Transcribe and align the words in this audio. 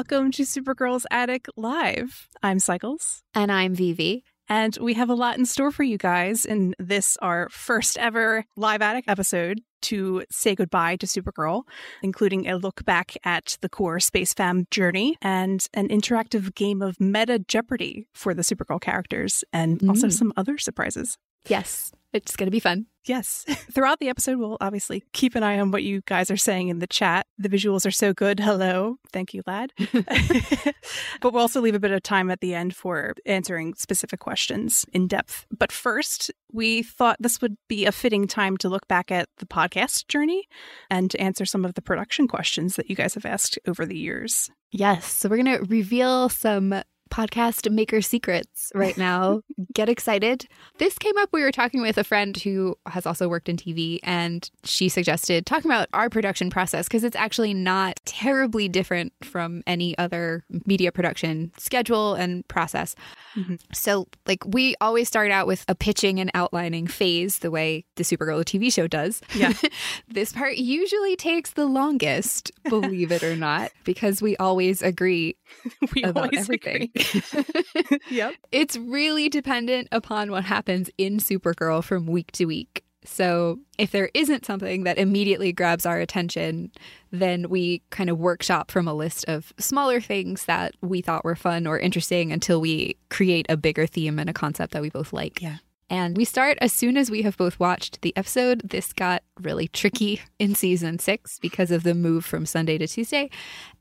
Welcome 0.00 0.30
to 0.32 0.44
Supergirl's 0.44 1.04
Attic 1.10 1.44
Live. 1.58 2.26
I'm 2.42 2.58
Cycles. 2.58 3.22
And 3.34 3.52
I'm 3.52 3.74
Vivi. 3.74 4.24
And 4.48 4.74
we 4.80 4.94
have 4.94 5.10
a 5.10 5.14
lot 5.14 5.36
in 5.36 5.44
store 5.44 5.70
for 5.70 5.82
you 5.82 5.98
guys 5.98 6.46
in 6.46 6.74
this, 6.78 7.18
our 7.20 7.50
first 7.50 7.98
ever 7.98 8.46
live 8.56 8.80
attic 8.80 9.04
episode 9.08 9.60
to 9.82 10.24
say 10.30 10.54
goodbye 10.54 10.96
to 10.96 11.06
Supergirl, 11.06 11.64
including 12.02 12.48
a 12.48 12.56
look 12.56 12.82
back 12.86 13.12
at 13.24 13.58
the 13.60 13.68
core 13.68 14.00
Space 14.00 14.32
Fam 14.32 14.64
journey 14.70 15.18
and 15.20 15.66
an 15.74 15.88
interactive 15.88 16.54
game 16.54 16.80
of 16.80 16.98
meta 16.98 17.38
Jeopardy 17.38 18.06
for 18.14 18.32
the 18.32 18.40
Supergirl 18.40 18.80
characters, 18.80 19.44
and 19.52 19.86
also 19.86 20.06
Mm. 20.06 20.12
some 20.14 20.32
other 20.34 20.56
surprises. 20.56 21.18
Yes, 21.46 21.92
it's 22.14 22.36
going 22.36 22.46
to 22.46 22.50
be 22.50 22.58
fun. 22.58 22.86
Yes. 23.04 23.44
Throughout 23.72 23.98
the 23.98 24.08
episode, 24.08 24.38
we'll 24.38 24.58
obviously 24.60 25.02
keep 25.12 25.34
an 25.34 25.42
eye 25.42 25.58
on 25.58 25.70
what 25.70 25.82
you 25.82 26.02
guys 26.06 26.30
are 26.30 26.36
saying 26.36 26.68
in 26.68 26.78
the 26.78 26.86
chat. 26.86 27.26
The 27.38 27.48
visuals 27.48 27.86
are 27.86 27.90
so 27.90 28.12
good. 28.12 28.40
Hello. 28.40 28.96
Thank 29.12 29.34
you, 29.34 29.42
lad. 29.46 29.72
but 29.92 31.32
we'll 31.32 31.38
also 31.38 31.60
leave 31.60 31.74
a 31.74 31.80
bit 31.80 31.92
of 31.92 32.02
time 32.02 32.30
at 32.30 32.40
the 32.40 32.54
end 32.54 32.76
for 32.76 33.14
answering 33.26 33.74
specific 33.74 34.20
questions 34.20 34.84
in 34.92 35.06
depth. 35.06 35.46
But 35.56 35.72
first, 35.72 36.30
we 36.52 36.82
thought 36.82 37.16
this 37.20 37.40
would 37.40 37.56
be 37.68 37.86
a 37.86 37.92
fitting 37.92 38.26
time 38.26 38.56
to 38.58 38.68
look 38.68 38.86
back 38.88 39.10
at 39.10 39.28
the 39.38 39.46
podcast 39.46 40.08
journey 40.08 40.46
and 40.90 41.10
to 41.10 41.20
answer 41.20 41.44
some 41.44 41.64
of 41.64 41.74
the 41.74 41.82
production 41.82 42.28
questions 42.28 42.76
that 42.76 42.90
you 42.90 42.96
guys 42.96 43.14
have 43.14 43.26
asked 43.26 43.58
over 43.66 43.86
the 43.86 43.96
years. 43.96 44.50
Yes, 44.72 45.12
so 45.12 45.28
we're 45.28 45.42
going 45.42 45.58
to 45.58 45.66
reveal 45.68 46.28
some 46.28 46.82
podcast 47.10 47.70
maker 47.70 48.00
secrets 48.00 48.70
right 48.74 48.96
now. 48.96 49.42
Get 49.74 49.88
excited. 49.88 50.46
This 50.78 50.98
came 50.98 51.16
up. 51.18 51.28
We 51.32 51.42
were 51.42 51.52
talking 51.52 51.82
with 51.82 51.98
a 51.98 52.04
friend 52.04 52.36
who 52.36 52.76
has 52.86 53.06
also 53.06 53.28
worked 53.28 53.48
in 53.48 53.56
TV, 53.56 53.98
and 54.02 54.48
she 54.64 54.88
suggested 54.88 55.46
talking 55.46 55.70
about 55.70 55.88
our 55.92 56.08
production 56.08 56.50
process 56.50 56.86
because 56.86 57.04
it's 57.04 57.16
actually 57.16 57.52
not 57.54 58.00
terribly 58.04 58.68
different 58.68 59.12
from 59.22 59.62
any 59.66 59.96
other 59.98 60.44
media 60.66 60.92
production 60.92 61.52
schedule 61.58 62.14
and 62.14 62.46
process. 62.48 62.94
Mhm. 63.36 63.60
So, 63.72 64.06
like, 64.26 64.44
we 64.46 64.74
always 64.80 65.06
start 65.08 65.30
out 65.30 65.46
with 65.46 65.64
a 65.68 65.74
pitching 65.74 66.18
and 66.20 66.30
outlining 66.34 66.86
phase, 66.86 67.38
the 67.40 67.50
way 67.50 67.84
the 67.96 68.02
Supergirl 68.04 68.44
TV 68.44 68.72
show 68.72 68.86
does. 68.86 69.20
Yeah. 69.34 69.52
this 70.08 70.32
part 70.32 70.56
usually 70.56 71.16
takes 71.16 71.52
the 71.52 71.66
longest, 71.66 72.50
believe 72.68 73.12
it 73.12 73.22
or 73.22 73.36
not, 73.36 73.70
because 73.84 74.20
we 74.22 74.36
always 74.38 74.82
agree 74.82 75.36
We 75.94 76.02
about 76.02 76.24
always 76.24 76.40
everything. 76.40 76.90
agree. 76.94 76.99
yep. 78.10 78.34
it's 78.52 78.76
really 78.76 79.28
dependent 79.28 79.88
upon 79.92 80.30
what 80.30 80.44
happens 80.44 80.90
in 80.98 81.18
Supergirl 81.18 81.82
from 81.82 82.06
week 82.06 82.32
to 82.32 82.46
week. 82.46 82.84
So, 83.02 83.58
if 83.78 83.92
there 83.92 84.10
isn't 84.12 84.44
something 84.44 84.84
that 84.84 84.98
immediately 84.98 85.52
grabs 85.52 85.86
our 85.86 85.98
attention, 85.98 86.70
then 87.10 87.48
we 87.48 87.80
kind 87.88 88.10
of 88.10 88.18
workshop 88.18 88.70
from 88.70 88.86
a 88.86 88.92
list 88.92 89.24
of 89.26 89.54
smaller 89.58 90.02
things 90.02 90.44
that 90.44 90.74
we 90.82 91.00
thought 91.00 91.24
were 91.24 91.34
fun 91.34 91.66
or 91.66 91.78
interesting 91.78 92.30
until 92.30 92.60
we 92.60 92.96
create 93.08 93.46
a 93.48 93.56
bigger 93.56 93.86
theme 93.86 94.18
and 94.18 94.28
a 94.28 94.34
concept 94.34 94.74
that 94.74 94.82
we 94.82 94.90
both 94.90 95.14
like. 95.14 95.40
Yeah. 95.40 95.56
And 95.90 96.16
we 96.16 96.24
start 96.24 96.56
as 96.60 96.72
soon 96.72 96.96
as 96.96 97.10
we 97.10 97.22
have 97.22 97.36
both 97.36 97.58
watched 97.60 98.00
the 98.02 98.16
episode. 98.16 98.62
This 98.64 98.92
got 98.92 99.22
really 99.40 99.66
tricky 99.68 100.20
in 100.38 100.54
season 100.54 100.98
six 101.00 101.38
because 101.40 101.70
of 101.72 101.82
the 101.82 101.94
move 101.94 102.24
from 102.24 102.46
Sunday 102.46 102.78
to 102.78 102.86
Tuesday. 102.86 103.28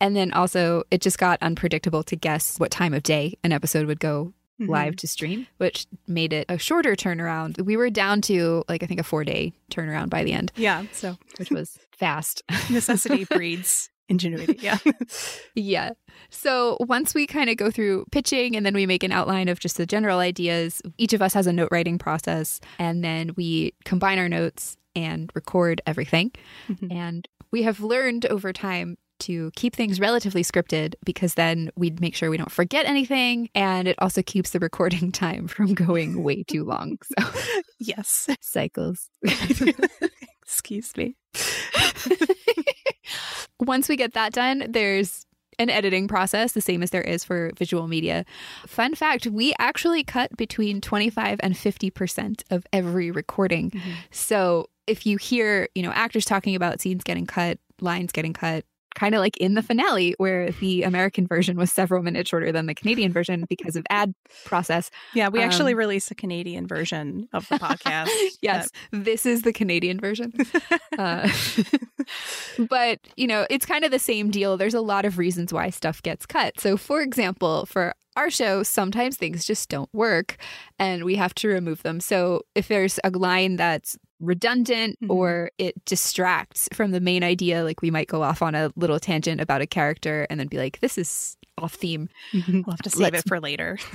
And 0.01 0.15
then 0.15 0.33
also, 0.33 0.83
it 0.89 1.01
just 1.01 1.19
got 1.19 1.37
unpredictable 1.41 2.01
to 2.03 2.15
guess 2.15 2.57
what 2.59 2.71
time 2.71 2.93
of 2.95 3.03
day 3.03 3.37
an 3.43 3.51
episode 3.51 3.85
would 3.85 3.99
go 3.99 4.33
Mhm. 4.59 4.67
live 4.69 4.95
to 4.97 5.07
stream, 5.07 5.47
which 5.57 5.85
made 6.07 6.33
it 6.33 6.45
a 6.49 6.57
shorter 6.57 6.93
turnaround. 6.95 7.63
We 7.63 7.77
were 7.77 7.89
down 7.89 8.19
to 8.23 8.63
like, 8.67 8.83
I 8.83 8.87
think, 8.87 8.99
a 8.99 9.03
four 9.03 9.23
day 9.23 9.53
turnaround 9.71 10.09
by 10.09 10.23
the 10.25 10.33
end, 10.33 10.51
Yeah. 10.57 10.83
So 10.91 11.15
which 11.37 11.49
was 11.51 11.77
fast. 11.97 12.41
necessity 12.69 13.23
breeds 13.29 13.89
ingenuity. 14.09 14.57
Yeah. 14.61 14.77
Yeah. 15.55 15.91
So 16.29 16.77
once 16.81 17.13
we 17.13 17.25
kind 17.27 17.49
of 17.49 17.57
go 17.57 17.71
through 17.71 18.05
pitching 18.11 18.55
and 18.55 18.65
then 18.65 18.73
we 18.73 18.85
make 18.85 19.03
an 19.03 19.11
outline 19.11 19.47
of 19.47 19.59
just 19.59 19.77
the 19.77 19.85
general 19.85 20.19
ideas, 20.19 20.81
each 20.97 21.13
of 21.13 21.21
us 21.21 21.33
has 21.33 21.47
a 21.47 21.53
note 21.53 21.69
writing 21.71 21.97
process 21.97 22.59
and 22.77 23.03
then 23.03 23.31
we 23.37 23.73
combine 23.85 24.19
our 24.19 24.29
notes 24.29 24.75
and 24.95 25.31
record 25.35 25.81
everything. 25.85 26.31
Mhm. 26.67 26.91
And 26.93 27.27
we 27.51 27.63
have 27.63 27.79
learned 27.79 28.25
over 28.25 28.51
time 28.51 28.97
to 29.19 29.51
keep 29.55 29.75
things 29.75 29.99
relatively 29.99 30.43
scripted 30.43 30.93
because 31.03 31.33
then 31.33 31.69
we'd 31.75 31.99
make 31.99 32.15
sure 32.15 32.29
we 32.29 32.37
don't 32.37 32.51
forget 32.51 32.85
anything 32.85 33.49
and 33.53 33.87
it 33.87 33.95
also 33.99 34.21
keeps 34.21 34.51
the 34.51 34.59
recording 34.59 35.11
time 35.25 35.47
from 35.47 35.73
going 35.73 36.23
way 36.23 36.43
too 36.43 36.63
long. 36.63 36.97
So 37.19 37.29
yes. 37.79 38.29
cycles. 38.41 39.09
Excuse 40.43 40.95
me. 40.97 41.15
Once 43.59 43.89
we 43.89 43.95
get 43.95 44.13
that 44.13 44.33
done, 44.33 44.65
there's 44.69 45.25
an 45.57 45.69
editing 45.69 46.07
process, 46.07 46.53
the 46.53 46.61
same 46.61 46.81
as 46.81 46.91
there 46.91 47.01
is 47.01 47.23
for 47.23 47.51
visual 47.57 47.87
media. 47.87 48.23
Fun 48.65 48.95
fact 48.95 49.27
we 49.27 49.53
actually 49.59 50.03
cut 50.03 50.35
between 50.37 50.79
25 50.79 51.39
and 51.43 51.53
50% 51.55 52.43
of 52.49 52.65
every 52.71 53.11
recording. 53.11 53.71
Mhm. 53.71 53.81
So 54.11 54.69
if 54.87 55.05
you 55.05 55.17
hear, 55.17 55.67
you 55.75 55.83
know, 55.83 55.91
actors 55.91 56.23
talking 56.23 56.55
about 56.55 56.79
scenes 56.79 57.03
getting 57.03 57.25
cut, 57.25 57.59
lines 57.81 58.13
getting 58.13 58.33
cut, 58.33 58.63
kind 58.99 59.15
of 59.15 59.19
like 59.19 59.37
in 59.37 59.53
the 59.53 59.61
finale 59.61 60.13
where 60.17 60.51
the 60.51 60.83
American 60.83 61.25
version 61.25 61.55
was 61.55 61.71
several 61.71 62.03
minutes 62.03 62.29
shorter 62.29 62.51
than 62.51 62.65
the 62.65 62.75
Canadian 62.75 63.13
version 63.13 63.45
because 63.47 63.77
of 63.77 63.85
ad 63.89 64.13
process. 64.43 64.91
Yeah, 65.13 65.29
we 65.29 65.41
actually 65.41 65.71
Um, 65.71 65.79
released 65.79 66.11
a 66.11 66.15
Canadian 66.15 66.67
version 66.67 67.29
of 67.31 67.47
the 67.47 67.57
podcast. 67.57 68.09
yes, 68.41 68.69
this 68.91 69.25
is 69.25 69.43
the 69.43 69.53
Canadian 69.53 69.99
version. 69.99 70.33
Uh, 70.97 71.29
but, 72.69 72.99
you 73.15 73.25
know, 73.25 73.45
it's 73.49 73.65
kind 73.65 73.85
of 73.85 73.91
the 73.91 73.99
same 73.99 74.29
deal. 74.31 74.57
There's 74.57 74.73
a 74.73 74.81
lot 74.81 75.05
of 75.05 75.17
reasons 75.17 75.53
why 75.53 75.69
stuff 75.69 76.01
gets 76.01 76.25
cut. 76.25 76.59
So, 76.59 76.75
for 76.75 77.01
example, 77.01 77.65
for 77.65 77.93
our 78.17 78.29
show, 78.29 78.63
sometimes 78.63 79.15
things 79.15 79.45
just 79.45 79.69
don't 79.69 79.89
work 79.93 80.35
and 80.77 81.05
we 81.05 81.15
have 81.15 81.33
to 81.35 81.47
remove 81.47 81.83
them. 81.83 82.01
So, 82.01 82.41
if 82.53 82.67
there's 82.67 82.99
a 83.03 83.11
line 83.11 83.55
that's 83.55 83.97
redundant 84.19 84.97
Mhm. 85.01 85.09
or 85.09 85.51
it 85.57 85.83
distracts 85.85 86.67
from 86.73 86.91
the 86.91 86.99
main 86.99 87.23
idea, 87.23 87.63
like 87.63 87.81
we 87.81 87.91
might 87.91 88.07
go 88.07 88.21
off 88.23 88.41
on 88.41 88.55
a 88.55 88.71
little 88.75 88.99
tangent 88.99 89.39
about 89.41 89.61
a 89.61 89.67
character 89.67 90.27
and 90.29 90.39
then 90.39 90.47
be 90.47 90.57
like, 90.57 90.79
this 90.79 90.97
is 90.97 91.35
off 91.57 91.73
theme. 91.73 92.07
we'll 92.33 92.63
have 92.69 92.81
to 92.81 92.89
save 92.89 93.11
Let's- 93.13 93.25
it 93.25 93.27
for 93.27 93.39
later. 93.39 93.77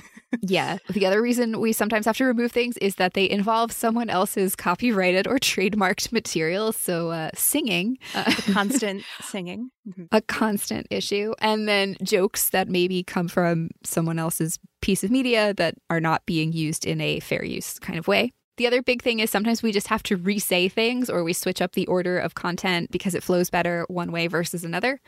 Yeah. 0.42 0.78
The 0.90 1.06
other 1.06 1.22
reason 1.22 1.60
we 1.60 1.72
sometimes 1.72 2.06
have 2.06 2.16
to 2.16 2.24
remove 2.24 2.50
things 2.50 2.76
is 2.78 2.96
that 2.96 3.14
they 3.14 3.30
involve 3.30 3.70
someone 3.70 4.10
else's 4.10 4.56
copyrighted 4.56 5.28
or 5.28 5.38
trademarked 5.38 6.10
material. 6.10 6.72
So, 6.72 7.10
uh, 7.10 7.30
singing, 7.34 7.98
uh, 8.16 8.24
Constant 8.52 9.04
singing. 9.22 9.70
Mhm. 9.88 10.08
a 10.10 10.20
constant 10.22 10.88
issue. 10.90 11.34
And 11.40 11.68
then 11.68 11.96
jokes 12.02 12.50
that 12.50 12.68
maybe 12.68 13.04
come 13.04 13.28
from 13.28 13.70
someone 13.84 14.18
else's 14.18 14.58
piece 14.82 15.04
of 15.04 15.10
media 15.12 15.54
that 15.54 15.76
are 15.88 16.00
not 16.00 16.26
being 16.26 16.52
used 16.52 16.84
in 16.84 17.00
a 17.00 17.20
fair 17.20 17.44
use 17.44 17.78
kind 17.78 17.98
of 17.98 18.08
way. 18.08 18.32
The 18.56 18.66
other 18.66 18.82
big 18.82 19.02
thing 19.02 19.18
is 19.18 19.30
sometimes 19.30 19.62
we 19.62 19.72
just 19.72 19.88
have 19.88 20.02
to 20.04 20.16
re 20.16 20.38
say 20.38 20.68
things 20.68 21.10
or 21.10 21.24
we 21.24 21.32
switch 21.32 21.60
up 21.60 21.72
the 21.72 21.86
order 21.86 22.18
of 22.18 22.34
content 22.34 22.90
because 22.92 23.14
it 23.14 23.22
flows 23.22 23.50
better 23.50 23.84
one 23.88 24.12
way 24.12 24.28
versus 24.28 24.64
another. 24.64 25.00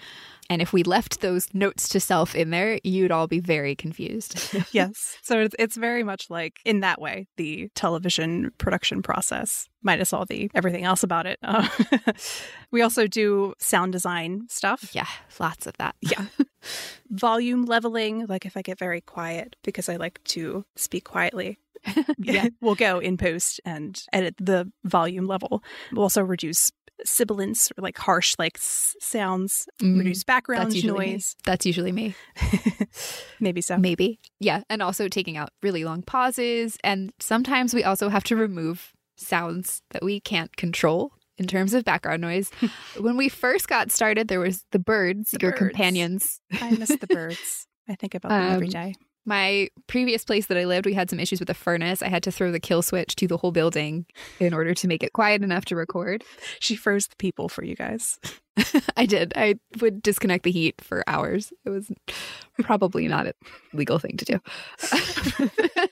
And 0.49 0.62
if 0.62 0.73
we 0.73 0.83
left 0.83 1.21
those 1.21 1.49
notes 1.53 1.89
to 1.91 2.01
self 2.01 2.34
in 2.34 2.51
there, 2.51 2.79
you'd 2.84 3.11
all 3.11 3.27
be 3.27 3.41
very 3.41 3.75
confused. 3.75 4.54
Yes. 4.72 5.16
So 5.22 5.41
it's, 5.41 5.54
it's 5.59 5.77
very 5.77 6.03
much 6.03 6.28
like, 6.28 6.59
in 6.65 6.81
that 6.81 7.01
way, 7.01 7.28
the 7.37 7.71
television 7.75 8.51
production 8.59 9.01
process, 9.03 9.69
minus 9.83 10.13
all 10.13 10.27
the 10.27 10.51
everything 10.54 10.84
else 10.84 11.03
about 11.03 11.25
it. 11.27 11.39
Uh, 11.43 11.66
we 12.71 12.83
also 12.83 13.07
do 13.07 13.54
sound 13.59 13.93
design 13.93 14.43
stuff. 14.48 14.91
yeah, 14.93 15.07
lots 15.39 15.66
of 15.66 15.77
that. 15.78 15.95
Yeah. 16.01 16.27
Volume 17.10 17.65
leveling, 17.65 18.27
like 18.27 18.45
if 18.45 18.57
I 18.57 18.63
get 18.63 18.78
very 18.78 19.01
quiet 19.01 19.57
because 19.63 19.89
I 19.89 19.97
like 19.97 20.22
to 20.25 20.65
speak 20.77 21.04
quietly. 21.04 21.59
Yeah. 22.19 22.49
we'll 22.60 22.75
go 22.75 22.99
in 22.99 23.16
post 23.16 23.60
and 23.65 24.03
edit 24.13 24.34
the 24.39 24.71
volume 24.84 25.27
level. 25.27 25.63
We'll 25.92 26.03
also 26.03 26.22
reduce 26.22 26.71
sibilance 27.04 27.71
or 27.77 27.83
like 27.83 27.98
harsh 27.98 28.34
like 28.39 28.57
s- 28.57 28.95
sounds, 29.01 29.66
Mm, 29.83 29.98
reduce 29.98 30.25
background 30.25 30.65
that's 30.66 30.75
usually 30.77 31.07
me. 31.07 31.13
noise. 31.13 31.37
That's 31.45 31.66
usually 31.66 31.93
me. 31.93 32.15
Maybe 33.41 33.60
so. 33.60 33.77
Maybe. 33.78 34.19
Yeah. 34.41 34.63
And 34.71 34.83
also 34.83 35.09
taking 35.09 35.37
out 35.37 35.51
really 35.63 35.84
long 35.84 36.03
pauses. 36.03 36.77
And 36.83 37.13
sometimes 37.21 37.75
we 37.75 37.84
also 37.84 38.09
have 38.09 38.25
to 38.25 38.37
remove 38.37 38.93
sounds 39.16 39.83
that 39.91 40.03
we 40.03 40.21
can't 40.21 40.54
control 40.57 41.13
in 41.39 41.47
terms 41.47 41.75
of 41.75 41.84
background 41.84 42.22
noise. 42.22 42.51
when 42.99 43.16
we 43.16 43.28
first 43.28 43.69
got 43.69 43.91
started, 43.92 44.28
there 44.28 44.41
was 44.41 44.65
the 44.72 44.78
birds, 44.78 45.31
The 45.33 45.39
your 45.42 45.53
birds. 45.53 45.59
companions. 45.60 46.41
I 46.60 46.71
miss 46.72 46.97
the 46.97 47.07
birds. 47.09 47.66
I 47.89 47.95
think 47.95 48.15
about 48.15 48.31
them 48.31 48.53
every 48.53 48.66
Um, 48.66 48.71
day. 48.72 48.95
My 49.28 49.69
previous 49.89 50.25
place 50.25 50.47
that 50.47 50.57
I 50.57 50.65
lived, 50.65 50.87
we 50.87 50.95
had 50.95 51.11
some 51.11 51.19
issues 51.21 51.41
with 51.41 51.49
the 51.49 51.55
furnace. 51.55 52.01
I 52.01 52.09
had 52.09 52.23
to 52.23 52.31
throw 52.31 52.53
the 52.53 52.61
kill 52.61 52.81
switch 52.81 53.17
to 53.17 53.27
the 53.27 53.37
whole 53.37 53.51
building 53.53 54.07
in 54.39 54.55
order 54.55 54.73
to 54.73 54.87
make 54.89 55.03
it 55.03 55.13
quiet 55.13 55.43
enough 55.43 55.65
to 55.67 55.77
record. 55.77 56.23
She 56.61 56.77
froze 56.77 57.09
the 57.09 57.17
people 57.17 57.49
for 57.49 57.65
you 57.65 57.75
guys. 57.75 58.21
I 58.97 59.05
did. 59.05 59.33
I 59.37 59.57
would 59.81 60.01
disconnect 60.01 60.45
the 60.45 60.51
heat 60.53 60.77
for 60.81 61.03
hours. 61.09 61.53
It 61.65 61.71
was 61.71 61.91
probably 62.61 63.09
not 63.09 63.27
a 63.27 63.34
legal 63.75 63.99
thing 63.99 64.17
to 64.17 64.25
do. 64.25 64.41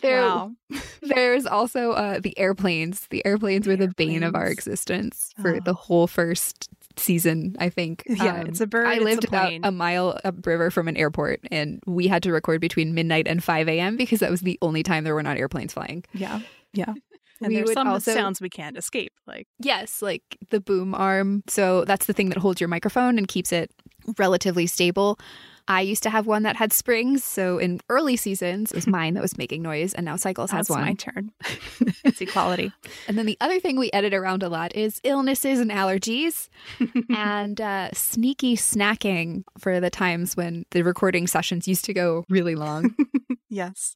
There- 0.00 0.22
wow. 0.22 0.52
There's 1.02 1.44
also 1.46 1.92
uh, 1.92 2.18
the 2.20 2.38
airplanes. 2.38 3.06
The 3.08 3.24
airplanes 3.26 3.66
were 3.66 3.76
the 3.76 3.88
bane 3.88 4.22
of 4.22 4.34
our 4.34 4.46
existence 4.46 5.32
for 5.40 5.56
Oh. 5.56 5.60
the 5.60 5.74
whole 5.74 6.06
first 6.06 6.70
season, 6.96 7.56
I 7.58 7.68
think. 7.68 8.02
Yeah, 8.06 8.40
Um, 8.40 8.46
it's 8.46 8.60
a 8.60 8.66
bird. 8.66 8.86
I 8.86 8.94
it's 8.94 9.00
a 9.02 9.04
lived 9.04 9.24
about 9.24 9.52
a 9.62 9.70
mile 9.70 10.18
upriver 10.24 10.70
from 10.70 10.88
an 10.88 10.96
airport, 10.96 11.40
and 11.50 11.80
we 11.86 12.06
had 12.08 12.22
to 12.24 12.32
record 12.32 12.60
between 12.60 12.94
midnight 12.94 13.26
and 13.28 13.42
5 13.42 13.68
a.m. 13.68 13.96
because 13.96 14.20
that 14.20 14.30
was 14.30 14.42
the 14.42 14.58
only 14.62 14.82
time 14.82 15.04
there 15.04 15.14
were 15.14 15.22
not 15.22 15.36
airplanes 15.36 15.72
flying. 15.72 16.04
yeah, 16.12 16.40
yeah. 16.72 16.94
And 17.40 17.48
We 17.48 17.56
there's 17.56 17.72
some 17.72 17.88
also- 17.88 18.14
sounds 18.14 18.40
we 18.40 18.48
can't 18.48 18.76
escape, 18.78 19.12
like 19.26 19.48
Yes, 19.58 20.00
like 20.00 20.22
the 20.50 20.60
boom 20.60 20.94
arm. 20.94 21.42
So 21.48 21.84
that's 21.84 22.06
the 22.06 22.12
thing 22.12 22.28
that 22.28 22.38
holds 22.38 22.60
your 22.60 22.68
microphone 22.68 23.18
and 23.18 23.26
keeps 23.26 23.52
it 23.52 23.72
relatively 24.18 24.66
stable. 24.68 25.18
I 25.66 25.80
used 25.80 26.02
to 26.02 26.10
have 26.10 26.26
one 26.26 26.42
that 26.42 26.56
had 26.56 26.72
springs. 26.72 27.24
So 27.24 27.58
in 27.58 27.80
early 27.88 28.16
seasons, 28.16 28.70
it 28.72 28.74
was 28.74 28.86
mine 28.86 29.14
that 29.14 29.22
was 29.22 29.38
making 29.38 29.62
noise, 29.62 29.94
and 29.94 30.04
now 30.04 30.16
Cycles 30.16 30.50
has 30.50 30.68
that's 30.68 30.76
one. 30.76 30.82
my 30.82 30.94
turn. 30.94 31.32
it's 32.04 32.20
equality. 32.20 32.70
And 33.08 33.16
then 33.16 33.26
the 33.26 33.38
other 33.40 33.60
thing 33.60 33.78
we 33.78 33.90
edit 33.92 34.12
around 34.12 34.42
a 34.42 34.48
lot 34.48 34.76
is 34.76 35.00
illnesses 35.04 35.60
and 35.60 35.70
allergies 35.70 36.48
and 37.16 37.60
uh, 37.60 37.90
sneaky 37.92 38.56
snacking 38.56 39.44
for 39.58 39.80
the 39.80 39.90
times 39.90 40.36
when 40.36 40.66
the 40.72 40.82
recording 40.82 41.26
sessions 41.26 41.66
used 41.66 41.84
to 41.86 41.94
go 41.94 42.24
really 42.28 42.54
long. 42.54 42.94
Yes. 43.50 43.94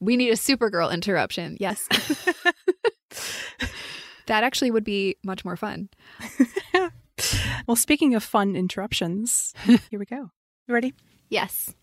we 0.00 0.16
need 0.16 0.30
a 0.30 0.36
Supergirl 0.36 0.92
interruption. 0.92 1.56
Yes. 1.60 1.86
that 4.26 4.42
actually 4.42 4.72
would 4.72 4.82
be 4.82 5.14
much 5.22 5.44
more 5.44 5.56
fun. 5.56 5.90
Well, 7.68 7.76
speaking 7.76 8.14
of 8.16 8.24
fun 8.24 8.56
interruptions, 8.56 9.54
here 9.90 9.98
we 10.00 10.06
go. 10.06 10.30
You 10.66 10.74
ready? 10.74 10.94
Yes. 11.28 11.74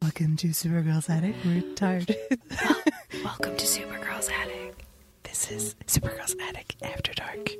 Welcome 0.00 0.36
to 0.38 0.48
Supergirl's 0.48 1.10
Attic. 1.10 1.34
We're 1.44 1.62
tired. 1.74 2.14
Welcome 3.24 3.56
to 3.56 3.66
Supergirl's 3.66 4.28
Attic. 4.30 4.84
this 5.24 5.50
is 5.50 5.74
Supergirl's 5.86 6.36
Attic 6.48 6.76
After 6.82 7.12
Dark. 7.12 7.50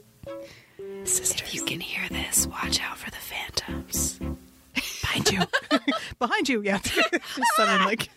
Sisters. 1.05 1.41
If 1.43 1.55
you 1.55 1.65
can 1.65 1.81
hear 1.81 2.09
this, 2.09 2.47
watch 2.47 2.81
out 2.81 2.97
for 2.99 3.11
the 3.11 3.17
phantoms. 3.17 4.19
behind 5.03 5.31
you. 5.31 5.41
behind 6.19 6.49
you, 6.49 6.62
yeah. 6.62 6.79
Just 6.79 7.11
sudden 7.56 7.85
like 7.85 8.09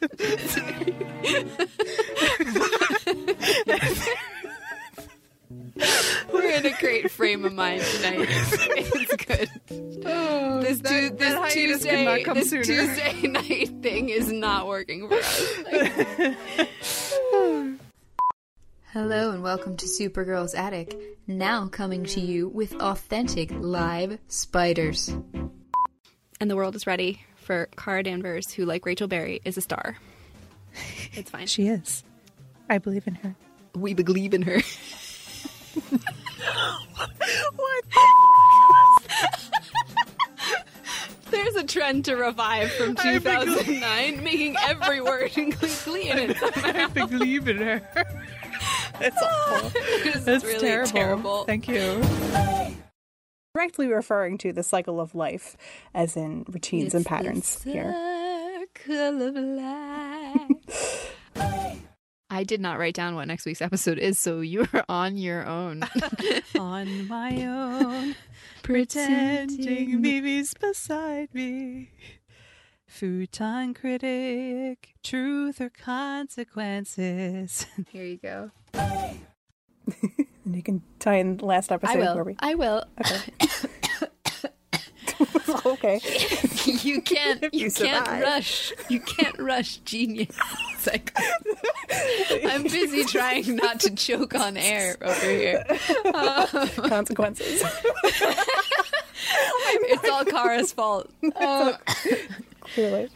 We're 6.34 6.52
in 6.52 6.66
a 6.66 6.78
great 6.80 7.12
frame 7.12 7.46
of 7.46 7.54
mind 7.54 7.82
tonight. 7.84 8.28
It's 8.30 9.26
good. 9.26 9.50
oh, 10.06 10.62
This, 10.62 10.80
tu- 10.82 11.10
this 11.12 11.34
hiatus 11.34 11.54
Tuesday, 11.54 12.06
not 12.06 12.24
come 12.24 12.36
this 12.36 12.50
sooner. 12.50 12.64
Tuesday 12.64 13.22
night 13.28 13.70
thing 13.82 14.10
is 14.10 14.32
not 14.32 14.68
working 14.68 15.08
for 15.08 15.16
us. 15.16 15.54
Hello 18.94 19.32
and 19.32 19.44
welcome 19.44 19.78
to 19.78 19.86
Supergirl's 19.86 20.56
Attic. 20.56 20.96
Now 21.28 21.68
coming 21.68 22.04
to 22.06 22.20
you 22.20 22.48
with 22.50 22.74
authentic 22.76 23.52
live 23.52 24.18
spiders. 24.28 25.10
And 26.40 26.50
the 26.50 26.56
world 26.56 26.76
is 26.76 26.88
ready 26.88 27.22
for 27.36 27.70
Kara 27.78 28.04
Danvers, 28.04 28.52
who, 28.52 28.66
like 28.66 28.86
Rachel 28.86 29.08
Berry, 29.08 29.42
is 29.46 29.58
a 29.58 29.62
star. 29.62 29.98
It's 31.14 31.30
fine. 31.32 31.48
She 31.48 31.68
is. 31.68 32.04
I 32.70 32.78
believe 32.78 33.08
in 33.08 33.16
her. 33.16 33.36
We 33.76 33.94
believe 33.94 34.34
in 34.34 34.42
her. 34.44 34.60
What? 37.56 37.84
There's 41.30 41.56
a 41.56 41.64
trend 41.64 42.06
to 42.06 42.16
revive 42.16 42.72
from 42.72 42.96
I 43.00 43.20
believe- 43.20 43.58
2009, 43.58 44.24
making 44.24 44.56
every 44.66 45.02
word 45.02 45.32
include 45.38 45.72
glee 45.84 46.10
in 46.10 46.18
it. 46.32 46.38
I 46.42 46.88
believe 46.88 47.48
in 47.48 47.58
her. 47.58 47.82
That's 49.00 49.22
awful. 49.22 49.72
It's 50.08 50.24
That's 50.26 50.44
really 50.44 50.60
terrible. 50.60 50.92
terrible. 50.92 51.44
Thank 51.46 51.68
you. 51.68 52.02
Directly 53.54 53.88
referring 53.88 54.38
to 54.40 54.54
the 54.54 54.64
cycle 54.64 55.00
of 55.02 55.14
life, 55.16 55.58
as 55.94 56.16
in 56.16 56.46
routines 56.48 56.94
and 56.96 57.06
patterns 57.06 57.62
here. 57.64 57.94
Circle 62.30 62.36
of 62.36 62.40
life. 62.40 62.40
I 62.40 62.44
did 62.44 62.62
not 62.62 62.78
write 62.80 62.94
down 62.96 63.16
what 63.16 63.28
next 63.28 63.46
week's 63.46 63.62
episode 63.62 63.98
is, 64.00 64.20
so 64.20 64.42
you're 64.42 64.68
on 64.90 65.18
your 65.18 65.46
own. 65.46 65.84
On 66.60 67.08
my 67.08 67.46
own, 67.46 68.16
pretending 68.64 70.02
Mimi's 70.02 70.54
beside 70.54 71.34
me. 71.34 71.92
Futon 72.88 73.74
critic, 73.74 74.96
truth 75.04 75.60
or 75.62 75.70
consequences. 75.70 77.66
Here 77.92 78.06
you 78.06 78.18
go. 78.18 78.52
and 78.74 80.56
you 80.56 80.64
can 80.64 80.82
tie 81.00 81.16
in 81.18 81.38
the 81.38 81.46
last 81.46 81.72
episode 81.72 81.92
I 81.94 81.98
will. 81.98 82.16
where 82.16 82.24
we. 82.24 82.36
I 82.40 82.56
will. 82.56 82.84
okay. 83.00 83.34
Okay. 85.66 86.00
you 86.66 87.02
can't. 87.02 87.42
You, 87.52 87.66
You 87.66 87.72
can't 87.72 88.08
rush. 88.24 88.72
You 88.90 89.00
can't 89.02 89.38
rush 89.40 89.78
genius. 89.78 90.38
Like, 90.88 91.16
I'm 92.46 92.64
busy 92.64 93.04
trying 93.06 93.56
not 93.56 93.80
to 93.82 93.94
choke 93.96 94.34
on 94.36 94.58
air 94.58 94.96
over 95.02 95.30
here. 95.30 95.66
consequences. 96.90 97.64
It's 99.70 100.10
all 100.10 100.24
Kara's 100.26 100.72
fault. 100.72 101.12
Uh, 101.36 101.74
Clearly. 102.74 103.10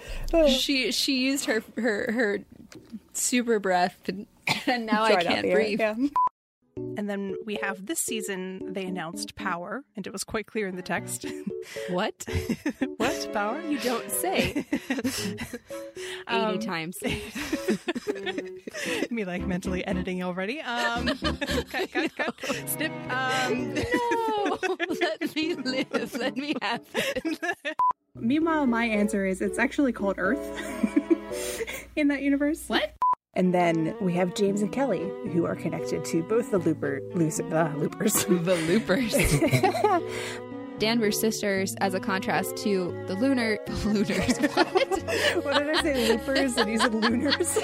she 0.49 0.91
she 0.91 1.25
used 1.25 1.45
her 1.45 1.63
her 1.77 2.11
her 2.11 2.39
super 3.13 3.59
breath, 3.59 3.97
and, 4.07 4.85
now 4.85 5.03
I 5.03 5.23
can't 5.23 5.43
the 5.43 5.49
air, 5.49 5.55
breathe. 5.55 5.79
yeah. 5.79 5.95
And 7.01 7.09
then 7.09 7.35
we 7.47 7.55
have 7.63 7.87
this 7.87 7.99
season, 7.99 8.73
they 8.73 8.85
announced 8.85 9.33
power, 9.33 9.83
and 9.95 10.05
it 10.05 10.13
was 10.13 10.23
quite 10.23 10.45
clear 10.45 10.67
in 10.67 10.75
the 10.75 10.83
text. 10.83 11.25
What? 11.89 12.25
what? 12.97 13.29
Power? 13.33 13.59
You 13.61 13.77
don't 13.79 14.09
say. 14.11 14.65
Eighty 14.89 15.37
Um, 16.27 16.59
times. 16.59 16.97
Me 19.11 19.25
like 19.25 19.45
mentally 19.47 19.85
editing 19.85 20.21
already. 20.23 20.59
Um, 20.61 21.07
cut, 21.17 21.91
cut, 21.91 22.15
cut. 22.15 22.35
Snip. 22.67 22.91
Um, 23.11 23.73
No, 23.75 24.57
let 25.01 25.35
me 25.35 25.55
live. 25.55 26.13
Let 26.15 26.35
me 26.37 26.53
have 26.61 26.81
it. 26.95 27.75
Meanwhile, 28.15 28.65
my 28.67 28.85
answer 28.85 29.25
is 29.25 29.41
it's 29.41 29.59
actually 29.59 29.91
called 29.93 30.15
Earth 30.17 30.39
in 31.95 32.07
that 32.09 32.21
universe. 32.21 32.63
What? 32.67 32.93
And 33.33 33.53
then 33.53 33.95
we 34.01 34.13
have 34.13 34.33
James 34.35 34.61
and 34.61 34.71
Kelly, 34.71 35.09
who 35.31 35.45
are 35.45 35.55
connected 35.55 36.03
to 36.05 36.21
both 36.23 36.51
the 36.51 36.57
Looper, 36.57 36.99
Lucifer, 37.13 37.55
uh, 37.55 37.73
Loopers. 37.77 38.25
The 38.25 38.55
loopers. 38.67 39.13
Danvers 40.79 41.17
sisters, 41.17 41.75
as 41.79 41.93
a 41.93 41.99
contrast 41.99 42.57
to 42.57 42.91
the 43.07 43.15
lunar 43.15 43.57
the 43.67 43.73
lunars. 43.85 44.37
What? 44.55 45.45
what 45.45 45.57
did 45.59 45.69
I 45.77 45.81
say? 45.81 46.09
Loopers, 46.09 46.57
and 46.57 46.71
you 46.71 46.79
said 46.79 46.93
Lunars. 46.93 47.57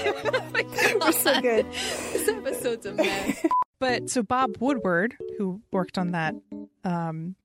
We're 1.01 1.11
so 1.11 1.41
good. 1.41 1.65
This 1.71 2.29
episode's 2.29 2.85
a 2.85 2.93
mess. 2.93 3.45
But 3.79 4.09
so 4.09 4.23
Bob 4.23 4.57
Woodward, 4.59 5.15
who 5.37 5.61
worked 5.71 5.97
on 5.97 6.11
that, 6.11 6.35
um, 6.83 7.35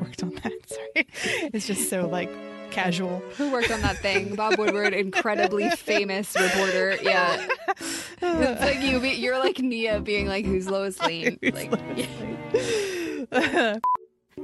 worked 0.00 0.22
on 0.22 0.34
that. 0.42 0.52
Sorry, 0.66 1.06
it's 1.52 1.66
just 1.66 1.88
so 1.90 2.06
like 2.06 2.30
casual. 2.70 3.18
Who 3.36 3.50
worked 3.50 3.70
on 3.70 3.80
that 3.82 3.98
thing? 3.98 4.34
Bob 4.34 4.58
Woodward, 4.58 4.94
incredibly 4.94 5.68
famous 5.70 6.34
reporter. 6.40 6.96
Yeah, 7.02 7.46
it's 8.22 8.60
like 8.62 8.80
you, 8.82 9.00
you're 9.00 9.38
like 9.38 9.58
Nia 9.58 10.00
being 10.00 10.26
like, 10.26 10.44
"Who's 10.44 10.68
Lois 10.68 11.00
Lane?" 11.06 11.38
Like, 11.42 11.72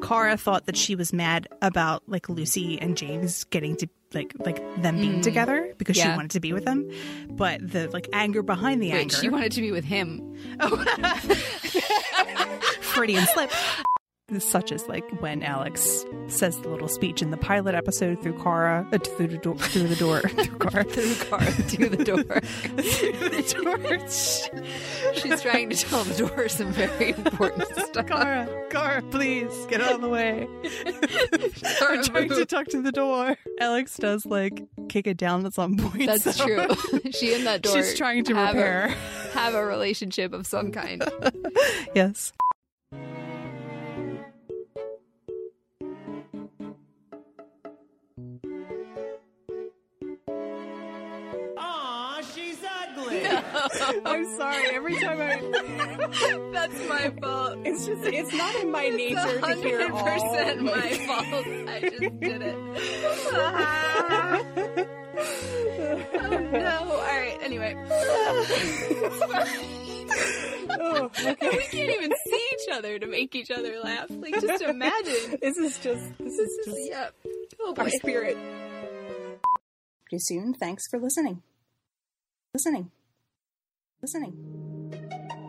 Kara 0.02 0.36
thought 0.36 0.66
that 0.66 0.76
she 0.76 0.94
was 0.94 1.12
mad 1.12 1.48
about 1.62 2.02
like 2.06 2.28
Lucy 2.28 2.78
and 2.80 2.96
James 2.96 3.44
getting 3.44 3.76
to 3.76 3.88
like 4.12 4.34
like 4.44 4.62
them 4.82 4.98
being 5.00 5.18
Mm. 5.20 5.22
together 5.22 5.74
because 5.78 5.96
she 5.96 6.06
wanted 6.08 6.30
to 6.32 6.40
be 6.40 6.52
with 6.52 6.64
them, 6.64 6.90
but 7.30 7.60
the 7.66 7.88
like 7.88 8.08
anger 8.12 8.42
behind 8.42 8.82
the 8.82 8.90
wait, 8.92 9.00
anger, 9.00 9.16
she 9.16 9.28
wanted 9.28 9.52
to 9.52 9.60
be 9.60 9.72
with 9.72 9.84
him. 9.84 10.34
Oh, 10.60 10.76
Freudian 12.80 13.26
slip. 13.26 13.50
Such 14.40 14.72
as 14.72 14.88
like 14.88 15.08
when 15.22 15.44
Alex 15.44 16.04
says 16.26 16.60
the 16.60 16.68
little 16.68 16.88
speech 16.88 17.22
in 17.22 17.30
the 17.30 17.36
pilot 17.36 17.76
episode 17.76 18.20
through 18.20 18.36
Kara 18.42 18.84
uh, 18.92 18.98
through 18.98 19.28
the 19.28 19.38
door 19.38 19.56
through 19.56 19.86
the 19.86 19.94
door 19.94 20.20
through 20.28 20.58
Kara 20.58 20.82
Through 20.82 21.14
the 21.14 21.24
car 21.26 21.40
to 21.40 21.88
the 21.88 22.04
door. 22.04 22.40
through 22.82 23.28
the 23.30 23.54
door. 25.04 25.14
She's 25.14 25.42
trying 25.42 25.70
to 25.70 25.76
tell 25.76 26.02
the 26.02 26.14
door 26.26 26.48
some 26.48 26.72
very 26.72 27.10
important 27.10 27.68
stuff. 27.68 28.06
Kara, 28.08 28.66
Kara, 28.68 29.00
please 29.12 29.52
get 29.68 29.80
out 29.80 29.94
of 29.94 30.00
the 30.00 30.08
way. 30.08 30.48
I'm 31.80 32.02
trying 32.02 32.28
to 32.30 32.44
talk 32.46 32.66
to 32.68 32.82
the 32.82 32.90
door. 32.90 33.36
Alex 33.60 33.96
does 33.96 34.26
like 34.26 34.64
kick 34.88 35.06
it 35.06 35.18
down 35.18 35.46
at 35.46 35.54
some 35.54 35.76
point. 35.76 36.06
That's 36.06 36.24
so 36.36 36.44
true. 36.44 36.66
she 37.12 37.32
and 37.32 37.46
that 37.46 37.62
door. 37.62 37.76
She's 37.76 37.94
trying 37.96 38.24
to 38.24 38.34
have 38.34 38.56
repair. 38.56 38.86
A, 38.86 38.90
have 39.38 39.54
a 39.54 39.64
relationship 39.64 40.32
of 40.32 40.48
some 40.48 40.72
kind. 40.72 41.04
Yes. 41.94 42.32
I'm 54.04 54.26
sorry. 54.36 54.64
Every 54.72 54.96
time 55.00 55.20
I, 55.20 55.40
That's 56.52 56.88
my 56.88 57.10
fault. 57.20 57.58
it's 57.64 57.86
just 57.86 58.04
it's 58.04 58.32
not 58.34 58.54
in 58.56 58.70
my 58.70 58.88
nature 58.88 59.40
to 59.40 59.54
hear 59.56 59.90
all. 59.92 60.04
percent 60.04 60.62
my 60.62 60.90
fault. 61.06 61.46
I 61.68 61.80
just 61.80 62.20
did 62.20 62.42
it. 62.42 62.56
oh 65.16 66.48
no! 66.52 66.90
All 66.90 67.02
right. 67.02 67.38
Anyway, 67.42 67.74
Oh, 70.78 71.04
okay. 71.04 71.36
we 71.40 71.58
can't 71.68 71.90
even 71.90 72.10
see 72.26 72.48
each 72.54 72.68
other 72.72 72.98
to 72.98 73.06
make 73.06 73.34
each 73.34 73.50
other 73.50 73.78
laugh. 73.82 74.06
Like, 74.10 74.34
just 74.40 74.62
imagine. 74.62 75.38
This 75.40 75.56
is 75.56 75.78
just 75.78 76.04
this 76.18 76.38
is 76.38 76.56
This 76.56 76.66
just 76.66 76.78
is 76.78 76.88
yeah. 76.90 77.08
Oh 77.60 77.68
our 77.76 77.84
boy. 77.84 77.90
spirit. 77.90 78.36
Pretty 80.08 80.20
soon. 80.22 80.54
Thanks 80.54 80.84
for 80.90 80.98
listening. 81.00 81.42
Listening. 82.54 82.90
Listening. 84.02 84.32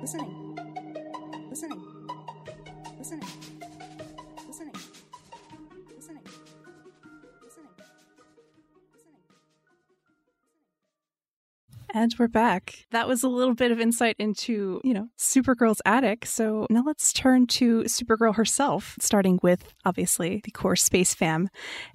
Listening. 0.01 0.55
Listening. 1.49 1.49
Listening. 1.49 1.81
Listening. 2.97 3.23
Listening. 4.47 4.73
Listening. 5.95 6.23
Listening. 7.43 7.71
And 11.93 12.15
we're 12.17 12.27
back. 12.27 12.85
That 12.91 13.07
was 13.07 13.23
a 13.23 13.27
little 13.29 13.53
bit 13.53 13.71
of 13.71 13.79
insight 13.79 14.15
into, 14.17 14.81
you 14.83 14.93
know, 14.93 15.09
Supergirl's 15.19 15.81
attic. 15.85 16.25
So 16.25 16.67
now 16.69 16.83
let's 16.85 17.11
turn 17.13 17.47
to 17.47 17.83
Supergirl 17.83 18.35
herself, 18.35 18.95
starting 18.99 19.39
with 19.43 19.73
obviously 19.85 20.41
the 20.43 20.51
core 20.51 20.75
space 20.75 21.13
fam 21.13 21.49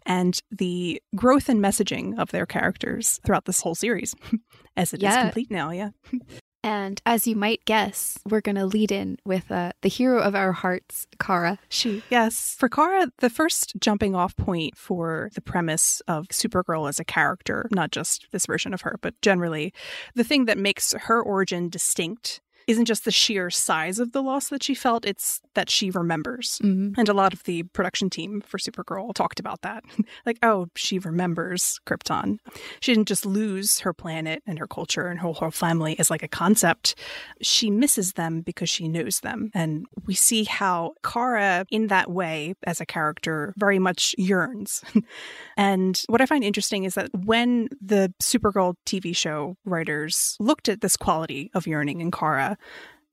and 0.07 0.39
the 0.51 1.01
growth 1.17 1.49
and 1.49 1.61
messaging 1.61 2.19
of 2.19 2.31
their 2.31 2.47
characters 2.47 3.21
throughout 3.25 3.47
this 3.47 3.61
whole 3.63 3.75
series, 3.75 4.15
as 4.77 4.93
it 4.93 4.99
is 4.99 5.03
Yeah. 5.05 5.23
complete 5.23 5.51
now. 5.51 5.71
Yeah. 5.71 5.91
And 6.65 7.03
as 7.05 7.27
you 7.27 7.35
might 7.35 7.65
guess, 7.65 8.19
we're 8.29 8.41
going 8.41 8.57
to 8.57 8.67
lead 8.67 8.93
in 8.93 9.19
with 9.25 9.51
uh, 9.51 9.73
the 9.81 9.89
hero 9.89 10.21
of 10.21 10.35
our 10.35 10.53
hearts, 10.53 11.07
Kara. 11.19 11.59
She, 11.69 12.03
yes. 12.09 12.55
For 12.57 12.69
Kara, 12.69 13.09
the 13.19 13.31
first 13.31 13.75
jumping 13.81 14.15
off 14.15 14.37
point 14.37 14.77
for 14.77 15.31
the 15.35 15.41
premise 15.41 16.01
of 16.07 16.29
Supergirl 16.29 16.89
as 16.89 17.01
a 17.01 17.05
character, 17.05 17.69
not 17.73 17.91
just 17.91 18.29
this 18.31 18.47
version 18.47 18.73
of 18.73 18.83
her, 18.83 18.97
but 19.03 19.21
generally, 19.23 19.73
the 20.15 20.25
thing 20.25 20.45
that 20.45 20.59
makes 20.59 20.93
her 20.93 21.21
origin 21.21 21.69
distinct 21.69 22.41
isn't 22.67 22.85
just 22.85 23.05
the 23.05 23.11
sheer 23.11 23.51
size 23.51 23.99
of 23.99 24.13
the 24.13 24.23
loss 24.23 24.49
that 24.49 24.63
she 24.63 24.75
felt, 24.75 25.05
it's 25.05 25.41
that 25.55 25.71
she 25.71 25.91
remembers. 25.91 26.61
Mm-hmm. 26.63 26.99
And 26.99 27.09
a 27.09 27.15
lot 27.15 27.33
of 27.33 27.43
the 27.45 27.65
production 27.65 28.11
team 28.11 28.41
for 28.41 28.59
Supergirl 28.59 29.15
talked 29.15 29.41
about 29.41 29.63
that. 29.63 29.85
like, 30.27 30.39
oh, 30.43 30.69
she 30.77 30.99
remembers 30.99 31.81
Krypton. 31.87 32.39
She 32.81 32.95
didn't 32.95 33.09
just 33.09 33.27
lose 33.27 33.81
her 33.81 33.93
planet 33.93 34.43
and 34.47 34.59
her 34.59 34.67
culture 34.67 35.07
and 35.07 35.21
her 35.21 35.33
whole 35.33 35.51
family 35.51 35.99
as 35.99 36.11
like 36.11 36.23
a 36.23 36.29
concept. 36.29 36.95
She 37.41 37.71
misses 37.71 38.15
them 38.15 38.41
because 38.41 38.71
she 38.71 38.89
knows 38.89 39.21
them. 39.21 39.51
And 39.55 39.87
we 40.07 40.15
see 40.15 40.45
how 40.45 40.93
Kara, 41.05 41.67
in 41.71 41.89
that 41.89 42.11
way, 42.11 42.55
as 42.65 42.81
a 42.81 42.87
character, 42.87 43.55
very 43.57 43.79
much 43.79 44.15
yearns. 44.19 44.83
and 45.57 46.01
what 46.09 46.21
I 46.21 46.27
find 46.27 46.45
interesting 46.45 46.85
is 46.85 46.95
that 46.95 47.11
when 47.15 47.69
the 47.81 48.13
Supergirl 48.23 48.75
TV 48.87 49.15
show 49.15 49.57
writers 49.65 50.37
looked 50.41 50.69
at 50.69 50.81
this 50.81 50.97
quality 50.97 51.51
of 51.55 51.67
yearning 51.67 52.01
in 52.01 52.11
Kara, 52.11 52.52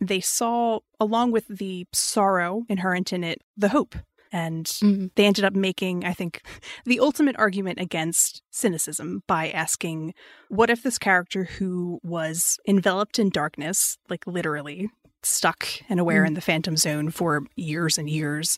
they 0.02 0.20
saw, 0.22 0.80
along 1.00 1.32
with 1.32 1.48
the 1.48 1.86
sorrow 1.94 2.64
inherent 2.70 3.12
in 3.14 3.24
it, 3.24 3.42
the 3.58 3.70
hope. 3.70 3.96
And 4.32 4.66
Mhm. 4.66 5.10
they 5.16 5.26
ended 5.26 5.44
up 5.44 5.54
making, 5.56 6.06
I 6.06 6.14
think, 6.14 6.42
the 6.86 7.00
ultimate 7.00 7.36
argument 7.40 7.80
against 7.80 8.42
cynicism 8.52 9.24
by 9.28 9.50
asking, 9.50 10.14
what 10.50 10.70
if 10.70 10.84
this 10.84 10.98
character 11.00 11.46
who 11.46 12.00
was 12.04 12.60
enveloped 12.68 13.18
in 13.20 13.30
darkness, 13.30 13.98
like 14.08 14.26
literally 14.28 14.90
stuck 15.24 15.68
and 15.90 16.00
aware 16.00 16.24
Mm. 16.24 16.28
in 16.28 16.34
the 16.36 16.42
phantom 16.42 16.78
zone 16.78 17.10
for 17.10 17.42
years 17.56 17.98
and 17.98 18.08
years, 18.10 18.58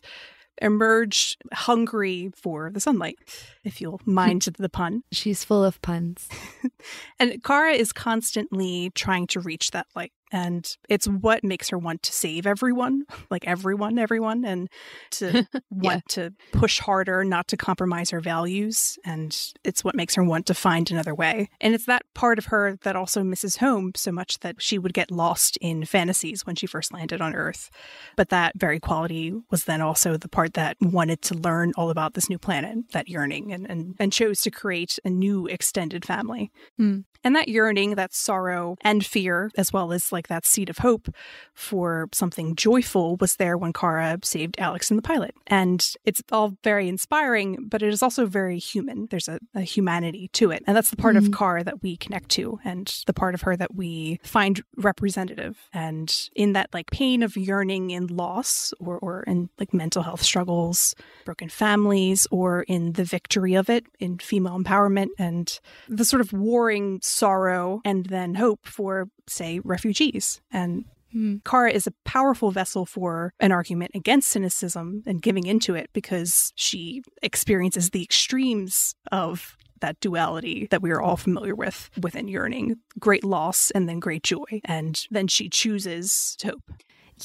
emerged 0.60 1.38
hungry 1.52 2.30
for 2.36 2.70
the 2.70 2.78
sunlight, 2.80 3.16
if 3.64 3.80
you'll 3.80 4.00
mind 4.06 4.42
the 4.58 4.68
pun. 4.68 5.02
She's 5.10 5.42
full 5.42 5.64
of 5.64 5.80
puns. 5.82 6.28
And 7.18 7.42
Kara 7.44 7.72
is 7.72 7.92
constantly 7.92 8.90
trying 8.94 9.26
to 9.28 9.40
reach 9.40 9.70
that 9.70 9.86
light. 9.94 10.12
And 10.32 10.66
it's 10.88 11.06
what 11.06 11.44
makes 11.44 11.68
her 11.68 11.78
want 11.78 12.02
to 12.04 12.12
save 12.12 12.46
everyone, 12.46 13.04
like 13.30 13.46
everyone, 13.46 13.98
everyone, 13.98 14.44
and 14.44 14.68
to 15.12 15.46
want 15.70 16.08
to 16.10 16.32
push 16.52 16.80
harder, 16.80 17.22
not 17.22 17.48
to 17.48 17.56
compromise 17.56 18.10
her 18.10 18.20
values. 18.20 18.98
And 19.04 19.38
it's 19.62 19.84
what 19.84 19.94
makes 19.94 20.14
her 20.14 20.24
want 20.24 20.46
to 20.46 20.54
find 20.54 20.90
another 20.90 21.14
way. 21.14 21.50
And 21.60 21.74
it's 21.74 21.86
that 21.86 22.02
part 22.14 22.38
of 22.38 22.46
her 22.46 22.78
that 22.82 22.96
also 22.96 23.22
misses 23.22 23.56
home 23.56 23.92
so 23.94 24.10
much 24.10 24.40
that 24.40 24.60
she 24.60 24.78
would 24.78 24.94
get 24.94 25.10
lost 25.10 25.58
in 25.60 25.84
fantasies 25.84 26.46
when 26.46 26.56
she 26.56 26.66
first 26.66 26.92
landed 26.92 27.20
on 27.20 27.34
Earth. 27.34 27.70
But 28.16 28.30
that 28.30 28.54
very 28.56 28.80
quality 28.80 29.34
was 29.50 29.64
then 29.64 29.80
also 29.80 30.16
the 30.16 30.28
part 30.28 30.54
that 30.54 30.76
wanted 30.80 31.20
to 31.22 31.34
learn 31.34 31.72
all 31.76 31.90
about 31.90 32.14
this 32.14 32.30
new 32.30 32.38
planet, 32.38 32.78
that 32.92 33.08
yearning, 33.08 33.52
and, 33.52 33.68
and, 33.70 33.94
and 33.98 34.12
chose 34.12 34.40
to 34.42 34.50
create 34.50 34.98
a 35.04 35.10
new 35.10 35.46
extended 35.46 36.04
family. 36.04 36.50
Hmm. 36.78 37.00
And 37.24 37.36
that 37.36 37.48
yearning, 37.48 37.94
that 37.94 38.12
sorrow 38.12 38.76
and 38.80 39.04
fear, 39.04 39.50
as 39.56 39.72
well 39.72 39.92
as 39.92 40.10
like 40.10 40.21
that 40.28 40.46
seed 40.46 40.70
of 40.70 40.78
hope 40.78 41.08
for 41.54 42.08
something 42.12 42.56
joyful, 42.56 43.16
was 43.16 43.36
there 43.36 43.56
when 43.56 43.72
Kara 43.72 44.18
saved 44.22 44.56
Alex 44.58 44.90
in 44.90 44.96
the 44.96 45.02
pilot. 45.02 45.34
And 45.46 45.94
it's 46.04 46.22
all 46.30 46.56
very 46.62 46.88
inspiring, 46.88 47.68
but 47.68 47.82
it 47.82 47.88
is 47.88 48.02
also 48.02 48.26
very 48.26 48.58
human. 48.58 49.06
There's 49.10 49.28
a, 49.28 49.38
a 49.54 49.62
humanity 49.62 50.28
to 50.34 50.50
it. 50.50 50.62
And 50.66 50.76
that's 50.76 50.90
the 50.90 50.96
part 50.96 51.16
of 51.16 51.24
mm-hmm. 51.24 51.34
Kara 51.34 51.64
that 51.64 51.82
we 51.82 51.96
connect 51.96 52.30
to 52.30 52.58
and 52.64 53.02
the 53.06 53.12
part 53.12 53.34
of 53.34 53.42
her 53.42 53.56
that 53.56 53.74
we 53.74 54.20
find 54.22 54.62
representative. 54.76 55.68
And 55.72 56.30
in 56.34 56.52
that 56.52 56.70
like 56.72 56.90
pain 56.90 57.22
of 57.22 57.36
yearning 57.36 57.92
and 57.92 58.10
loss 58.10 58.72
or, 58.80 58.98
or 58.98 59.22
in 59.24 59.48
like 59.58 59.74
mental 59.74 60.02
health 60.02 60.22
struggles, 60.22 60.94
broken 61.24 61.48
families, 61.48 62.26
or 62.30 62.62
in 62.62 62.92
the 62.92 63.04
victory 63.04 63.54
of 63.54 63.68
it 63.68 63.84
in 63.98 64.18
female 64.18 64.58
empowerment 64.58 65.08
and 65.18 65.60
the 65.88 66.04
sort 66.04 66.20
of 66.20 66.32
warring 66.32 67.00
sorrow 67.02 67.80
and 67.84 68.06
then 68.06 68.34
hope 68.34 68.66
for, 68.66 69.08
say, 69.28 69.60
refugees. 69.60 70.40
And 70.50 70.84
Hmm. 71.12 71.36
Kara 71.44 71.70
is 71.70 71.86
a 71.86 71.92
powerful 72.04 72.50
vessel 72.50 72.86
for 72.86 73.34
an 73.38 73.52
argument 73.52 73.92
against 73.94 74.28
cynicism 74.28 75.02
and 75.06 75.20
giving 75.20 75.46
into 75.46 75.74
it 75.74 75.90
because 75.92 76.52
she 76.56 77.02
experiences 77.22 77.90
the 77.90 78.02
extremes 78.02 78.94
of 79.12 79.56
that 79.80 80.00
duality 80.00 80.68
that 80.70 80.80
we 80.80 80.90
are 80.90 81.02
all 81.02 81.16
familiar 81.16 81.54
with 81.54 81.90
within 82.00 82.28
yearning 82.28 82.76
great 82.98 83.24
loss 83.24 83.70
and 83.72 83.88
then 83.88 84.00
great 84.00 84.22
joy. 84.22 84.60
And 84.64 85.06
then 85.10 85.26
she 85.26 85.48
chooses 85.50 86.34
to 86.38 86.48
hope. 86.48 86.62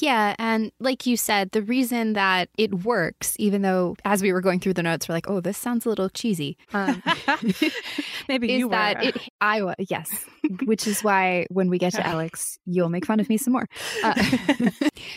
Yeah, 0.00 0.34
and 0.38 0.70
like 0.80 1.06
you 1.06 1.16
said, 1.16 1.50
the 1.52 1.62
reason 1.62 2.12
that 2.14 2.48
it 2.56 2.84
works, 2.84 3.34
even 3.38 3.62
though 3.62 3.96
as 4.04 4.22
we 4.22 4.32
were 4.32 4.40
going 4.40 4.60
through 4.60 4.74
the 4.74 4.82
notes, 4.82 5.08
we're 5.08 5.14
like, 5.14 5.28
"Oh, 5.28 5.40
this 5.40 5.58
sounds 5.58 5.86
a 5.86 5.88
little 5.88 6.08
cheesy," 6.08 6.56
um, 6.72 7.02
Maybe 8.28 8.52
is 8.54 8.58
you 8.60 8.68
that 8.70 8.96
were. 8.98 9.02
it? 9.08 9.16
I 9.40 9.62
was 9.62 9.74
yes, 9.78 10.10
which 10.64 10.86
is 10.86 11.02
why 11.02 11.46
when 11.50 11.68
we 11.70 11.78
get 11.78 11.92
to 11.94 12.06
Alex, 12.06 12.58
you'll 12.66 12.88
make 12.88 13.06
fun 13.06 13.20
of 13.20 13.28
me 13.28 13.36
some 13.36 13.52
more. 13.52 13.66
Uh, 14.02 14.14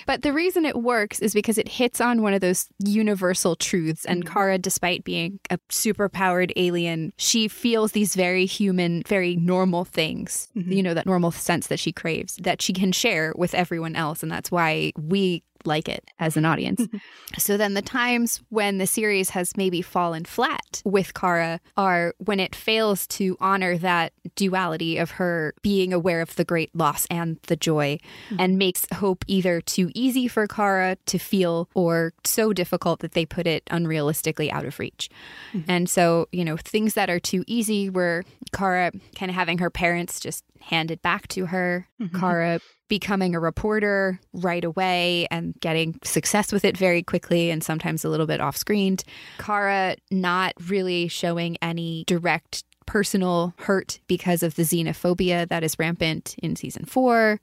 but 0.08 0.22
the 0.22 0.34
reason 0.34 0.66
it 0.66 0.78
works 0.82 1.20
is 1.20 1.34
because 1.34 1.58
it 1.58 1.68
hits 1.68 2.02
on 2.02 2.22
one 2.22 2.34
of 2.34 2.42
those 2.42 2.68
universal 2.80 3.56
truths. 3.56 4.06
And 4.06 4.26
Mhm. 4.26 4.32
Kara, 4.34 4.58
despite 4.58 5.04
being 5.04 5.40
a 5.50 5.58
superpowered 5.70 6.52
alien, 6.56 7.14
she 7.18 7.48
feels 7.48 7.92
these 7.92 8.16
very 8.16 8.46
human, 8.46 9.04
very 9.08 9.36
normal 9.36 9.86
things. 9.86 10.48
Mhm. 10.58 10.76
You 10.76 10.84
know, 10.84 10.94
that 10.94 11.06
normal 11.06 11.32
sense 11.32 11.68
that 11.68 11.80
she 11.80 11.92
craves 11.92 12.38
that 12.42 12.62
she 12.62 12.74
can 12.74 12.92
share 12.92 13.34
with 13.38 13.54
everyone 13.54 13.96
else, 13.96 14.24
and 14.24 14.32
that's 14.32 14.50
why 14.52 14.71
we 14.98 15.44
like 15.66 15.88
it 15.88 16.10
as 16.20 16.38
an 16.38 16.46
audience. 16.46 16.86
so 17.38 17.58
then 17.58 17.74
the 17.74 17.82
times 17.82 18.42
when 18.50 18.78
the 18.78 18.88
series 18.88 19.32
has 19.32 19.56
maybe 19.58 19.82
fallen 19.82 20.26
flat 20.26 20.82
with 20.86 21.14
Kara 21.14 21.60
are 21.78 22.14
when 22.18 22.40
it 22.40 22.56
fails 22.56 23.08
to 23.08 23.38
honor 23.40 23.78
that 23.78 24.14
duality 24.36 24.98
of 24.98 25.12
her 25.12 25.54
being 25.62 25.94
aware 25.94 26.22
of 26.22 26.36
the 26.36 26.46
great 26.46 26.74
loss 26.76 27.06
and 27.10 27.38
the 27.48 27.56
joy 27.56 28.00
hmm. 28.30 28.38
and 28.40 28.58
makes 28.58 28.86
hope 28.94 29.24
either 29.28 29.62
too 29.62 29.92
easy 29.94 30.28
for 30.28 30.48
Kara 30.48 30.98
to 31.06 31.18
feel 31.18 31.70
or 31.74 32.14
so 32.24 32.54
difficult 32.54 33.00
that 33.00 33.14
they 33.14 33.26
put 33.26 33.48
it 33.48 33.66
unrealistically 33.66 34.52
out 34.52 34.66
of 34.66 34.80
reach. 34.80 35.10
Hmm. 35.52 35.62
And 35.68 35.90
so, 35.90 36.28
you 36.32 36.46
know, 36.46 36.58
things 36.58 36.94
that 36.96 37.10
are 37.10 37.20
too 37.20 37.44
easy 37.48 37.90
were 37.90 38.24
Kara 38.52 38.92
kind 39.16 39.30
of 39.30 39.36
having 39.36 39.60
her 39.60 39.70
parents 39.70 40.20
just 40.20 40.44
handed 40.62 41.02
back 41.02 41.28
to 41.30 41.46
her, 41.48 41.88
mm-hmm. 42.02 42.20
Kara 42.20 42.60
becoming 42.88 43.36
a 43.36 43.40
reporter 43.40 44.20
right 44.34 44.66
away 44.66 45.28
and 45.32 45.54
getting 45.62 45.98
success 46.04 46.52
with 46.52 46.66
it 46.66 46.78
very 46.78 47.02
quickly 47.02 47.50
and 47.50 47.64
sometimes 47.64 48.04
a 48.04 48.10
little 48.10 48.28
bit 48.28 48.42
off 48.42 48.58
screen. 48.58 48.98
Kara 49.38 49.96
not 50.12 50.54
really 50.68 51.08
showing 51.08 51.58
any 51.62 52.04
direct 52.06 52.64
personal 52.86 53.54
hurt 53.60 54.00
because 54.08 54.44
of 54.44 54.56
the 54.56 54.64
xenophobia 54.64 55.48
that 55.48 55.64
is 55.64 55.80
rampant 55.80 56.36
in 56.44 56.58
season 56.58 56.84
four. 56.84 57.40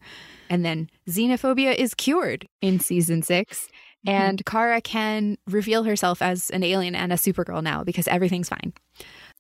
And 0.51 0.65
then 0.65 0.91
xenophobia 1.09 1.75
is 1.75 1.95
cured 1.95 2.47
in 2.61 2.81
season 2.81 3.23
six. 3.23 3.69
Mm-hmm. 4.07 4.11
And 4.11 4.47
Kara 4.47 4.81
can 4.83 5.39
reveal 5.47 5.85
herself 5.85 6.21
as 6.21 6.51
an 6.51 6.63
alien 6.63 6.95
and 6.95 7.13
a 7.13 7.17
supergirl 7.17 7.63
now 7.63 7.83
because 7.85 8.07
everything's 8.09 8.51
fine. 8.51 8.75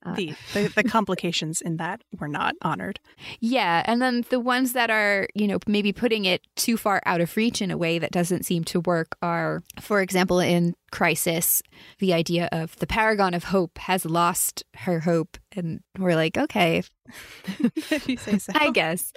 Uh, 0.04 0.14
the, 0.14 0.34
the 0.54 0.68
the 0.76 0.84
complications 0.84 1.60
in 1.60 1.76
that 1.76 2.02
were 2.18 2.28
not 2.28 2.54
honored. 2.62 3.00
Yeah, 3.40 3.82
and 3.84 4.00
then 4.00 4.24
the 4.30 4.38
ones 4.38 4.72
that 4.72 4.90
are, 4.90 5.28
you 5.34 5.48
know, 5.48 5.58
maybe 5.66 5.92
putting 5.92 6.24
it 6.24 6.40
too 6.54 6.76
far 6.76 7.02
out 7.04 7.20
of 7.20 7.36
reach 7.36 7.60
in 7.60 7.70
a 7.70 7.76
way 7.76 7.98
that 7.98 8.12
doesn't 8.12 8.46
seem 8.46 8.64
to 8.64 8.80
work 8.80 9.16
are, 9.22 9.62
for 9.80 10.00
example, 10.00 10.38
in 10.38 10.74
Crisis, 10.90 11.62
the 11.98 12.14
idea 12.14 12.48
of 12.52 12.76
the 12.76 12.86
paragon 12.86 13.34
of 13.34 13.44
hope 13.44 13.76
has 13.78 14.04
lost 14.04 14.64
her 14.74 15.00
hope, 15.00 15.36
and 15.54 15.80
we're 15.98 16.14
like, 16.14 16.38
okay, 16.38 16.82
if 17.74 18.08
you 18.08 18.16
say 18.16 18.38
so. 18.38 18.52
I 18.54 18.70
guess. 18.70 19.12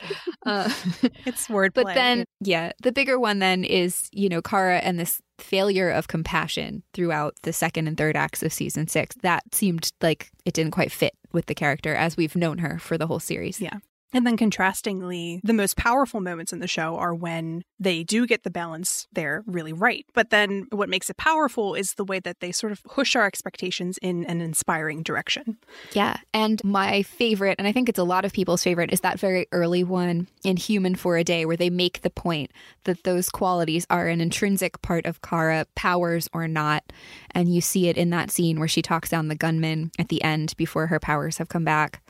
Uh, 0.45 0.69
it's 1.25 1.47
wordplay. 1.47 1.73
but 1.73 1.93
then, 1.93 2.25
yeah, 2.41 2.71
the 2.81 2.91
bigger 2.91 3.19
one 3.19 3.39
then 3.39 3.63
is, 3.63 4.09
you 4.11 4.29
know, 4.29 4.41
Kara 4.41 4.79
and 4.79 5.00
this 5.00 5.21
failure 5.43 5.89
of 5.89 6.07
compassion 6.07 6.83
throughout 6.93 7.36
the 7.43 7.53
second 7.53 7.88
and 7.88 7.98
third 7.98 8.15
acts 8.15 8.43
of 8.43 8.53
season 8.53 8.88
six. 8.88 9.15
That 9.21 9.53
seemed 9.53 9.91
like 10.01 10.31
it 10.45 10.53
didn't 10.53 10.71
quite 10.71 10.91
fit 10.91 11.13
with 11.31 11.45
the 11.45 11.55
character 11.55 11.95
as 11.95 12.17
we've 12.17 12.36
known 12.36 12.60
her 12.60 12.79
for 12.79 12.98
the 12.98 13.07
whole 13.07 13.19
series. 13.19 13.62
Yeah. 13.62 13.79
And 14.13 14.27
then 14.27 14.37
contrastingly, 14.37 15.39
the 15.43 15.53
most 15.53 15.77
powerful 15.77 16.19
moments 16.19 16.51
in 16.51 16.59
the 16.59 16.67
show 16.67 16.97
are 16.97 17.13
when 17.15 17.63
they 17.79 18.03
do 18.03 18.27
get 18.27 18.43
the 18.43 18.49
balance 18.49 19.07
there 19.13 19.43
really 19.45 19.73
right. 19.73 20.05
But 20.13 20.29
then 20.29 20.67
what 20.71 20.89
makes 20.89 21.09
it 21.09 21.17
powerful 21.17 21.75
is 21.75 21.93
the 21.93 22.03
way 22.03 22.19
that 22.19 22.39
they 22.41 22.51
sort 22.51 22.71
of 22.71 22.83
push 22.83 23.15
our 23.15 23.25
expectations 23.25 23.97
in 24.01 24.25
an 24.25 24.41
inspiring 24.41 25.01
direction. 25.03 25.57
Yeah. 25.93 26.17
And 26.33 26.61
my 26.63 27.03
favorite, 27.03 27.55
and 27.57 27.67
I 27.67 27.71
think 27.71 27.89
it's 27.89 27.99
a 27.99 28.03
lot 28.03 28.25
of 28.25 28.33
people's 28.33 28.63
favorite, 28.63 28.91
is 28.91 29.01
that 29.01 29.19
very 29.19 29.47
early 29.51 29.83
one 29.83 30.27
in 30.43 30.57
Human 30.57 30.95
for 30.95 31.17
a 31.17 31.23
Day, 31.23 31.45
where 31.45 31.57
they 31.57 31.69
make 31.69 32.01
the 32.01 32.09
point 32.09 32.51
that 32.83 33.03
those 33.03 33.29
qualities 33.29 33.87
are 33.89 34.07
an 34.07 34.21
intrinsic 34.21 34.81
part 34.81 35.05
of 35.05 35.21
Kara, 35.21 35.65
powers 35.75 36.27
or 36.33 36.47
not. 36.47 36.83
And 37.31 37.53
you 37.53 37.61
see 37.61 37.87
it 37.87 37.97
in 37.97 38.09
that 38.09 38.31
scene 38.31 38.59
where 38.59 38.67
she 38.67 38.81
talks 38.81 39.09
down 39.09 39.29
the 39.29 39.35
gunman 39.35 39.91
at 39.97 40.09
the 40.09 40.21
end 40.21 40.53
before 40.57 40.87
her 40.87 40.99
powers 40.99 41.37
have 41.37 41.49
come 41.49 41.63
back. 41.63 42.01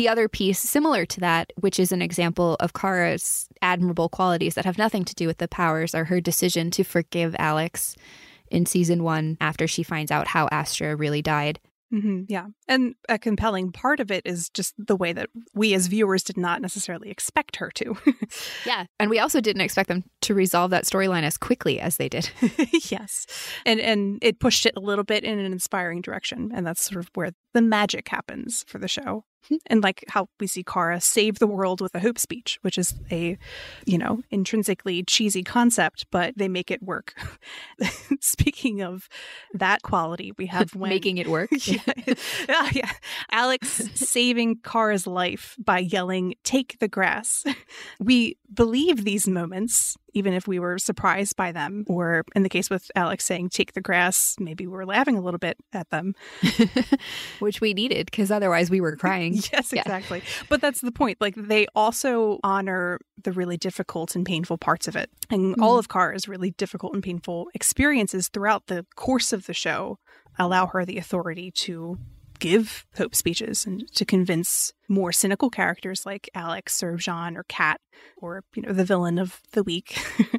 The 0.00 0.08
other 0.08 0.30
piece, 0.30 0.58
similar 0.58 1.04
to 1.04 1.20
that, 1.20 1.52
which 1.56 1.78
is 1.78 1.92
an 1.92 2.00
example 2.00 2.56
of 2.58 2.72
Kara's 2.72 3.50
admirable 3.60 4.08
qualities 4.08 4.54
that 4.54 4.64
have 4.64 4.78
nothing 4.78 5.04
to 5.04 5.14
do 5.14 5.26
with 5.26 5.36
the 5.36 5.46
powers, 5.46 5.94
are 5.94 6.04
her 6.04 6.22
decision 6.22 6.70
to 6.70 6.84
forgive 6.84 7.36
Alex 7.38 7.96
in 8.50 8.64
season 8.64 9.04
one 9.04 9.36
after 9.42 9.66
she 9.66 9.82
finds 9.82 10.10
out 10.10 10.26
how 10.26 10.48
Astra 10.50 10.96
really 10.96 11.20
died. 11.20 11.60
Mm-hmm, 11.92 12.22
yeah. 12.28 12.46
And 12.66 12.94
a 13.10 13.18
compelling 13.18 13.72
part 13.72 14.00
of 14.00 14.10
it 14.10 14.22
is 14.24 14.48
just 14.48 14.72
the 14.78 14.96
way 14.96 15.12
that 15.12 15.28
we 15.52 15.74
as 15.74 15.88
viewers 15.88 16.22
did 16.22 16.38
not 16.38 16.62
necessarily 16.62 17.10
expect 17.10 17.56
her 17.56 17.70
to. 17.74 17.94
yeah. 18.64 18.86
And 18.98 19.10
we 19.10 19.18
also 19.18 19.42
didn't 19.42 19.60
expect 19.60 19.90
them 19.90 20.04
to 20.22 20.32
resolve 20.32 20.70
that 20.70 20.84
storyline 20.84 21.24
as 21.24 21.36
quickly 21.36 21.78
as 21.78 21.98
they 21.98 22.08
did. 22.08 22.30
yes. 22.90 23.26
And 23.66 23.78
and 23.80 24.18
it 24.22 24.40
pushed 24.40 24.64
it 24.64 24.78
a 24.78 24.80
little 24.80 25.04
bit 25.04 25.24
in 25.24 25.38
an 25.38 25.52
inspiring 25.52 26.00
direction. 26.00 26.52
And 26.54 26.66
that's 26.66 26.80
sort 26.80 27.04
of 27.04 27.10
where 27.12 27.32
the 27.52 27.60
magic 27.60 28.08
happens 28.08 28.64
for 28.66 28.78
the 28.78 28.88
show. 28.88 29.24
And 29.66 29.82
like 29.82 30.04
how 30.08 30.28
we 30.38 30.46
see 30.46 30.62
Kara 30.62 31.00
save 31.00 31.38
the 31.38 31.46
world 31.46 31.80
with 31.80 31.94
a 31.94 32.00
hope 32.00 32.18
speech, 32.18 32.58
which 32.62 32.76
is 32.78 32.94
a, 33.10 33.38
you 33.86 33.98
know, 33.98 34.22
intrinsically 34.30 35.02
cheesy 35.02 35.42
concept, 35.42 36.06
but 36.10 36.34
they 36.36 36.48
make 36.48 36.70
it 36.70 36.82
work. 36.82 37.14
Speaking 38.20 38.82
of 38.82 39.08
that 39.54 39.82
quality, 39.82 40.32
we 40.38 40.46
have 40.56 40.74
when 40.74 40.90
making 40.90 41.18
it 41.18 41.28
work. 41.28 41.50
yeah, 41.66 41.78
Ah, 42.48 42.70
yeah. 42.72 42.90
Alex 43.30 43.68
saving 43.94 44.56
Kara's 44.62 45.06
life 45.06 45.56
by 45.58 45.78
yelling, 45.78 46.34
Take 46.44 46.78
the 46.78 46.88
grass. 46.88 47.44
We 47.98 48.36
believe 48.52 49.04
these 49.04 49.28
moments, 49.28 49.96
even 50.14 50.34
if 50.34 50.46
we 50.46 50.58
were 50.58 50.78
surprised 50.78 51.36
by 51.36 51.52
them, 51.52 51.84
or 51.88 52.24
in 52.34 52.42
the 52.42 52.48
case 52.48 52.70
with 52.70 52.90
Alex 52.94 53.24
saying, 53.24 53.50
Take 53.50 53.72
the 53.72 53.80
grass, 53.80 54.36
maybe 54.38 54.66
we 54.66 54.72
were 54.72 54.86
laughing 54.86 55.16
a 55.16 55.20
little 55.20 55.38
bit 55.38 55.56
at 55.72 55.90
them. 55.90 56.14
Which 57.38 57.60
we 57.60 57.74
needed 57.74 58.06
because 58.10 58.30
otherwise 58.30 58.70
we 58.70 58.80
were 58.80 58.96
crying. 58.96 59.34
yes, 59.52 59.72
Yeah. 59.72 59.82
exactly. 59.82 60.22
But 60.48 60.60
that's 60.60 60.80
the 60.80 60.92
point. 60.92 61.18
Like, 61.20 61.34
they 61.36 61.66
also 61.74 62.38
honor 62.42 62.98
the 63.22 63.32
really 63.32 63.56
difficult 63.56 64.14
and 64.14 64.24
painful 64.24 64.58
parts 64.58 64.88
of 64.88 64.96
it. 64.96 65.10
And 65.30 65.52
mm-hmm. 65.52 65.62
all 65.62 65.78
of 65.78 65.88
Kara's 65.88 66.28
really 66.28 66.52
difficult 66.52 66.94
and 66.94 67.02
painful 67.02 67.48
experiences 67.54 68.28
throughout 68.28 68.66
the 68.66 68.86
course 68.96 69.32
of 69.32 69.46
the 69.46 69.54
show 69.54 69.98
allow 70.38 70.66
her 70.66 70.84
the 70.84 70.98
authority 70.98 71.50
to 71.50 71.98
give 72.38 72.86
hope 72.96 73.14
speeches 73.14 73.66
and 73.66 73.86
to 73.94 74.04
convince 74.04 74.72
more 74.90 75.12
cynical 75.12 75.48
characters 75.48 76.04
like 76.04 76.28
Alex 76.34 76.82
or 76.82 76.96
Jean 76.96 77.36
or 77.36 77.44
Kat 77.44 77.80
or 78.16 78.42
you 78.54 78.62
know 78.62 78.72
the 78.72 78.84
villain 78.84 79.18
of 79.18 79.40
the 79.52 79.62
week 79.62 79.98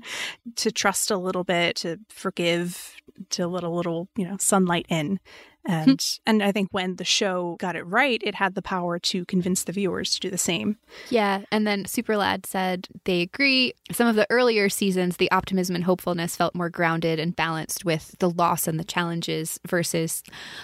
to 0.58 0.72
trust 0.72 1.10
a 1.10 1.18
little 1.18 1.44
bit 1.44 1.78
to 1.78 1.98
forgive 2.10 2.96
to 3.30 3.48
let 3.48 3.64
a 3.64 3.70
little 3.70 4.10
you 4.16 4.28
know 4.28 4.38
sunlight 4.40 4.86
in. 4.90 5.20
Hmm. 5.66 5.72
And 5.72 6.20
and 6.26 6.44
I 6.44 6.52
think 6.52 6.70
when 6.72 6.96
the 6.96 7.04
show 7.04 7.56
got 7.60 7.76
it 7.76 7.84
right 7.84 8.22
it 8.24 8.36
had 8.36 8.56
the 8.56 8.64
power 8.64 8.98
to 9.00 9.26
convince 9.26 9.64
the 9.64 9.72
viewers 9.72 10.14
to 10.14 10.20
do 10.20 10.30
the 10.30 10.38
same. 10.38 10.78
Yeah, 11.10 11.42
and 11.52 11.68
then 11.68 11.84
Superlad 11.84 12.46
said 12.48 12.88
they 13.04 13.22
agree. 13.22 13.74
Some 13.92 14.08
of 14.08 14.16
the 14.16 14.26
earlier 14.32 14.70
seasons, 14.70 15.18
the 15.18 15.32
optimism 15.32 15.76
and 15.76 15.86
hopefulness 15.86 16.36
felt 16.36 16.56
more 16.56 16.70
grounded 16.70 17.20
and 17.20 17.36
balanced 17.36 17.86
with 17.86 18.16
the 18.20 18.30
loss 18.30 18.68
and 18.68 18.80
the 18.80 18.84
challenges, 18.84 19.60
versus 19.68 20.24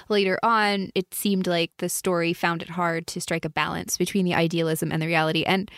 later 0.10 0.40
on, 0.42 0.90
it 0.96 1.14
seemed 1.14 1.46
like 1.46 1.72
the 1.78 1.90
story 1.90 2.34
found 2.34 2.64
it 2.64 2.70
hard 2.70 3.06
to 3.08 3.22
strike 3.22 3.46
a 3.46 3.50
balance 3.50 3.77
between 3.98 4.26
the 4.26 4.34
idealism 4.34 4.92
and 4.92 5.02
the 5.02 5.08
reality. 5.08 5.44
And 5.44 5.70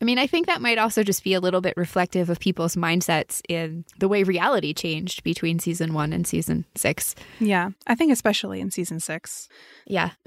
I 0.00 0.04
mean, 0.04 0.18
I 0.18 0.26
think 0.26 0.46
that 0.46 0.60
might 0.60 0.78
also 0.78 1.02
just 1.02 1.24
be 1.24 1.32
a 1.34 1.40
little 1.40 1.60
bit 1.60 1.74
reflective 1.76 2.28
of 2.30 2.38
people's 2.38 2.76
mindsets 2.76 3.40
in 3.48 3.84
the 3.98 4.08
way 4.08 4.22
reality 4.24 4.74
changed 4.74 5.22
between 5.24 5.58
season 5.58 5.94
one 5.94 6.12
and 6.12 6.26
season 6.26 6.64
six. 6.76 7.14
yeah 7.40 7.70
I 7.86 7.94
think 7.94 8.12
especially 8.12 8.60
in 8.60 8.70
season 8.70 9.00
6 9.00 9.48
Yeah. 9.86 10.10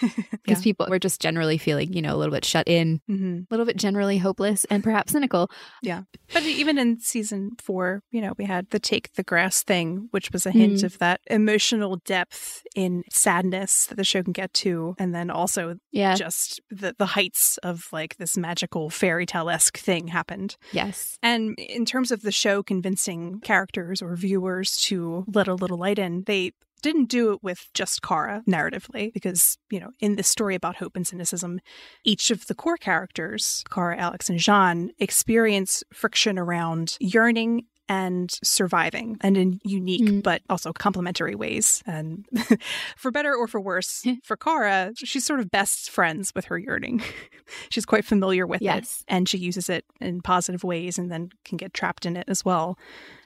Because 0.00 0.60
Yeah. 0.60 0.62
people 0.62 0.86
were 0.88 0.98
just 0.98 1.20
generally 1.20 1.58
feeling, 1.58 1.92
you 1.92 2.00
know, 2.00 2.14
a 2.14 2.16
little 2.18 2.32
bit 2.32 2.44
shut 2.44 2.68
in, 2.68 3.00
hmm 3.06 3.38
a 3.38 3.46
little 3.50 3.66
bit 3.66 3.76
generally 3.76 4.18
hopeless, 4.18 4.64
and 4.70 4.82
perhaps 4.84 5.12
cynical. 5.12 5.50
Yeah. 5.82 6.02
But 6.32 6.44
even 6.44 6.78
in 6.78 7.00
season 7.00 7.52
four, 7.60 8.02
you 8.10 8.20
know, 8.20 8.34
we 8.38 8.44
had 8.44 8.70
the 8.70 8.78
take 8.78 9.12
the 9.14 9.22
grass 9.24 9.62
thing, 9.62 10.08
which 10.12 10.30
was 10.32 10.46
a 10.46 10.50
hint 10.52 10.78
Mm. 10.78 10.84
of 10.84 10.98
that 10.98 11.20
emotional 11.28 11.96
depth 12.04 12.62
in 12.76 13.02
sadness 13.10 13.86
that 13.86 13.96
the 13.96 14.04
show 14.04 14.22
can 14.22 14.32
get 14.32 14.52
to. 14.54 14.94
And 14.98 15.14
then 15.14 15.30
also 15.30 15.76
Yeah. 15.92 16.14
just 16.14 16.60
the, 16.70 16.94
the 16.98 17.06
heights 17.06 17.58
of 17.58 17.88
like 17.92 18.16
this 18.18 18.36
magical 18.36 18.90
fairy 18.90 19.07
tale 19.26 19.50
esque 19.50 19.78
thing 19.78 20.08
happened. 20.08 20.56
Yes. 20.72 21.18
And 21.22 21.58
in 21.58 21.84
terms 21.84 22.10
of 22.10 22.22
the 22.22 22.32
show 22.32 22.62
convincing 22.62 23.40
characters 23.40 24.02
or 24.02 24.14
viewers 24.16 24.76
to 24.82 25.24
let 25.32 25.48
a 25.48 25.54
little 25.54 25.78
light 25.78 25.98
in, 25.98 26.24
they 26.26 26.52
didn't 26.80 27.06
do 27.06 27.32
it 27.32 27.42
with 27.42 27.68
just 27.74 28.02
Kara 28.02 28.42
narratively, 28.48 29.12
because, 29.12 29.58
you 29.68 29.80
know, 29.80 29.90
in 29.98 30.14
this 30.14 30.28
story 30.28 30.54
about 30.54 30.76
hope 30.76 30.94
and 30.94 31.04
cynicism, 31.04 31.58
each 32.04 32.30
of 32.30 32.46
the 32.46 32.54
core 32.54 32.76
characters, 32.76 33.64
Kara, 33.68 33.96
Alex, 33.98 34.30
and 34.30 34.38
Jean, 34.38 34.92
experience 34.98 35.82
friction 35.92 36.38
around 36.38 36.96
yearning 37.00 37.64
and 37.88 38.38
surviving 38.42 39.16
and 39.20 39.36
in 39.36 39.60
unique 39.64 40.02
Mm. 40.02 40.22
but 40.22 40.42
also 40.48 40.72
complementary 40.72 41.34
ways 41.34 41.82
and 41.86 42.26
for 42.96 43.10
better 43.10 43.34
or 43.34 43.46
for 43.48 43.60
worse 43.60 44.04
for 44.24 44.36
Kara 44.36 44.92
she's 44.96 45.24
sort 45.24 45.40
of 45.40 45.50
best 45.50 45.90
friends 45.90 46.32
with 46.34 46.46
her 46.46 46.58
yearning 46.58 47.02
she's 47.70 47.86
quite 47.86 48.04
familiar 48.04 48.46
with 48.46 48.60
it 48.62 49.04
and 49.08 49.28
she 49.28 49.38
uses 49.38 49.68
it 49.68 49.84
in 50.00 50.20
positive 50.20 50.64
ways 50.64 50.98
and 50.98 51.10
then 51.10 51.30
can 51.44 51.56
get 51.56 51.72
trapped 51.74 52.04
in 52.06 52.16
it 52.16 52.24
as 52.28 52.44
well. 52.44 52.78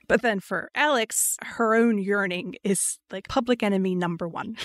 But 0.09 0.21
then 0.23 0.41
for 0.41 0.69
Alex, 0.75 1.37
her 1.43 1.75
own 1.75 1.97
yearning 1.97 2.57
is 2.65 2.99
like 3.11 3.29
public 3.29 3.63
enemy 3.63 3.95
number 3.95 4.29
one. 4.29 4.57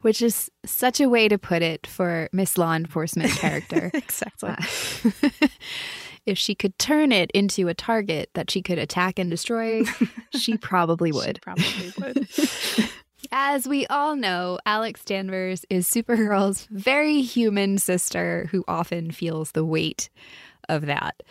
Which 0.00 0.22
is 0.22 0.48
such 0.64 1.00
a 1.00 1.08
way 1.08 1.28
to 1.28 1.38
put 1.38 1.60
it 1.60 1.86
for 1.86 2.28
Miss 2.32 2.56
Law 2.56 2.72
Enforcement 2.74 3.32
character. 3.32 3.90
exactly. 3.92 4.50
Uh, 4.50 5.48
if 6.26 6.38
she 6.38 6.54
could 6.54 6.78
turn 6.78 7.12
it 7.12 7.30
into 7.32 7.68
a 7.68 7.74
target 7.74 8.30
that 8.34 8.50
she 8.50 8.62
could 8.62 8.78
attack 8.78 9.18
and 9.18 9.30
destroy, 9.30 9.82
she 10.38 10.56
probably 10.56 11.12
She 11.36 11.40
probably 11.40 11.92
would. 11.98 12.28
As 13.32 13.66
we 13.66 13.86
all 13.86 14.16
know, 14.16 14.58
Alex 14.66 15.04
Danvers 15.04 15.64
is 15.70 15.88
Supergirl's 15.88 16.66
very 16.70 17.20
human 17.20 17.78
sister 17.78 18.48
who 18.50 18.64
often 18.68 19.10
feels 19.10 19.52
the 19.52 19.64
weight 19.64 20.08
of 20.68 20.86
that. 20.86 21.22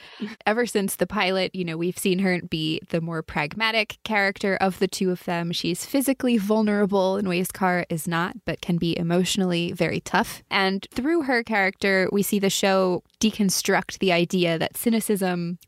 Ever 0.45 0.65
since 0.65 0.95
the 0.95 1.07
pilot, 1.07 1.53
you 1.53 1.65
know, 1.65 1.77
we've 1.77 1.97
seen 1.97 2.19
her 2.19 2.41
be 2.41 2.79
the 2.89 3.01
more 3.01 3.21
pragmatic 3.21 3.97
character 4.03 4.57
of 4.59 4.79
the 4.79 4.87
two 4.87 5.11
of 5.11 5.23
them. 5.25 5.51
She's 5.51 5.85
physically 5.85 6.37
vulnerable 6.37 7.17
in 7.17 7.27
ways 7.27 7.51
Kara 7.51 7.85
is 7.89 8.07
not, 8.07 8.35
but 8.45 8.61
can 8.61 8.77
be 8.77 8.97
emotionally 8.97 9.71
very 9.71 9.99
tough. 9.99 10.43
And 10.49 10.85
through 10.93 11.23
her 11.23 11.43
character, 11.43 12.09
we 12.11 12.23
see 12.23 12.39
the 12.39 12.49
show 12.49 13.03
deconstruct 13.19 13.99
the 13.99 14.11
idea 14.11 14.57
that 14.57 14.77
cynicism 14.77 15.59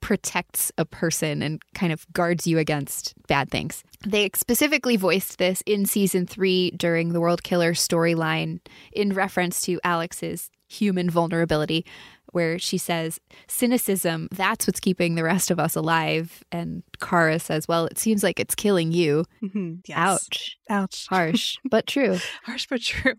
protects 0.00 0.72
a 0.78 0.84
person 0.84 1.42
and 1.42 1.60
kind 1.74 1.92
of 1.92 2.10
guards 2.12 2.46
you 2.46 2.58
against 2.58 3.14
bad 3.26 3.50
things. 3.50 3.84
They 4.06 4.30
specifically 4.34 4.96
voiced 4.96 5.38
this 5.38 5.62
in 5.66 5.84
season 5.84 6.26
three 6.26 6.70
during 6.70 7.12
the 7.12 7.20
World 7.20 7.42
Killer 7.42 7.74
storyline 7.74 8.60
in 8.92 9.12
reference 9.12 9.60
to 9.62 9.78
Alex's 9.84 10.50
human 10.68 11.10
vulnerability, 11.10 11.84
where 12.32 12.58
she 12.58 12.78
says, 12.78 13.20
cynicism, 13.48 14.28
that's 14.32 14.66
what's 14.66 14.80
keeping 14.80 15.14
the 15.14 15.24
rest 15.24 15.50
of 15.50 15.58
us 15.58 15.76
alive. 15.76 16.42
And 16.52 16.82
Kara 17.00 17.38
says, 17.38 17.68
well, 17.68 17.86
it 17.86 17.98
seems 17.98 18.22
like 18.22 18.40
it's 18.40 18.54
killing 18.54 18.92
you. 18.92 19.24
Mm-hmm. 19.42 19.74
Yes. 19.86 19.98
Ouch. 19.98 20.56
Ouch. 20.68 21.06
Harsh, 21.08 21.56
but 21.70 21.86
true. 21.86 22.18
Harsh 22.44 22.66
but 22.68 22.80
true. 22.80 23.14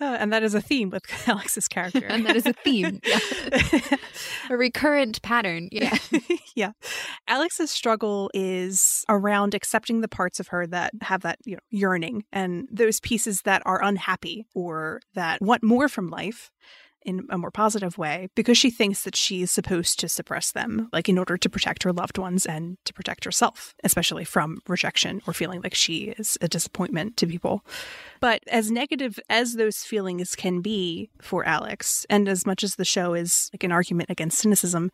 Uh, 0.00 0.16
and 0.20 0.32
that 0.32 0.42
is 0.42 0.54
a 0.54 0.60
theme 0.60 0.90
with 0.90 1.02
Alex's 1.28 1.68
character. 1.68 2.04
and 2.06 2.26
that 2.26 2.36
is 2.36 2.46
a 2.46 2.52
theme. 2.52 3.00
Yeah. 3.04 3.18
a 4.50 4.56
recurrent 4.56 5.22
pattern. 5.22 5.68
Yeah. 5.70 5.96
yeah. 6.54 6.72
Alex's 7.26 7.70
struggle 7.70 8.30
is 8.34 9.04
around 9.08 9.54
accepting 9.54 10.00
the 10.00 10.08
parts 10.08 10.40
of 10.40 10.48
her 10.48 10.66
that 10.66 10.92
have 11.02 11.22
that, 11.22 11.38
you 11.44 11.54
know, 11.54 11.60
yearning 11.70 12.24
and 12.32 12.68
those 12.70 13.00
pieces 13.00 13.42
that 13.42 13.62
are 13.64 13.82
unhappy 13.82 14.46
or 14.54 15.00
that 15.14 15.40
want 15.40 15.62
more 15.62 15.88
from 15.88 16.08
life 16.08 16.50
in 17.08 17.26
a 17.30 17.38
more 17.38 17.50
positive 17.50 17.96
way 17.96 18.28
because 18.34 18.58
she 18.58 18.70
thinks 18.70 19.04
that 19.04 19.16
she's 19.16 19.50
supposed 19.50 19.98
to 19.98 20.08
suppress 20.08 20.52
them, 20.52 20.90
like 20.92 21.08
in 21.08 21.18
order 21.18 21.38
to 21.38 21.48
protect 21.48 21.82
her 21.82 21.92
loved 21.92 22.18
ones 22.18 22.44
and 22.44 22.76
to 22.84 22.92
protect 22.92 23.24
herself, 23.24 23.74
especially 23.82 24.24
from 24.24 24.58
rejection 24.68 25.22
or 25.26 25.32
feeling 25.32 25.62
like 25.62 25.74
she 25.74 26.14
is 26.18 26.36
a 26.42 26.48
disappointment 26.48 27.16
to 27.16 27.26
people. 27.26 27.64
But 28.20 28.42
as 28.48 28.70
negative 28.70 29.18
as 29.30 29.54
those 29.54 29.84
feelings 29.84 30.36
can 30.36 30.60
be 30.60 31.08
for 31.22 31.46
Alex, 31.46 32.04
and 32.10 32.28
as 32.28 32.44
much 32.44 32.62
as 32.62 32.76
the 32.76 32.84
show 32.84 33.14
is 33.14 33.48
like 33.54 33.64
an 33.64 33.72
argument 33.72 34.10
against 34.10 34.38
cynicism, 34.38 34.90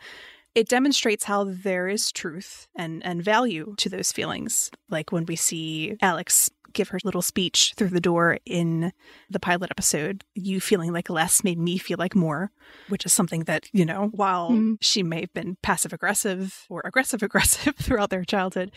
it 0.54 0.68
demonstrates 0.68 1.24
how 1.24 1.42
there 1.44 1.88
is 1.88 2.12
truth 2.12 2.68
and, 2.76 3.04
and 3.04 3.24
value 3.24 3.74
to 3.78 3.88
those 3.88 4.12
feelings. 4.12 4.70
Like 4.88 5.10
when 5.10 5.26
we 5.26 5.34
see 5.34 5.96
Alex 6.00 6.48
give 6.74 6.88
her 6.88 6.98
little 7.04 7.22
speech 7.22 7.72
through 7.76 7.88
the 7.88 8.00
door 8.00 8.38
in 8.44 8.92
the 9.30 9.40
pilot 9.40 9.70
episode, 9.70 10.24
you 10.34 10.60
feeling 10.60 10.92
like 10.92 11.08
less 11.08 11.42
made 11.42 11.58
me 11.58 11.78
feel 11.78 11.96
like 11.98 12.14
more, 12.14 12.50
which 12.88 13.06
is 13.06 13.12
something 13.12 13.44
that, 13.44 13.66
you 13.72 13.84
know, 13.84 14.08
while 14.12 14.50
mm. 14.50 14.76
she 14.80 15.02
may 15.02 15.22
have 15.22 15.32
been 15.32 15.56
passive 15.62 15.92
aggressive 15.92 16.66
or 16.68 16.82
aggressive 16.84 17.22
aggressive 17.22 17.74
throughout 17.76 18.10
their 18.10 18.24
childhood, 18.24 18.70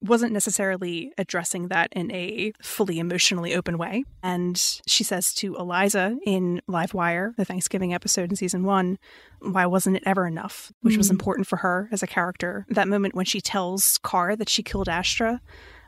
wasn't 0.00 0.32
necessarily 0.32 1.12
addressing 1.16 1.68
that 1.68 1.92
in 1.92 2.10
a 2.10 2.52
fully 2.62 2.98
emotionally 2.98 3.54
open 3.54 3.78
way. 3.78 4.04
And 4.22 4.56
she 4.86 5.04
says 5.04 5.32
to 5.34 5.54
Eliza 5.56 6.16
in 6.24 6.60
Live 6.66 6.94
Wire, 6.94 7.34
the 7.36 7.44
Thanksgiving 7.44 7.94
episode 7.94 8.30
in 8.30 8.36
season 8.36 8.64
one, 8.64 8.98
why 9.40 9.66
wasn't 9.66 9.96
it 9.96 10.02
ever 10.06 10.26
enough? 10.26 10.72
Which 10.80 10.94
mm. 10.94 10.98
was 10.98 11.10
important 11.10 11.46
for 11.46 11.56
her 11.58 11.88
as 11.92 12.02
a 12.02 12.06
character. 12.06 12.66
That 12.68 12.88
moment 12.88 13.14
when 13.14 13.24
she 13.24 13.40
tells 13.40 13.98
Car 13.98 14.36
that 14.36 14.48
she 14.48 14.62
killed 14.62 14.88
Astra 14.88 15.40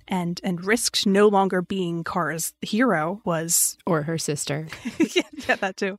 and 0.09 0.41
and 0.45 0.65
risked 0.65 1.07
no 1.07 1.29
longer 1.29 1.63
being 1.63 2.05
Kara's 2.05 2.55
hero 2.61 3.21
was 3.25 3.77
or 3.87 4.03
her 4.03 4.19
sister. 4.19 4.69
yeah, 4.99 5.23
yeah, 5.49 5.57
that 5.57 5.77
too 5.77 5.99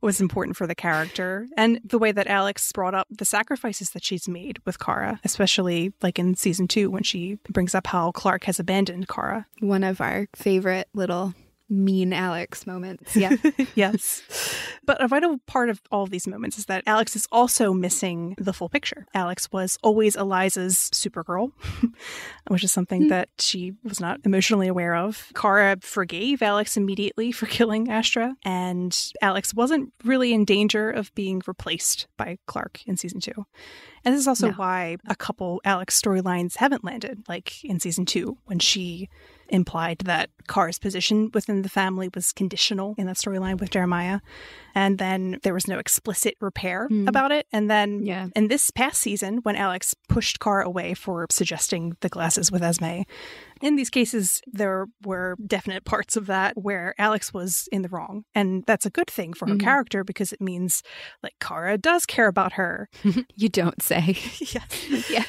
was 0.00 0.20
important 0.20 0.56
for 0.56 0.66
the 0.66 0.74
character 0.74 1.46
and 1.56 1.80
the 1.84 1.98
way 1.98 2.12
that 2.12 2.26
Alex 2.26 2.70
brought 2.72 2.94
up 2.94 3.06
the 3.10 3.24
sacrifices 3.24 3.90
that 3.90 4.04
she's 4.04 4.28
made 4.28 4.58
with 4.64 4.78
Kara, 4.78 5.20
especially 5.24 5.92
like 6.02 6.18
in 6.18 6.34
season 6.34 6.68
2 6.68 6.90
when 6.90 7.02
she 7.02 7.38
brings 7.48 7.74
up 7.74 7.86
how 7.86 8.12
Clark 8.12 8.44
has 8.44 8.60
abandoned 8.60 9.08
Kara. 9.08 9.46
One 9.60 9.84
of 9.84 10.00
our 10.00 10.28
favorite 10.34 10.88
little 10.94 11.34
mean 11.68 12.12
Alex 12.12 12.66
moments. 12.66 13.16
Yeah. 13.16 13.34
yes. 13.74 14.22
But 14.84 15.02
a 15.02 15.08
vital 15.08 15.38
part 15.46 15.68
of 15.68 15.80
all 15.90 16.04
of 16.04 16.10
these 16.10 16.26
moments 16.26 16.58
is 16.58 16.66
that 16.66 16.84
Alex 16.86 17.16
is 17.16 17.26
also 17.32 17.72
missing 17.72 18.36
the 18.38 18.52
full 18.52 18.68
picture. 18.68 19.06
Alex 19.14 19.50
was 19.50 19.78
always 19.82 20.14
Eliza's 20.14 20.76
Supergirl, 20.92 21.52
which 22.48 22.62
is 22.62 22.72
something 22.72 23.02
mm-hmm. 23.02 23.10
that 23.10 23.28
she 23.38 23.74
was 23.82 24.00
not 24.00 24.20
emotionally 24.24 24.68
aware 24.68 24.94
of. 24.94 25.30
Kara 25.34 25.76
forgave 25.80 26.40
Alex 26.42 26.76
immediately 26.76 27.32
for 27.32 27.46
killing 27.56 27.90
Astra, 27.90 28.36
and 28.44 29.12
Alex 29.20 29.52
wasn't 29.54 29.92
really 30.04 30.32
in 30.32 30.44
danger 30.44 30.90
of 30.90 31.14
being 31.14 31.42
replaced 31.46 32.06
by 32.16 32.38
Clark 32.46 32.86
in 32.86 32.96
season 32.96 33.20
two. 33.20 33.46
And 34.04 34.14
this 34.14 34.20
is 34.20 34.28
also 34.28 34.50
no. 34.50 34.54
why 34.54 34.98
a 35.08 35.16
couple 35.16 35.60
Alex 35.64 36.00
storylines 36.00 36.56
haven't 36.56 36.84
landed, 36.84 37.24
like 37.28 37.64
in 37.64 37.80
season 37.80 38.06
two, 38.06 38.38
when 38.44 38.60
she 38.60 39.08
implied 39.48 39.98
that 40.00 40.30
Kara's 40.48 40.78
position 40.78 41.30
within 41.34 41.62
the 41.62 41.68
family 41.68 42.08
was 42.14 42.32
conditional 42.32 42.94
in 42.98 43.06
that 43.06 43.16
storyline 43.16 43.58
with 43.58 43.70
Jeremiah. 43.70 44.20
And 44.74 44.98
then 44.98 45.40
there 45.42 45.54
was 45.54 45.66
no 45.66 45.78
explicit 45.78 46.36
repair 46.40 46.88
mm. 46.90 47.08
about 47.08 47.32
it. 47.32 47.46
And 47.52 47.70
then 47.70 48.04
yeah. 48.04 48.28
in 48.36 48.48
this 48.48 48.70
past 48.70 49.00
season, 49.00 49.38
when 49.38 49.56
Alex 49.56 49.94
pushed 50.08 50.38
Kara 50.38 50.66
away 50.66 50.94
for 50.94 51.26
suggesting 51.30 51.96
the 52.00 52.08
glasses 52.08 52.52
with 52.52 52.62
Esme, 52.62 53.02
in 53.62 53.76
these 53.76 53.90
cases, 53.90 54.40
there 54.46 54.86
were 55.04 55.36
definite 55.46 55.84
parts 55.84 56.16
of 56.16 56.26
that 56.26 56.54
where 56.56 56.94
Alex 56.98 57.32
was 57.32 57.68
in 57.72 57.82
the 57.82 57.88
wrong. 57.88 58.24
And 58.34 58.64
that's 58.66 58.86
a 58.86 58.90
good 58.90 59.08
thing 59.08 59.32
for 59.32 59.46
her 59.46 59.54
mm-hmm. 59.54 59.64
character 59.64 60.04
because 60.04 60.32
it 60.32 60.40
means 60.40 60.82
like 61.22 61.34
Kara 61.40 61.78
does 61.78 62.04
care 62.06 62.28
about 62.28 62.52
her. 62.54 62.88
you 63.34 63.48
don't 63.48 63.82
say. 63.82 64.16
yeah. 64.38 64.64
yeah. 65.10 65.24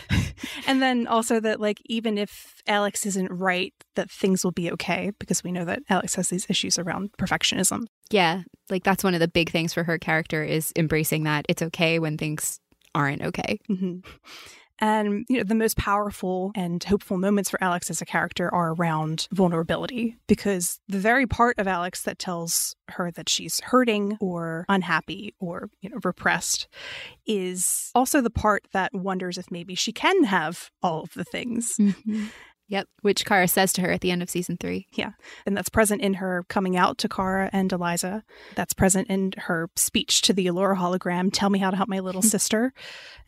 and 0.65 0.81
then 0.81 1.07
also 1.07 1.39
that 1.39 1.59
like 1.59 1.81
even 1.85 2.17
if 2.17 2.61
Alex 2.67 3.05
isn't 3.05 3.31
right, 3.31 3.73
that 3.95 4.11
things 4.11 4.43
will 4.43 4.51
be 4.51 4.71
okay 4.71 5.11
because 5.19 5.43
we 5.43 5.51
know 5.51 5.65
that 5.65 5.83
Alex 5.89 6.15
has 6.15 6.29
these 6.29 6.45
issues 6.49 6.77
around 6.77 7.11
perfectionism. 7.17 7.85
Yeah. 8.09 8.41
Like 8.69 8.83
that's 8.83 9.03
one 9.03 9.13
of 9.13 9.19
the 9.19 9.27
big 9.27 9.51
things 9.51 9.73
for 9.73 9.83
her 9.83 9.97
character 9.97 10.43
is 10.43 10.73
embracing 10.75 11.23
that 11.23 11.45
it's 11.47 11.61
okay 11.61 11.99
when 11.99 12.17
things 12.17 12.59
aren't 12.93 13.21
okay. 13.21 13.59
Mm-hmm. 13.69 13.99
And 14.79 15.25
you 15.29 15.37
know, 15.37 15.43
the 15.43 15.55
most 15.55 15.77
powerful 15.77 16.51
and 16.55 16.83
hopeful 16.83 17.17
moments 17.17 17.49
for 17.49 17.63
Alex 17.63 17.89
as 17.89 18.01
a 18.01 18.05
character 18.05 18.53
are 18.53 18.73
around 18.73 19.27
vulnerability 19.31 20.17
because 20.27 20.79
the 20.87 20.99
very 20.99 21.25
part 21.25 21.57
of 21.57 21.67
Alex 21.67 22.03
that 22.03 22.19
tells 22.19 22.75
her 22.89 23.11
that 23.11 23.29
she's 23.29 23.59
hurting 23.61 24.17
or 24.21 24.65
unhappy 24.69 25.33
or 25.39 25.69
you 25.81 25.89
know 25.89 25.97
repressed 26.03 26.67
is 27.25 27.91
also 27.95 28.21
the 28.21 28.29
part 28.29 28.67
that 28.71 28.93
wonders 28.93 29.37
if 29.37 29.51
maybe 29.51 29.75
she 29.75 29.91
can 29.91 30.23
have 30.25 30.69
all 30.83 31.01
of 31.01 31.13
the 31.13 31.23
things. 31.23 31.75
Mm-hmm. 31.77 32.25
Yep, 32.69 32.87
which 33.01 33.25
Kara 33.25 33.47
says 33.47 33.71
to 33.73 33.81
her 33.81 33.91
at 33.91 34.01
the 34.01 34.11
end 34.11 34.21
of 34.21 34.29
season 34.29 34.57
three. 34.57 34.87
Yeah, 34.93 35.11
and 35.45 35.55
that's 35.55 35.69
present 35.69 36.01
in 36.01 36.15
her 36.15 36.43
coming 36.49 36.75
out 36.75 36.97
to 36.99 37.09
Kara 37.09 37.49
and 37.53 37.71
Eliza. 37.71 38.23
That's 38.55 38.73
present 38.73 39.07
in 39.09 39.33
her 39.37 39.69
speech 39.75 40.21
to 40.23 40.33
the 40.33 40.47
Alura 40.47 40.77
hologram, 40.77 41.29
tell 41.31 41.49
me 41.49 41.59
how 41.59 41.71
to 41.71 41.77
help 41.77 41.87
my 41.87 41.99
little 41.99 42.21
sister. 42.37 42.73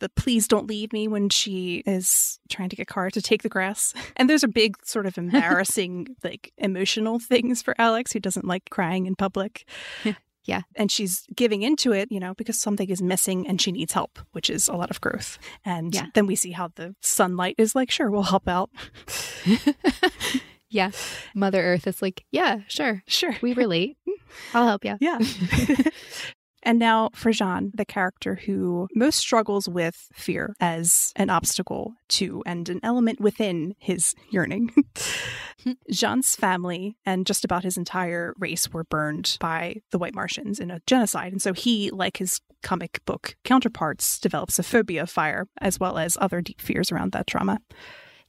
The 0.00 0.10
please 0.10 0.46
don't 0.46 0.66
leave 0.66 0.92
me 0.92 1.08
when 1.08 1.30
she 1.30 1.82
is 1.86 2.38
trying 2.50 2.68
to 2.68 2.76
get 2.76 2.88
Kara 2.88 3.10
to 3.12 3.22
take 3.22 3.42
the 3.42 3.48
grass. 3.48 3.94
And 4.16 4.28
those 4.28 4.44
are 4.44 4.48
big, 4.48 4.76
sort 4.84 5.06
of 5.06 5.16
embarrassing, 5.18 6.16
like 6.22 6.52
emotional 6.58 7.18
things 7.18 7.62
for 7.62 7.74
Alex, 7.78 8.12
who 8.12 8.20
doesn't 8.20 8.46
like 8.46 8.68
crying 8.70 9.06
in 9.06 9.16
public. 9.16 9.64
Yeah. 10.44 10.62
And 10.74 10.90
she's 10.90 11.26
giving 11.34 11.62
into 11.62 11.92
it, 11.92 12.10
you 12.10 12.20
know, 12.20 12.34
because 12.34 12.60
something 12.60 12.88
is 12.88 13.02
missing 13.02 13.46
and 13.46 13.60
she 13.60 13.72
needs 13.72 13.92
help, 13.92 14.18
which 14.32 14.48
is 14.48 14.68
a 14.68 14.74
lot 14.74 14.90
of 14.90 15.00
growth. 15.00 15.38
And 15.64 15.94
yeah. 15.94 16.06
then 16.14 16.26
we 16.26 16.36
see 16.36 16.52
how 16.52 16.68
the 16.74 16.94
sunlight 17.00 17.56
is 17.58 17.74
like, 17.74 17.90
sure, 17.90 18.10
we'll 18.10 18.22
help 18.22 18.48
out. 18.48 18.70
yeah. 20.70 20.90
Mother 21.34 21.62
Earth 21.62 21.86
is 21.86 22.00
like, 22.00 22.24
yeah, 22.30 22.60
sure. 22.68 23.02
Sure. 23.06 23.36
We 23.42 23.52
relate. 23.52 23.96
I'll 24.54 24.66
help 24.66 24.84
you. 24.84 24.96
Yeah. 25.00 25.18
And 26.62 26.78
now 26.78 27.10
for 27.14 27.32
Jean, 27.32 27.70
the 27.74 27.84
character 27.84 28.34
who 28.34 28.88
most 28.94 29.16
struggles 29.16 29.68
with 29.68 30.08
fear 30.12 30.54
as 30.60 31.12
an 31.16 31.30
obstacle 31.30 31.94
to 32.08 32.42
and 32.44 32.68
an 32.68 32.80
element 32.82 33.20
within 33.20 33.74
his 33.78 34.14
yearning. 34.30 34.70
Jean's 35.90 36.36
family 36.36 36.96
and 37.04 37.26
just 37.26 37.44
about 37.44 37.64
his 37.64 37.76
entire 37.76 38.34
race 38.38 38.72
were 38.72 38.84
burned 38.84 39.36
by 39.40 39.76
the 39.90 39.98
White 39.98 40.14
Martians 40.14 40.58
in 40.58 40.70
a 40.70 40.80
genocide. 40.86 41.32
And 41.32 41.42
so 41.42 41.52
he, 41.52 41.90
like 41.90 42.18
his 42.18 42.40
comic 42.62 43.00
book 43.06 43.36
counterparts, 43.44 44.18
develops 44.18 44.58
a 44.58 44.62
phobia 44.62 45.02
of 45.02 45.10
fire 45.10 45.46
as 45.60 45.80
well 45.80 45.98
as 45.98 46.18
other 46.20 46.40
deep 46.40 46.60
fears 46.60 46.92
around 46.92 47.12
that 47.12 47.26
trauma. 47.26 47.60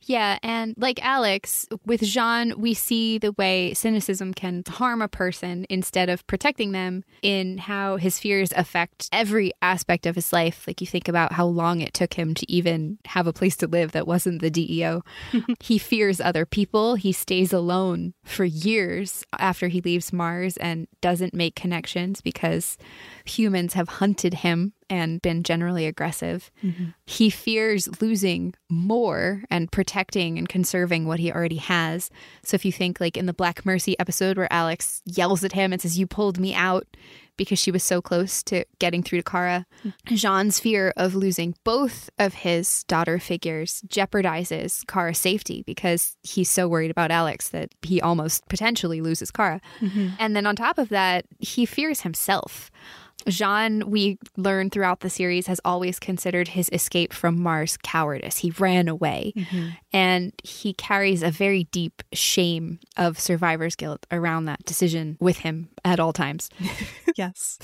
Yeah, 0.04 0.40
and 0.42 0.74
like 0.78 1.04
Alex, 1.06 1.68
with 1.86 2.02
Jean, 2.02 2.60
we 2.60 2.74
see 2.74 3.18
the 3.18 3.34
way 3.34 3.74
cynicism 3.74 4.34
can 4.34 4.64
harm 4.68 5.02
a 5.02 5.08
person 5.08 5.66
instead 5.70 6.10
of 6.10 6.26
protecting 6.28 6.72
them 6.72 7.04
in 7.22 7.60
how 7.60 7.98
his 7.98 8.18
fears 8.18 8.52
affect 8.56 9.10
every 9.12 9.52
aspect 9.62 10.06
of 10.06 10.16
his 10.16 10.34
life. 10.34 10.66
Like 10.66 10.82
you 10.82 10.88
think 10.88 11.08
about 11.08 11.34
how 11.34 11.46
long 11.46 11.82
it 11.82 11.94
took 11.94 12.16
him 12.16 12.34
to 12.36 12.52
even 12.52 12.98
have 13.06 13.28
a 13.28 13.34
place 13.34 13.56
to 13.58 13.68
live 13.68 13.92
that 13.92 14.08
wasn't 14.08 14.42
the 14.42 14.50
DEO. 14.50 15.04
he 15.60 15.78
fears 15.78 16.20
other 16.20 16.46
people. 16.46 16.96
He 16.96 17.12
stays 17.12 17.54
alone 17.54 18.14
for 18.24 18.46
years 18.46 19.24
after 19.38 19.68
he 19.68 19.82
leaves 19.82 20.12
Mars 20.12 20.58
and 20.58 20.88
doesn't 21.02 21.34
make 21.34 21.56
connections 21.56 22.22
because 22.22 22.78
humans 23.26 23.74
have 23.74 23.88
hunted 23.88 24.36
him 24.36 24.74
and 24.92 25.22
been 25.22 25.42
generally 25.42 25.88
aggressive. 25.88 26.52
Mm-hmm. 26.62 26.88
He 27.06 27.30
fears 27.30 28.02
losing 28.02 28.54
more 28.70 29.46
and 29.50 29.72
protecting 29.72 30.38
and 30.38 30.50
conserving 30.50 31.08
what 31.08 31.20
he 31.20 31.32
already 31.32 31.56
has. 31.56 32.10
So 32.44 32.56
if 32.56 32.66
you 32.66 32.74
think 32.74 33.00
like 33.00 33.16
in 33.16 33.26
the 33.26 33.34
Black 33.34 33.66
Mercy 33.66 33.98
episode 34.00 34.38
where 34.38 34.52
Alex 34.52 35.02
yells 35.06 35.46
at 35.46 35.54
him 35.54 35.72
and 35.72 35.82
says, 35.82 35.98
You 35.98 36.08
pulled 36.08 36.40
me 36.40 36.54
out 36.54 36.86
because 37.38 37.58
she 37.58 37.72
was 37.72 37.84
so 37.84 38.02
close 38.02 38.44
to 38.44 38.66
getting 38.80 39.02
through 39.02 39.20
to 39.20 39.24
Kara, 39.24 39.66
mm-hmm. 39.84 40.16
Jean's 40.16 40.60
fear 40.60 40.94
of 40.98 41.16
losing 41.16 41.56
both 41.64 42.10
of 42.20 42.34
his 42.34 42.84
daughter 42.84 43.18
figures 43.18 43.82
jeopardizes 43.88 44.86
Kara's 44.86 45.18
safety 45.18 45.64
because 45.66 46.18
he's 46.22 46.52
so 46.52 46.68
worried 46.68 46.92
about 46.92 47.12
Alex 47.12 47.50
that 47.50 47.72
he 47.82 48.02
almost 48.02 48.48
potentially 48.50 49.00
loses 49.00 49.32
Kara. 49.32 49.62
Mm-hmm. 49.80 50.10
And 50.20 50.36
then 50.36 50.46
on 50.46 50.58
top 50.58 50.78
of 50.78 50.90
that, 50.90 51.26
he 51.40 51.66
fears 51.66 52.02
himself 52.02 52.70
Jean, 53.28 53.90
we 53.90 54.18
learn 54.38 54.70
throughout 54.70 55.02
the 55.02 55.10
series, 55.10 55.48
has 55.48 55.60
always 55.66 56.00
considered 56.00 56.50
his 56.50 56.70
escape 56.74 57.14
from 57.14 57.42
Mars 57.42 57.78
cowardice. 57.84 58.38
He 58.40 58.52
ran 58.52 58.88
away. 58.88 59.34
And 59.94 60.34
he 60.44 60.74
carries 60.74 61.22
a 61.24 61.32
very 61.32 61.66
deep 61.66 62.02
shame 62.14 62.80
of 62.98 63.20
survivor's 63.20 63.76
guilt 63.76 64.06
around 64.12 64.46
that 64.46 64.64
decision 64.66 65.18
with 65.20 65.40
him 65.40 65.70
at 65.84 66.00
all 66.00 66.14
times. 66.14 66.50
yes. 67.18 67.58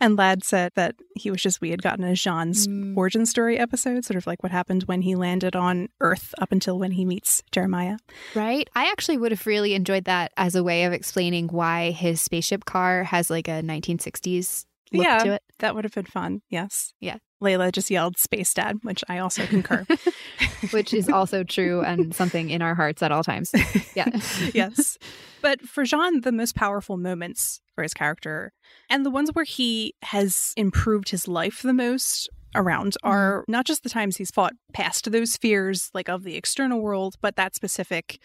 and 0.00 0.16
Lad 0.16 0.44
said 0.44 0.72
that 0.74 0.96
he 1.14 1.30
was 1.30 1.40
just, 1.42 1.60
we 1.60 1.70
had 1.70 1.82
gotten 1.82 2.04
a 2.04 2.14
Jean's 2.14 2.66
Mm. 2.66 2.96
origin 2.96 3.26
story 3.26 3.58
episode, 3.58 4.04
sort 4.04 4.16
of 4.16 4.26
like 4.26 4.42
what 4.42 4.50
happened 4.52 4.82
when 4.84 5.02
he 5.02 5.14
landed 5.14 5.54
on 5.54 5.88
Earth 6.00 6.34
up 6.40 6.52
until 6.52 6.78
when 6.78 6.90
he 6.92 7.04
meets 7.04 7.42
Jeremiah. 7.52 7.96
Right? 8.34 8.68
I 8.74 8.90
actually 8.90 9.18
would 9.18 9.30
have 9.30 9.46
really 9.46 9.74
enjoyed 9.74 10.04
that 10.04 10.32
as 10.36 10.54
a 10.54 10.64
way 10.64 10.84
of 10.84 10.92
explaining 10.92 11.48
why 11.48 11.90
his 11.92 12.20
spaceship 12.20 12.64
car 12.64 13.04
has 13.04 13.30
like 13.30 13.46
a 13.48 13.62
1960s 13.62 14.64
look 14.64 14.65
Yeah. 14.92 15.18
to 15.18 15.32
it. 15.34 15.42
That 15.58 15.74
would 15.74 15.84
have 15.84 15.94
been 15.94 16.04
fun. 16.04 16.42
Yes. 16.50 16.92
Yeah. 17.00 17.16
Layla 17.42 17.70
just 17.70 17.90
yelled 17.90 18.18
Space 18.18 18.52
Dad, 18.54 18.78
which 18.82 19.04
I 19.08 19.18
also 19.18 19.44
concur. 19.46 19.84
Which 20.70 20.94
is 20.94 21.10
also 21.10 21.44
true 21.44 21.82
and 21.82 22.14
something 22.14 22.48
in 22.48 22.62
our 22.62 22.74
hearts 22.74 23.02
at 23.02 23.12
all 23.12 23.22
times. 23.22 23.52
Yeah. 23.94 24.08
yes. 24.54 24.96
But 25.42 25.60
for 25.60 25.84
Jean, 25.84 26.22
the 26.22 26.32
most 26.32 26.54
powerful 26.54 26.96
moments 26.96 27.60
for 27.74 27.82
his 27.82 27.92
character 27.92 28.52
and 28.88 29.04
the 29.04 29.10
ones 29.10 29.30
where 29.34 29.44
he 29.44 29.94
has 30.02 30.54
improved 30.56 31.10
his 31.10 31.28
life 31.28 31.60
the 31.62 31.74
most 31.74 32.30
around 32.54 32.94
mm-hmm. 32.94 33.08
are 33.08 33.44
not 33.48 33.66
just 33.66 33.82
the 33.82 33.90
times 33.90 34.16
he's 34.16 34.30
fought 34.30 34.54
past 34.72 35.12
those 35.12 35.36
fears 35.36 35.90
like 35.94 36.08
of 36.08 36.24
the 36.24 36.36
external 36.36 36.80
world, 36.80 37.16
but 37.20 37.36
that 37.36 37.54
specific 37.54 38.18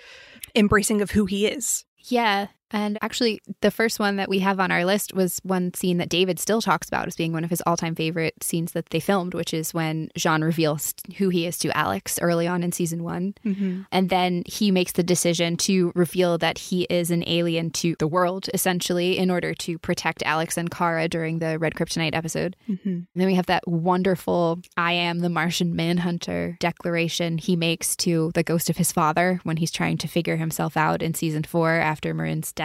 embracing 0.56 1.02
of 1.02 1.12
who 1.12 1.26
he 1.26 1.46
is. 1.48 1.84
Yeah. 1.98 2.48
And 2.74 2.98
actually, 3.02 3.42
the 3.62 3.72
first 3.72 4.00
one 4.00 4.16
that 4.18 4.30
we 4.30 4.40
have 4.40 4.60
on 4.60 4.72
our 4.72 4.86
list 4.86 5.14
was 5.14 5.40
one 5.44 5.74
scene 5.74 5.98
that 5.98 6.10
David 6.10 6.40
still 6.40 6.62
talks 6.62 6.88
about 6.88 7.08
as 7.08 7.16
being 7.16 7.34
one 7.34 7.44
of 7.44 7.50
his 7.50 7.62
all 7.66 7.78
time 7.78 7.96
favorite 7.96 8.44
scenes 8.44 8.72
that 8.74 8.90
they 8.90 9.00
filmed, 9.00 9.34
which 9.34 9.54
is 9.54 9.74
when 9.74 10.10
Jean 10.18 10.42
reveals 10.42 10.94
who 11.18 11.30
he 11.30 11.46
is 11.46 11.58
to 11.60 11.76
Alex 11.78 12.20
early 12.22 12.48
on 12.48 12.64
in 12.64 12.72
season 12.72 13.04
one. 13.04 13.34
Mm-hmm. 13.46 13.82
And 13.92 14.10
then 14.10 14.44
he 14.46 14.72
makes 14.72 14.94
the 14.94 15.04
decision 15.04 15.58
to 15.58 15.92
reveal 15.96 16.38
that 16.38 16.58
he 16.58 16.84
is 16.84 17.12
an 17.12 17.24
alien 17.28 17.72
to 17.72 17.96
the 18.00 18.08
world, 18.08 18.50
essentially, 18.54 19.18
in 19.18 19.30
order 19.30 19.54
to 19.54 19.78
protect 19.78 20.24
Alex 20.24 20.58
and 20.58 20.72
Kara 20.72 21.08
during 21.08 21.40
the 21.40 21.60
Red 21.60 21.76
Kryptonite 21.76 22.16
episode. 22.16 22.56
Mm-hmm. 22.70 22.90
And 22.90 23.08
then 23.16 23.28
we 23.28 23.36
have 23.36 23.48
that 23.48 23.68
wonderful 23.68 24.62
I 24.78 24.94
am 24.94 25.20
the 25.20 25.30
Martian 25.30 25.76
Manhunter 25.76 26.58
declaration 26.60 27.38
he 27.38 27.56
makes 27.56 27.96
to 27.98 28.32
the 28.34 28.44
ghost 28.44 28.70
of 28.70 28.78
his 28.78 28.92
father 28.92 29.40
when 29.44 29.58
he's 29.58 29.72
trying 29.72 29.98
to 30.00 30.08
figure 30.08 30.38
himself 30.38 30.78
out 30.78 31.02
in 31.02 31.14
season 31.14 31.44
four 31.44 31.72
after 31.72 32.14
M'yrnn's 32.14 32.52
death. 32.52 32.61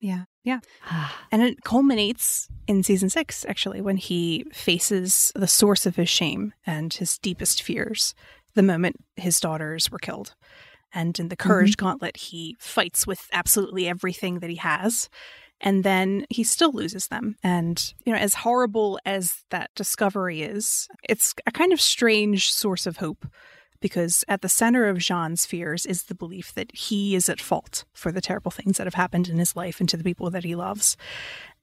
Yeah. 0.00 0.24
Yeah. 0.44 0.60
Ah. 0.86 1.26
And 1.32 1.42
it 1.42 1.64
culminates 1.64 2.48
in 2.66 2.82
season 2.82 3.10
six, 3.10 3.44
actually, 3.48 3.80
when 3.80 3.96
he 3.96 4.44
faces 4.52 5.32
the 5.34 5.48
source 5.48 5.86
of 5.86 5.96
his 5.96 6.08
shame 6.08 6.52
and 6.66 6.92
his 6.94 7.18
deepest 7.18 7.62
fears 7.62 8.14
the 8.54 8.62
moment 8.62 8.96
his 9.16 9.40
daughters 9.40 9.90
were 9.90 9.98
killed. 9.98 10.34
And 10.92 11.18
in 11.18 11.28
the 11.28 11.36
mm-hmm. 11.36 11.48
Courage 11.48 11.76
Gauntlet, 11.76 12.16
he 12.16 12.56
fights 12.58 13.06
with 13.06 13.28
absolutely 13.32 13.88
everything 13.88 14.40
that 14.40 14.50
he 14.50 14.56
has. 14.56 15.08
And 15.60 15.84
then 15.84 16.24
he 16.30 16.44
still 16.44 16.72
loses 16.72 17.08
them. 17.08 17.36
And, 17.42 17.92
you 18.04 18.12
know, 18.12 18.18
as 18.18 18.34
horrible 18.34 18.98
as 19.04 19.44
that 19.50 19.70
discovery 19.74 20.42
is, 20.42 20.88
it's 21.08 21.34
a 21.46 21.50
kind 21.50 21.72
of 21.72 21.80
strange 21.80 22.52
source 22.52 22.86
of 22.86 22.98
hope 22.98 23.26
because 23.80 24.24
at 24.28 24.42
the 24.42 24.48
center 24.48 24.86
of 24.86 24.98
Jean's 24.98 25.46
fears 25.46 25.86
is 25.86 26.04
the 26.04 26.14
belief 26.14 26.54
that 26.54 26.74
he 26.74 27.14
is 27.14 27.28
at 27.28 27.40
fault 27.40 27.84
for 27.92 28.12
the 28.12 28.20
terrible 28.20 28.50
things 28.50 28.76
that 28.76 28.86
have 28.86 28.94
happened 28.94 29.28
in 29.28 29.38
his 29.38 29.56
life 29.56 29.80
and 29.80 29.88
to 29.88 29.96
the 29.96 30.04
people 30.04 30.30
that 30.30 30.44
he 30.44 30.54
loves, 30.54 30.96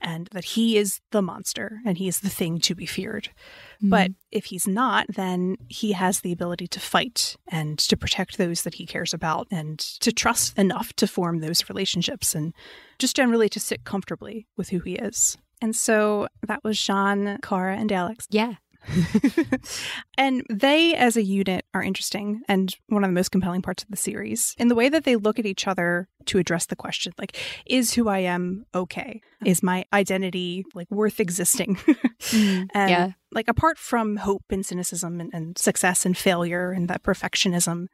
and 0.02 0.28
that 0.28 0.46
he 0.46 0.78
is 0.78 1.02
the 1.12 1.22
monster 1.22 1.80
and 1.86 1.98
he 1.98 2.08
is 2.08 2.20
the 2.20 2.30
thing 2.30 2.60
to 2.60 2.76
be 2.76 2.86
feared. 2.86 3.30
Mm-hmm. 3.78 3.90
But 3.90 4.12
if 4.32 4.46
he's 4.46 4.68
not, 4.68 5.08
then 5.10 5.56
he 5.68 5.94
has 5.94 6.20
the 6.20 6.32
ability 6.32 6.68
to 6.68 6.80
fight 6.80 7.36
and 7.48 7.80
to 7.80 7.98
protect 7.98 8.38
those 8.38 8.64
that 8.64 8.76
he 8.76 8.86
cares 8.86 9.14
about 9.14 9.48
and 9.52 9.80
to 9.80 10.12
trust 10.12 10.58
enough 10.58 10.94
to 10.94 11.08
form 11.08 11.40
those 11.40 11.68
relationships 11.70 12.36
and 12.36 12.54
just 13.00 13.16
generally 13.16 13.50
to 13.50 13.60
sit 13.60 13.84
comfortably 13.84 14.48
with 14.58 14.70
who 14.70 14.80
he 14.80 14.96
is. 14.96 15.38
And 15.62 15.76
so 15.76 16.28
that 16.46 16.64
was 16.64 16.80
Jean, 16.80 17.40
Kara, 17.42 17.78
and 17.78 17.92
Alex. 17.92 18.28
Yeah. 18.30 18.56
and 20.18 20.44
they, 20.50 20.96
as 20.96 21.18
a 21.18 21.24
unit, 21.24 21.66
are 21.74 21.84
interesting 21.84 22.42
and 22.48 22.74
one 22.88 23.04
of 23.04 23.10
the 23.10 23.14
most 23.14 23.32
compelling 23.32 23.62
parts 23.62 23.84
of 23.84 23.90
the 23.90 23.98
series 23.98 24.56
in 24.58 24.68
the 24.68 24.76
way 24.76 24.90
that 24.90 25.04
they 25.04 25.16
look 25.16 25.40
at 25.40 25.46
each 25.46 25.68
other 25.68 26.08
to 26.26 26.40
address 26.40 26.66
the 26.66 26.76
question 26.76 27.14
like, 27.18 27.38
is 27.66 27.94
who 27.94 28.08
I 28.08 28.20
am 28.20 28.66
okay? 28.74 29.22
Mm. 29.44 29.48
Is 29.48 29.64
my 29.64 29.86
identity 29.94 30.66
like 30.74 30.90
worth 30.92 31.20
existing? 31.20 31.78
Mm, 32.32 32.70
and 32.74 32.90
yeah. 32.90 33.12
like, 33.34 33.48
apart 33.48 33.78
from 33.78 34.16
hope 34.16 34.46
and 34.50 34.66
cynicism 34.66 35.22
and, 35.22 35.32
and 35.32 35.58
success 35.60 36.08
and 36.08 36.18
failure 36.18 36.72
and 36.72 36.88
that 36.88 37.04
perfectionism, 37.04 37.86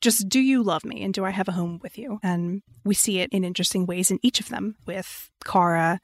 just 0.00 0.28
do 0.28 0.40
you 0.40 0.64
love 0.64 0.84
me 0.84 1.04
and 1.04 1.14
do 1.14 1.24
I 1.24 1.30
have 1.30 1.46
a 1.46 1.52
home 1.52 1.78
with 1.80 1.96
you? 1.96 2.18
And 2.22 2.62
we 2.84 2.94
see 2.94 3.20
it 3.20 3.30
in 3.30 3.44
interesting 3.44 3.86
ways 3.86 4.10
in 4.10 4.18
each 4.22 4.40
of 4.40 4.48
them 4.48 4.76
with 4.84 5.30
Kara 5.44 6.00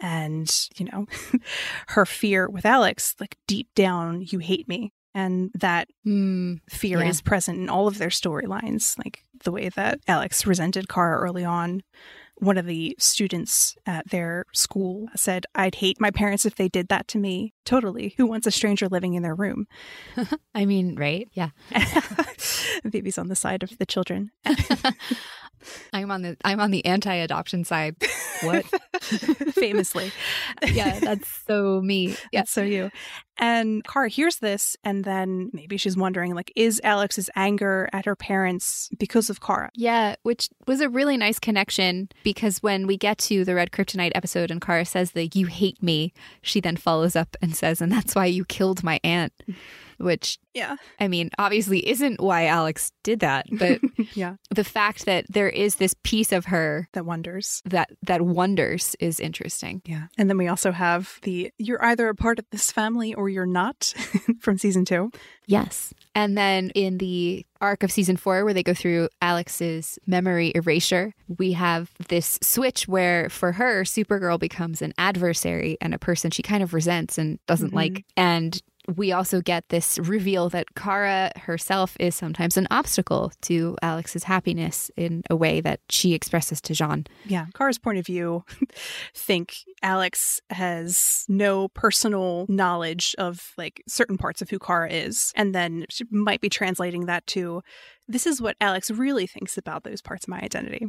and 0.00 0.68
you 0.76 0.86
know 0.86 1.06
her 1.88 2.04
fear 2.06 2.48
with 2.48 2.64
alex 2.66 3.14
like 3.20 3.36
deep 3.46 3.68
down 3.74 4.22
you 4.28 4.38
hate 4.38 4.68
me 4.68 4.92
and 5.14 5.50
that 5.54 5.88
Mm. 6.06 6.60
fear 6.68 7.02
Yeah. 7.02 7.08
is 7.08 7.20
present 7.22 7.58
in 7.58 7.68
all 7.68 7.88
of 7.88 7.98
their 7.98 8.08
storylines 8.10 8.98
like 8.98 9.24
the 9.44 9.50
way 9.52 9.68
that 9.70 10.00
alex 10.06 10.46
resented 10.46 10.88
kara 10.88 11.18
early 11.18 11.44
on 11.44 11.82
one 12.38 12.58
of 12.58 12.66
the 12.66 12.94
students 12.98 13.76
at 13.86 14.08
their 14.10 14.44
school 14.52 15.08
said 15.16 15.46
i'd 15.54 15.76
hate 15.76 16.00
my 16.00 16.10
parents 16.10 16.44
if 16.44 16.54
they 16.56 16.68
did 16.68 16.88
that 16.88 17.08
to 17.08 17.18
me 17.18 17.52
totally 17.64 18.14
who 18.16 18.26
wants 18.26 18.46
a 18.46 18.50
stranger 18.50 18.88
living 18.88 19.14
in 19.14 19.22
their 19.22 19.34
room 19.34 19.66
I 20.54 20.64
mean, 20.64 20.96
right? 20.96 21.28
Yeah. 21.32 21.50
baby's 22.90 23.18
on 23.18 23.28
the 23.28 23.36
side 23.36 23.62
of 23.62 23.76
the 23.78 23.86
children 23.86 24.30
I'm 25.92 26.10
on 26.10 26.22
the 26.22 26.36
I'm 26.44 26.60
on 26.60 26.70
the 26.70 26.84
anti-adoption 26.84 27.64
side. 27.64 27.96
What? 28.42 28.64
famously 29.54 30.12
yeah, 30.66 31.00
that's 31.00 31.28
so 31.46 31.80
me. 31.80 32.16
Yeah. 32.30 32.40
That's 32.40 32.52
so 32.52 32.62
you. 32.62 32.90
And 33.38 33.84
Kara 33.84 34.08
hears 34.08 34.38
this, 34.38 34.76
and 34.82 35.04
then 35.04 35.50
maybe 35.52 35.76
she's 35.76 35.96
wondering, 35.96 36.34
like, 36.34 36.52
is 36.56 36.80
Alex's 36.82 37.28
anger 37.36 37.88
at 37.92 38.06
her 38.06 38.16
parents 38.16 38.88
because 38.98 39.28
of 39.28 39.40
Kara? 39.40 39.70
Yeah, 39.74 40.16
which 40.22 40.48
was 40.66 40.80
a 40.80 40.88
really 40.88 41.16
nice 41.16 41.38
connection 41.38 42.08
because 42.22 42.62
when 42.62 42.86
we 42.86 42.96
get 42.96 43.18
to 43.18 43.44
the 43.44 43.54
Red 43.54 43.72
Kryptonite 43.72 44.12
episode 44.14 44.50
and 44.50 44.60
Kara 44.60 44.84
says 44.84 45.12
that 45.12 45.36
you 45.36 45.46
hate 45.46 45.82
me, 45.82 46.12
she 46.40 46.60
then 46.60 46.76
follows 46.76 47.14
up 47.14 47.36
and 47.42 47.54
says, 47.54 47.80
and 47.80 47.92
that's 47.92 48.14
why 48.14 48.26
you 48.26 48.44
killed 48.44 48.82
my 48.82 49.00
aunt. 49.04 49.32
Which, 49.98 50.38
Yeah. 50.54 50.76
I 51.00 51.08
mean, 51.08 51.30
obviously 51.38 51.86
isn't 51.88 52.20
why 52.20 52.46
Alex 52.46 52.92
did 53.02 53.20
that, 53.20 53.46
but 53.52 53.80
Yeah. 54.14 54.36
the 54.50 54.64
fact 54.64 55.06
that 55.06 55.24
there 55.28 55.48
is 55.48 55.76
this 55.76 55.94
piece 56.02 56.32
of 56.32 56.46
her 56.46 56.88
That 56.92 57.06
wonders. 57.06 57.62
that 57.64 57.90
that 58.02 58.22
wonders 58.22 58.94
is 59.00 59.20
interesting. 59.20 59.82
Yeah. 59.86 60.06
And 60.18 60.28
then 60.28 60.38
we 60.38 60.48
also 60.48 60.72
have 60.72 61.18
the 61.22 61.50
you're 61.58 61.84
either 61.84 62.08
a 62.08 62.14
part 62.14 62.38
of 62.38 62.44
this 62.50 62.70
family 62.72 63.14
or 63.14 63.28
you're 63.28 63.46
not 63.46 63.92
from 64.40 64.58
season 64.58 64.84
two. 64.84 65.10
Yes. 65.46 65.94
And 66.14 66.36
then 66.36 66.70
in 66.74 66.98
the 66.98 67.46
arc 67.60 67.82
of 67.84 67.92
season 67.92 68.16
four, 68.16 68.44
where 68.44 68.52
they 68.52 68.62
go 68.64 68.74
through 68.74 69.08
Alex's 69.22 69.98
memory 70.06 70.50
erasure, 70.54 71.12
we 71.38 71.52
have 71.52 71.90
this 72.08 72.38
switch 72.42 72.88
where 72.88 73.28
for 73.30 73.52
her, 73.52 73.84
Supergirl 73.84 74.38
becomes 74.40 74.82
an 74.82 74.92
adversary 74.98 75.76
and 75.80 75.94
a 75.94 75.98
person 75.98 76.30
she 76.30 76.42
kind 76.42 76.62
of 76.62 76.74
resents 76.74 77.16
and 77.16 77.38
doesn't 77.46 77.70
Mhm. 77.72 77.76
like. 77.76 78.04
And 78.16 78.60
we 78.94 79.12
also 79.12 79.40
get 79.40 79.68
this 79.68 79.98
reveal 79.98 80.48
that 80.50 80.74
Kara 80.74 81.32
herself 81.36 81.96
is 81.98 82.14
sometimes 82.14 82.56
an 82.56 82.66
obstacle 82.70 83.32
to 83.42 83.76
Alex's 83.82 84.24
happiness 84.24 84.90
in 84.96 85.22
a 85.30 85.36
way 85.36 85.60
that 85.60 85.80
she 85.88 86.14
expresses 86.14 86.60
to 86.62 86.74
Jean. 86.74 87.06
Yeah. 87.24 87.46
Kara's 87.54 87.78
point 87.78 87.98
of 87.98 88.06
view 88.06 88.44
think 89.14 89.56
Alex 89.82 90.40
has 90.50 91.24
no 91.28 91.68
personal 91.68 92.46
knowledge 92.48 93.14
of 93.18 93.52
like 93.56 93.82
certain 93.88 94.18
parts 94.18 94.42
of 94.42 94.50
who 94.50 94.58
Kara 94.58 94.90
is. 94.90 95.32
And 95.36 95.54
then 95.54 95.86
she 95.88 96.04
might 96.10 96.40
be 96.40 96.48
translating 96.48 97.06
that 97.06 97.26
to 97.28 97.62
this 98.08 98.26
is 98.26 98.40
what 98.40 98.56
Alex 98.60 98.90
really 98.90 99.26
thinks 99.26 99.58
about 99.58 99.82
those 99.82 100.00
parts 100.00 100.24
of 100.24 100.28
my 100.28 100.40
identity. 100.40 100.86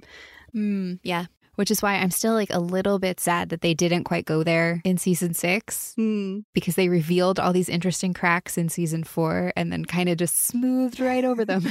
Mm, 0.55 0.99
yeah. 1.03 1.25
Which 1.57 1.71
is 1.71 1.81
why 1.81 1.95
I'm 1.95 2.11
still 2.11 2.33
like 2.33 2.53
a 2.53 2.59
little 2.59 2.97
bit 2.99 3.19
sad 3.19 3.49
that 3.49 3.61
they 3.61 3.73
didn't 3.73 4.05
quite 4.05 4.25
go 4.25 4.43
there 4.43 4.81
in 4.85 4.97
season 4.97 5.33
six. 5.33 5.93
Hmm. 5.95 6.39
because 6.53 6.75
they 6.75 6.87
revealed 6.89 7.39
all 7.39 7.51
these 7.51 7.69
interesting 7.69 8.13
cracks 8.13 8.57
in 8.57 8.69
season 8.69 9.03
four 9.03 9.51
and 9.55 9.71
then 9.71 9.85
kind 9.85 10.07
of 10.09 10.17
just 10.17 10.37
smoothed 10.37 10.99
right 10.99 11.25
over 11.25 11.43
them. 11.43 11.65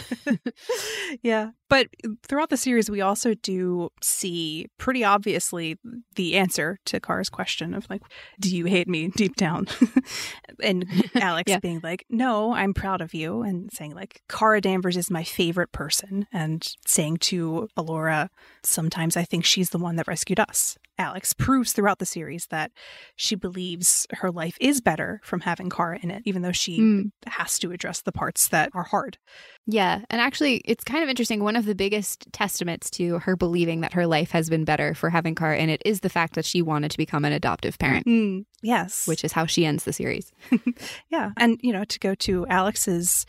yeah. 1.22 1.50
But 1.68 1.88
throughout 2.26 2.50
the 2.50 2.56
series, 2.56 2.88
we 2.90 3.00
also 3.00 3.34
do 3.34 3.90
see 4.00 4.66
pretty 4.78 5.02
obviously 5.02 5.78
the 6.14 6.36
answer 6.36 6.78
to 6.86 7.00
Kara's 7.00 7.28
question 7.28 7.74
of 7.74 7.88
like, 7.90 8.02
do 8.40 8.54
you 8.54 8.66
hate 8.66 8.86
me 8.88 9.08
deep 9.08 9.34
down? 9.36 9.66
and 10.62 10.86
Alex 11.16 11.50
Yeah. 11.50 11.58
being 11.58 11.80
like, 11.82 12.04
no, 12.08 12.52
I'm 12.54 12.72
proud 12.72 13.00
of 13.00 13.14
you. 13.14 13.42
And 13.42 13.70
saying 13.72 13.94
like, 13.94 14.22
Kara 14.28 14.60
Danvers 14.60 14.96
is 14.96 15.10
my 15.10 15.24
favorite 15.24 15.72
person. 15.72 16.26
And 16.32 16.66
saying 16.86 17.16
to 17.18 17.68
Alura, 17.76 18.28
sometimes 18.62 19.16
I 19.16 19.24
think 19.24 19.44
she's 19.44 19.70
the 19.70 19.78
one 19.78 19.96
that 19.96 20.06
rescued 20.06 20.38
us. 20.40 20.78
Alex 20.98 21.32
proves 21.34 21.72
throughout 21.72 21.98
the 21.98 22.06
series 22.06 22.46
that 22.46 22.70
she 23.16 23.34
believes 23.34 24.06
her 24.12 24.30
life 24.30 24.56
is 24.60 24.80
better 24.80 25.20
from 25.22 25.40
having 25.40 25.68
Kara 25.70 25.98
in 26.02 26.10
it, 26.10 26.22
even 26.24 26.42
though 26.42 26.52
she 26.52 26.80
Mm. 26.80 27.10
has 27.26 27.58
to 27.58 27.70
address 27.72 28.00
the 28.02 28.12
parts 28.12 28.48
that 28.48 28.70
are 28.74 28.82
hard. 28.84 29.18
Yeah. 29.66 30.02
And 30.10 30.20
actually, 30.20 30.62
it's 30.64 30.84
kind 30.84 31.02
of 31.02 31.08
interesting. 31.10 31.42
One 31.42 31.56
of 31.56 31.64
the 31.66 31.74
biggest 31.74 32.26
testaments 32.32 32.88
to 32.92 33.18
her 33.20 33.36
believing 33.36 33.80
that 33.80 33.92
her 33.94 34.06
life 34.06 34.30
has 34.30 34.48
been 34.48 34.64
better 34.64 34.94
for 34.94 35.10
having 35.10 35.34
Kara 35.34 35.58
in 35.58 35.68
it 35.70 35.82
is 35.84 36.00
the 36.00 36.08
fact 36.08 36.34
that 36.34 36.44
she 36.44 36.62
wanted 36.62 36.90
to 36.92 36.98
become 36.98 37.24
an 37.24 37.32
adoptive 37.32 37.78
parent, 37.78 38.06
Mm, 38.06 38.44
yes. 38.62 39.06
which 39.06 39.24
is 39.24 39.32
how 39.32 39.44
she 39.46 39.66
ends 39.66 39.84
the 39.84 39.92
series. 39.92 40.32
yeah. 41.10 41.30
And, 41.36 41.58
you 41.62 41.72
know, 41.72 41.84
to 41.84 41.98
go 41.98 42.14
to 42.14 42.46
Alex's 42.48 43.26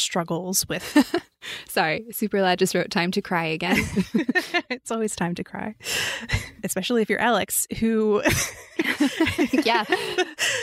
struggles 0.00 0.66
with 0.68 1.22
Sorry, 1.68 2.06
Super 2.10 2.40
Lad 2.40 2.58
just 2.58 2.74
wrote 2.74 2.90
time 2.90 3.10
to 3.10 3.20
cry 3.20 3.44
again. 3.44 3.76
it's 4.70 4.90
always 4.90 5.14
time 5.14 5.34
to 5.34 5.44
cry, 5.44 5.74
especially 6.62 7.02
if 7.02 7.10
you're 7.10 7.20
Alex, 7.20 7.66
who, 7.80 8.22
Yeah. 9.64 9.84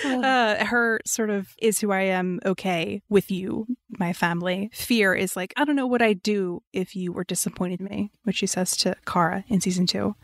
uh, 0.06 0.66
her 0.66 1.00
sort 1.06 1.30
of 1.30 1.50
is 1.62 1.80
who 1.80 1.92
I 1.92 2.02
am 2.02 2.40
okay 2.46 3.04
with 3.10 3.30
you, 3.30 3.68
my 4.00 4.12
family. 4.12 4.72
Fear 4.74 5.14
is 5.14 5.36
like, 5.36 5.54
I 5.56 5.66
don't 5.66 5.76
know 5.76 5.86
what 5.88 6.02
I'd 6.02 6.24
do 6.24 6.64
if 6.74 6.96
you 6.96 7.12
were 7.14 7.26
disappointed 7.26 7.80
me, 7.80 8.12
which 8.24 8.38
she 8.38 8.48
says 8.48 8.76
to 8.78 8.96
Kara 9.06 9.44
in 9.48 9.62
season 9.62 9.86
two. 9.86 10.16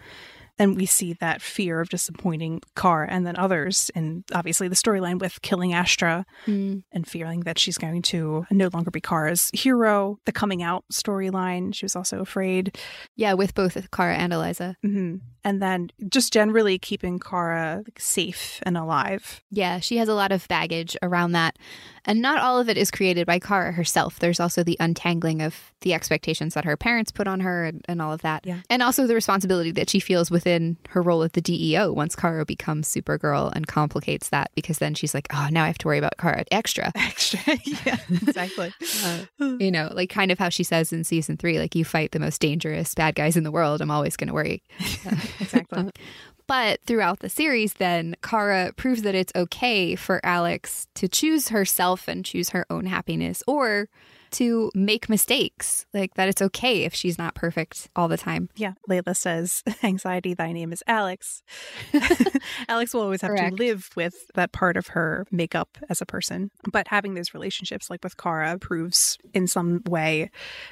And 0.59 0.75
we 0.75 0.85
see 0.85 1.13
that 1.13 1.41
fear 1.41 1.79
of 1.81 1.89
disappointing 1.89 2.61
Kara 2.75 3.07
and 3.09 3.25
then 3.27 3.37
others, 3.37 3.91
and 3.93 4.23
obviously 4.33 4.67
the 4.67 4.75
storyline 4.75 5.19
with 5.19 5.41
killing 5.41 5.73
Astra 5.73 6.25
Mm. 6.45 6.83
and 6.91 7.07
feeling 7.07 7.41
that 7.41 7.59
she's 7.59 7.77
going 7.77 8.01
to 8.03 8.45
no 8.51 8.69
longer 8.73 8.89
be 8.91 9.01
Kara's 9.01 9.49
hero. 9.53 10.19
The 10.25 10.31
coming 10.31 10.63
out 10.63 10.83
storyline, 10.91 11.73
she 11.75 11.85
was 11.85 11.95
also 11.95 12.19
afraid. 12.21 12.77
Yeah, 13.15 13.33
with 13.33 13.53
both 13.53 13.77
Kara 13.91 14.15
and 14.15 14.33
Eliza. 14.33 14.75
hmm 14.83 15.17
And 15.47 15.61
then 15.61 15.89
just 16.09 16.33
generally 16.33 16.77
keeping 16.77 17.19
Kara 17.19 17.81
like, 17.85 18.01
safe 18.01 18.59
and 18.63 18.77
alive. 18.77 19.41
Yeah, 19.49 19.79
she 19.79 19.95
has 19.95 20.09
a 20.09 20.13
lot 20.13 20.33
of 20.33 20.45
baggage 20.49 20.97
around 21.01 21.31
that. 21.31 21.57
And 22.03 22.21
not 22.21 22.39
all 22.39 22.59
of 22.59 22.67
it 22.67 22.77
is 22.77 22.91
created 22.91 23.25
by 23.25 23.39
Kara 23.39 23.71
herself. 23.71 24.19
There's 24.19 24.39
also 24.41 24.61
the 24.61 24.77
untangling 24.79 25.41
of 25.41 25.73
the 25.81 25.93
expectations 25.93 26.53
that 26.53 26.65
her 26.65 26.75
parents 26.75 27.11
put 27.11 27.27
on 27.27 27.41
her 27.41 27.65
and, 27.65 27.85
and 27.87 28.01
all 28.01 28.11
of 28.11 28.21
that. 28.23 28.45
Yeah. 28.45 28.59
And 28.69 28.81
also 28.81 29.07
the 29.07 29.13
responsibility 29.13 29.71
that 29.71 29.89
she 29.89 29.99
feels 29.99 30.31
within 30.31 30.77
her 30.89 31.01
role 31.01 31.23
at 31.23 31.33
the 31.33 31.41
DEO 31.41 31.93
once 31.93 32.15
Kara 32.15 32.45
becomes 32.45 32.87
Supergirl 32.93 33.53
and 33.55 33.67
complicates 33.67 34.29
that 34.29 34.51
because 34.55 34.79
then 34.79 34.95
she's 34.95 35.13
like, 35.13 35.27
oh, 35.33 35.47
now 35.51 35.63
I 35.63 35.67
have 35.67 35.77
to 35.79 35.87
worry 35.87 35.97
about 35.97 36.17
Kara 36.17 36.43
extra. 36.51 36.91
Extra. 36.95 37.39
yeah, 37.85 37.97
exactly. 38.09 38.73
Uh, 39.03 39.25
you 39.59 39.69
know, 39.69 39.89
like 39.93 40.09
kind 40.09 40.31
of 40.31 40.39
how 40.39 40.49
she 40.49 40.63
says 40.63 40.91
in 40.91 41.03
season 41.03 41.37
three, 41.37 41.59
like, 41.59 41.75
you 41.75 41.85
fight 41.85 42.11
the 42.11 42.19
most 42.19 42.41
dangerous 42.41 42.95
bad 42.95 43.15
guys 43.15 43.37
in 43.37 43.43
the 43.43 43.51
world. 43.51 43.79
I'm 43.79 43.91
always 43.91 44.17
going 44.17 44.27
to 44.27 44.33
worry. 44.33 44.63
Uh, 45.05 45.15
exactly. 45.41 45.91
But 46.47 46.81
throughout 46.83 47.19
the 47.19 47.29
series, 47.29 47.73
then 47.73 48.15
Kara 48.23 48.71
proves 48.77 49.01
that 49.01 49.15
it's 49.15 49.33
okay 49.35 49.95
for 49.95 50.21
Alex 50.23 50.87
to 50.95 51.09
choose 51.09 51.49
herself 51.49 52.07
and 52.07 52.23
choose 52.23 52.49
her 52.49 52.65
own 52.69 52.85
happiness 52.85 53.43
or 53.47 53.89
to 54.31 54.71
make 54.73 55.09
mistakes. 55.09 55.85
Like 55.93 56.13
that 56.15 56.29
it's 56.29 56.41
okay 56.41 56.83
if 56.83 56.93
she's 56.93 57.17
not 57.17 57.35
perfect 57.35 57.89
all 57.95 58.07
the 58.07 58.17
time. 58.17 58.49
Yeah. 58.55 58.73
Layla 58.89 59.15
says, 59.15 59.63
Anxiety, 59.83 60.33
thy 60.33 60.51
name 60.51 60.71
is 60.71 60.83
Alex. 60.87 61.43
Alex 62.67 62.93
will 62.93 63.01
always 63.01 63.21
have 63.21 63.31
Correct. 63.31 63.57
to 63.57 63.63
live 63.63 63.89
with 63.95 64.15
that 64.35 64.51
part 64.51 64.77
of 64.77 64.87
her 64.87 65.25
makeup 65.31 65.77
as 65.89 66.01
a 66.01 66.05
person. 66.05 66.51
But 66.71 66.87
having 66.87 67.13
those 67.13 67.33
relationships, 67.33 67.89
like 67.89 68.03
with 68.03 68.17
Kara, 68.17 68.57
proves 68.59 69.17
in 69.33 69.47
some 69.47 69.81
way 69.87 70.29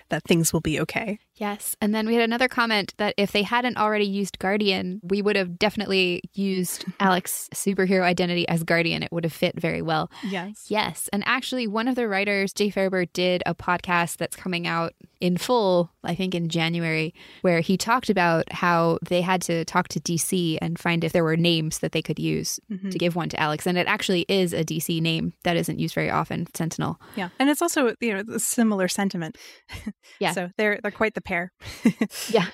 that 0.10 0.24
things 0.24 0.54
will 0.54 0.62
be 0.62 0.80
okay. 0.82 1.20
Yes. 1.36 1.76
And 1.82 1.94
then 1.94 2.08
we 2.08 2.14
had 2.16 2.24
another 2.24 2.48
comment 2.48 2.94
that 2.98 3.14
if 3.18 3.32
they 3.32 3.44
hadn't 3.44 3.78
already 3.78 4.06
used 4.06 4.40
Guardian, 4.40 5.02
we 5.04 5.22
would 5.22 5.36
have 5.36 5.60
definitely 5.60 6.22
used 6.34 6.86
Alex's 7.00 7.50
superhero 7.54 8.04
identity 8.04 8.48
as 8.48 8.64
Guardian. 8.64 9.04
It 9.04 9.12
would 9.12 9.26
have 9.26 9.34
fit 9.34 9.60
very 9.60 9.82
well. 9.82 10.10
Yes. 10.24 10.66
Yes. 10.70 11.10
And 11.12 11.24
actually, 11.26 11.68
one 11.68 11.88
of 11.88 11.96
the 11.96 12.08
writers, 12.08 12.54
Jay 12.54 12.70
Faerber, 12.70 13.12
did 13.12 13.44
a 13.46 13.54
podcast 13.56 14.18
that's 14.18 14.36
coming 14.36 14.68
out 14.68 14.94
in 15.22 15.38
full, 15.38 15.90
I 16.04 16.14
think 16.14 16.36
in 16.36 16.50
January, 16.50 17.14
where 17.42 17.62
he 17.62 17.78
talked 17.78 18.10
about 18.10 18.52
how 18.52 19.00
they 19.08 19.22
had 19.22 19.42
to 19.44 19.64
talk 19.66 19.88
to 19.90 20.00
DC 20.00 20.58
and 20.62 20.78
find 20.78 21.04
if 21.04 21.14
there 21.14 21.24
were 21.24 21.38
names 21.38 21.80
that 21.80 21.94
they 21.94 22.02
could 22.02 22.20
use 22.20 22.60
Mhm. 22.72 22.92
to 22.92 22.98
give 22.98 23.16
one 23.16 23.30
to 23.30 23.40
Alex. 23.40 23.66
And 23.66 23.78
it 23.78 23.88
actually 23.88 24.26
is 24.28 24.54
a 24.54 24.64
DC 24.64 25.00
name 25.02 25.34
that 25.44 25.56
isn't 25.58 25.80
used 25.80 25.96
very 25.96 26.10
often 26.12 26.48
Sentinel. 26.54 27.00
Yeah. 27.16 27.30
And 27.40 27.50
it's 27.50 27.62
also, 27.62 27.96
you 28.02 28.14
know, 28.14 28.24
a 28.36 28.40
similar 28.40 28.88
sentiment. 28.88 29.38
Yeah. 30.20 30.32
So 30.32 30.50
they're 30.58 30.80
they're 30.82 30.92
quite 30.92 31.14
the 31.14 31.22
pair. 31.22 31.52
Yeah. 32.30 32.46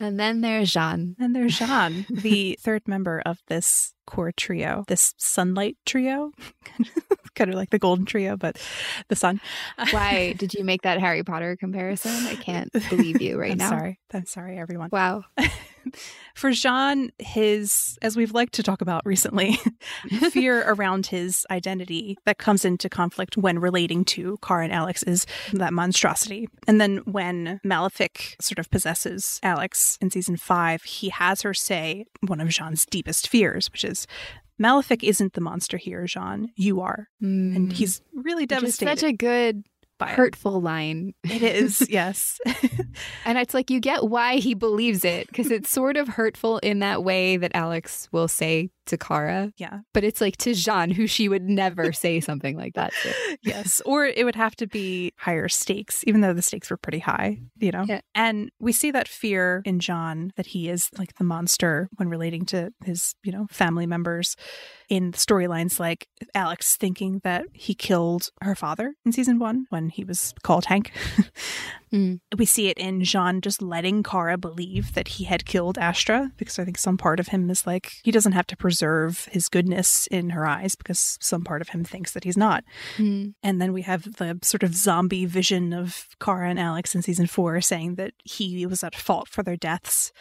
and 0.00 0.18
then 0.20 0.40
there's 0.40 0.72
J'onn. 0.72 1.14
And 1.18 1.34
there's 1.34 1.58
J'onn, 1.58 2.06
the 2.08 2.58
third 2.60 2.82
member 2.86 3.22
of 3.26 3.38
this 3.48 3.92
core 4.06 4.30
trio, 4.32 4.84
this 4.86 5.14
sunlight 5.16 5.76
trio, 5.84 6.30
kind 7.36 7.50
of 7.50 7.56
like 7.56 7.70
the 7.70 7.78
golden 7.78 8.04
trio, 8.04 8.36
but 8.36 8.60
the 9.08 9.16
sun. 9.16 9.40
Why 9.90 10.32
did 10.38 10.54
you 10.54 10.64
make 10.64 10.82
that 10.82 10.98
Harry 10.98 11.22
Potter 11.22 11.56
comparison? 11.56 12.26
I 12.26 12.34
can't 12.34 12.72
believe 12.90 13.22
you 13.22 13.38
right 13.38 13.52
I'm 13.52 13.58
now. 13.58 13.70
Sorry. 13.70 14.00
I'm 14.12 14.26
sorry, 14.26 14.58
everyone. 14.58 14.88
Wow. 14.90 15.24
For 16.34 16.50
J'onn, 16.50 17.10
his, 17.18 17.96
as 18.02 18.16
we've 18.16 18.32
liked 18.32 18.54
to 18.54 18.62
talk 18.62 18.80
about 18.80 19.06
recently, 19.06 19.58
fear 20.30 20.68
around 20.68 21.06
his 21.06 21.46
identity 21.48 22.18
that 22.24 22.38
comes 22.38 22.64
into 22.64 22.88
conflict 22.88 23.36
when 23.36 23.60
relating 23.60 24.04
to 24.06 24.36
Kara 24.42 24.64
and 24.64 24.72
Alex 24.72 25.04
is 25.04 25.26
that 25.52 25.72
monstrosity. 25.72 26.48
And 26.66 26.80
then 26.80 26.98
when 27.04 27.60
Malefic 27.62 28.36
sort 28.40 28.58
of 28.58 28.68
possesses 28.70 29.38
Alex 29.44 29.96
in 30.00 30.10
season 30.10 30.36
five, 30.36 30.82
he 30.82 31.08
has 31.10 31.42
her 31.42 31.54
say 31.54 32.06
one 32.26 32.40
of 32.40 32.48
J'onn's 32.48 32.84
deepest 32.84 33.28
fears, 33.28 33.70
which 33.70 33.84
is 33.84 34.06
Malefic 34.58 35.04
isn't 35.04 35.34
the 35.34 35.40
monster 35.40 35.76
here, 35.76 36.04
J'onn. 36.04 36.46
You 36.56 36.80
are. 36.80 37.08
And 37.20 37.68
hmm. 37.68 37.70
he's 37.70 38.00
really 38.14 38.44
is 38.44 38.76
such 38.76 39.02
a 39.02 39.12
good 39.12 39.64
by 39.98 40.10
it. 40.10 40.14
hurtful 40.14 40.60
line. 40.60 41.14
It 41.24 41.42
is, 41.42 41.86
yes. 41.90 42.38
And 43.24 43.38
it's 43.38 43.54
like 43.54 43.70
you 43.70 43.80
get 43.80 44.08
why 44.08 44.36
he 44.36 44.54
believes 44.54 45.04
it 45.04 45.26
because 45.26 45.50
it's 45.50 45.70
sort 45.70 45.96
of 45.96 46.08
hurtful 46.08 46.58
in 46.58 46.80
that 46.80 47.02
way 47.02 47.36
that 47.36 47.52
Alex 47.54 48.08
will 48.12 48.28
say 48.28 48.70
to 48.86 48.96
Kara, 48.96 49.52
yeah. 49.56 49.80
but 49.92 50.04
it's 50.04 50.20
like 50.20 50.36
to 50.38 50.50
J'onn, 50.50 50.92
who 50.92 51.06
she 51.06 51.28
would 51.28 51.42
never 51.42 51.92
say 52.06 52.20
something 52.20 52.56
like 52.56 52.74
that 52.74 52.92
to. 53.02 53.38
yes. 53.42 53.80
Or 53.84 54.06
it 54.06 54.24
would 54.24 54.34
have 54.34 54.56
to 54.56 54.66
be 54.66 55.12
higher 55.18 55.48
stakes, 55.48 56.02
even 56.06 56.20
though 56.20 56.32
the 56.32 56.42
stakes 56.42 56.70
were 56.70 56.76
pretty 56.76 56.98
high, 56.98 57.40
you 57.58 57.70
know? 57.70 57.84
Yeah. 57.86 58.00
And 58.14 58.50
we 58.58 58.72
see 58.72 58.90
that 58.92 59.08
fear 59.08 59.62
in 59.64 59.78
J'onn 59.78 60.30
that 60.36 60.46
he 60.46 60.68
is 60.68 60.88
like 60.98 61.14
the 61.16 61.24
monster 61.24 61.88
when 61.96 62.08
relating 62.08 62.44
to 62.46 62.72
his, 62.84 63.14
you 63.22 63.32
know, 63.32 63.46
family 63.50 63.86
members 63.86 64.36
in 64.88 65.12
storylines 65.12 65.80
like 65.80 66.06
Alex 66.34 66.76
thinking 66.76 67.20
that 67.24 67.44
he 67.52 67.74
killed 67.74 68.30
her 68.42 68.54
father 68.54 68.94
in 69.04 69.12
season 69.12 69.38
one 69.38 69.66
when 69.70 69.88
he 69.88 70.04
was 70.04 70.32
called 70.42 70.66
Hank. 70.66 70.92
Mm. 71.92 72.20
We 72.36 72.44
see 72.46 72.68
it 72.68 72.78
in 72.78 73.00
J'onn 73.02 73.40
just 73.40 73.62
letting 73.62 74.02
Kara 74.02 74.36
believe 74.36 74.94
that 74.94 75.08
he 75.08 75.24
had 75.24 75.44
killed 75.46 75.78
Astra 75.78 76.30
because 76.36 76.58
I 76.58 76.64
think 76.64 76.78
some 76.78 76.98
part 76.98 77.20
of 77.20 77.28
him 77.28 77.48
is 77.50 77.66
like 77.66 77.92
he 78.04 78.10
doesn't 78.10 78.32
have 78.32 78.46
to 78.48 78.56
preserve 78.56 79.28
his 79.30 79.48
goodness 79.48 80.06
in 80.08 80.30
her 80.30 80.46
eyes 80.46 80.74
because 80.74 81.16
some 81.20 81.44
part 81.44 81.62
of 81.62 81.68
him 81.68 81.84
thinks 81.84 82.12
that 82.12 82.24
he's 82.24 82.36
not. 82.36 82.64
Mm. 82.96 83.34
And 83.42 83.60
then 83.60 83.72
we 83.72 83.82
have 83.82 84.16
the 84.16 84.38
sort 84.42 84.62
of 84.62 84.74
zombie 84.74 85.26
vision 85.26 85.72
of 85.72 86.08
Kara 86.20 86.50
and 86.50 86.58
Alex 86.58 86.94
in 86.94 87.02
season 87.02 87.26
four 87.26 87.60
saying 87.60 87.94
that 87.96 88.12
he 88.24 88.66
was 88.66 88.82
at 88.82 88.94
fault 88.94 89.28
for 89.28 89.42
their 89.42 89.56
deaths. 89.56 90.12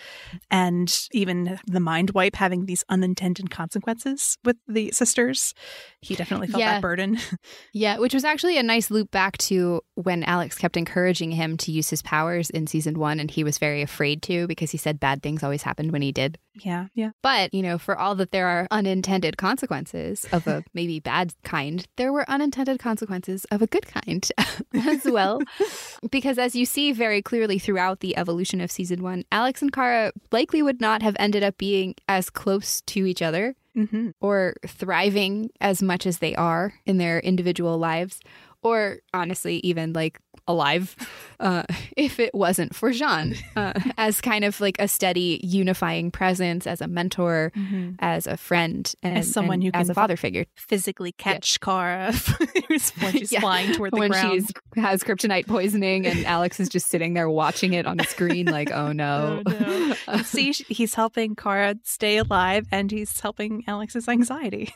And 0.51 1.07
even 1.11 1.59
the 1.65 1.79
mind 1.79 2.11
wipe 2.11 2.35
having 2.35 2.65
these 2.65 2.83
unintended 2.89 3.49
consequences 3.49 4.37
with 4.43 4.57
the 4.67 4.91
sisters. 4.91 5.53
He 6.01 6.15
definitely 6.15 6.47
felt 6.47 6.59
Yeah. 6.61 6.73
that 6.73 6.81
burden. 6.81 7.17
Yeah, 7.73 7.97
which 7.97 8.13
was 8.13 8.23
actually 8.23 8.57
a 8.57 8.63
nice 8.63 8.89
loop 8.89 9.11
back 9.11 9.37
to 9.39 9.81
when 9.95 10.23
Alex 10.23 10.57
kept 10.57 10.77
encouraging 10.77 11.31
him 11.31 11.57
to 11.57 11.64
use 11.71 11.89
his 11.89 12.01
powers 12.01 12.49
in 12.49 12.67
season 12.67 12.99
one, 12.99 13.19
and 13.19 13.29
he 13.29 13.43
was 13.43 13.57
very 13.57 13.81
afraid 13.81 14.21
to 14.23 14.47
because 14.47 14.71
he 14.71 14.77
said 14.77 14.99
bad 14.99 15.21
things 15.21 15.43
always 15.43 15.63
happened 15.63 15.91
when 15.91 16.01
he 16.01 16.11
did. 16.11 16.37
yeah, 16.53 16.87
yeah. 16.93 17.11
But, 17.21 17.53
you 17.53 17.61
know, 17.61 17.77
for 17.77 17.97
all 17.97 18.15
that 18.15 18.31
there 18.31 18.47
are 18.47 18.67
unintended 18.71 19.37
consequences 19.37 20.25
of 20.31 20.47
a 20.47 20.63
maybe 20.73 20.99
bad 20.99 21.33
kind, 21.43 21.85
there 21.97 22.13
were 22.13 22.29
unintended 22.29 22.79
consequences 22.79 23.45
of 23.51 23.61
a 23.61 23.67
good 23.67 23.87
kind 23.87 24.27
as 24.73 25.03
well. 25.05 25.41
because 26.11 26.37
as 26.37 26.55
you 26.55 26.65
see 26.65 26.91
very 26.91 27.21
clearly 27.21 27.59
throughout 27.59 27.99
the 27.99 28.15
evolution 28.17 28.61
of 28.61 28.71
season 28.71 29.03
one, 29.03 29.23
Alex 29.31 29.61
and 29.61 29.71
Kara 29.71 30.11
likely 30.31 30.61
would 30.61 30.81
not 30.81 31.01
have 31.01 31.15
ended 31.19 31.43
up 31.43 31.57
being 31.57 31.95
as 32.07 32.29
close 32.29 32.81
to 32.81 33.05
each 33.05 33.21
other 33.21 33.55
hmm 33.73 34.11
or 34.21 34.55
thriving 34.65 35.49
as 35.59 35.81
much 35.81 36.05
as 36.05 36.19
they 36.19 36.33
are 36.35 36.73
in 36.85 36.97
their 36.97 37.19
individual 37.19 37.77
lives, 37.77 38.21
or 38.61 38.99
honestly, 39.13 39.57
even 39.57 39.91
like 39.91 40.19
alive 40.47 40.95
uh, 41.39 41.63
if 41.97 42.19
it 42.19 42.33
wasn't 42.33 42.75
for 42.75 42.91
J'onn 42.91 43.35
uh, 43.55 43.73
as 43.97 44.21
kind 44.21 44.45
of 44.45 44.59
like 44.61 44.75
a 44.79 44.87
steady 44.87 45.39
unifying 45.43 46.11
presence, 46.11 46.67
as 46.67 46.81
a 46.81 46.87
mentor, 46.87 47.51
as 47.99 48.27
a 48.27 48.37
friend, 48.37 48.91
and 49.03 49.17
As 49.17 49.31
someone 49.31 49.55
and 49.55 49.63
who 49.63 49.71
as 49.73 49.87
can 49.87 49.91
a 49.91 49.93
father 49.95 50.15
figure. 50.17 50.45
Physically 50.55 51.11
catch 51.13 51.59
Kara 51.59 52.13
when 52.67 52.79
she's 53.13 53.31
Yeah. 53.31 53.39
flying 53.39 53.73
toward 53.73 53.91
the 53.93 53.97
when 53.97 54.11
ground. 54.11 54.33
she's 54.33 54.51
has 54.83 55.03
kryptonite 55.03 55.47
poisoning 55.47 56.05
and 56.05 56.25
Alex 56.25 56.59
is 56.59 56.69
just 56.69 56.87
sitting 56.87 57.13
there 57.13 57.29
watching 57.29 57.73
it 57.73 57.85
on 57.85 57.97
the 57.97 58.03
screen 58.05 58.45
like, 58.47 58.71
oh 58.71 58.91
no. 58.91 59.41
Oh, 59.45 59.95
no. 60.07 60.17
See, 60.23 60.51
he's 60.67 60.93
helping 60.93 61.35
Kara 61.35 61.75
stay 61.83 62.17
alive 62.17 62.67
and 62.71 62.91
he's 62.91 63.19
helping 63.19 63.63
Alex's 63.67 64.07
anxiety. 64.07 64.73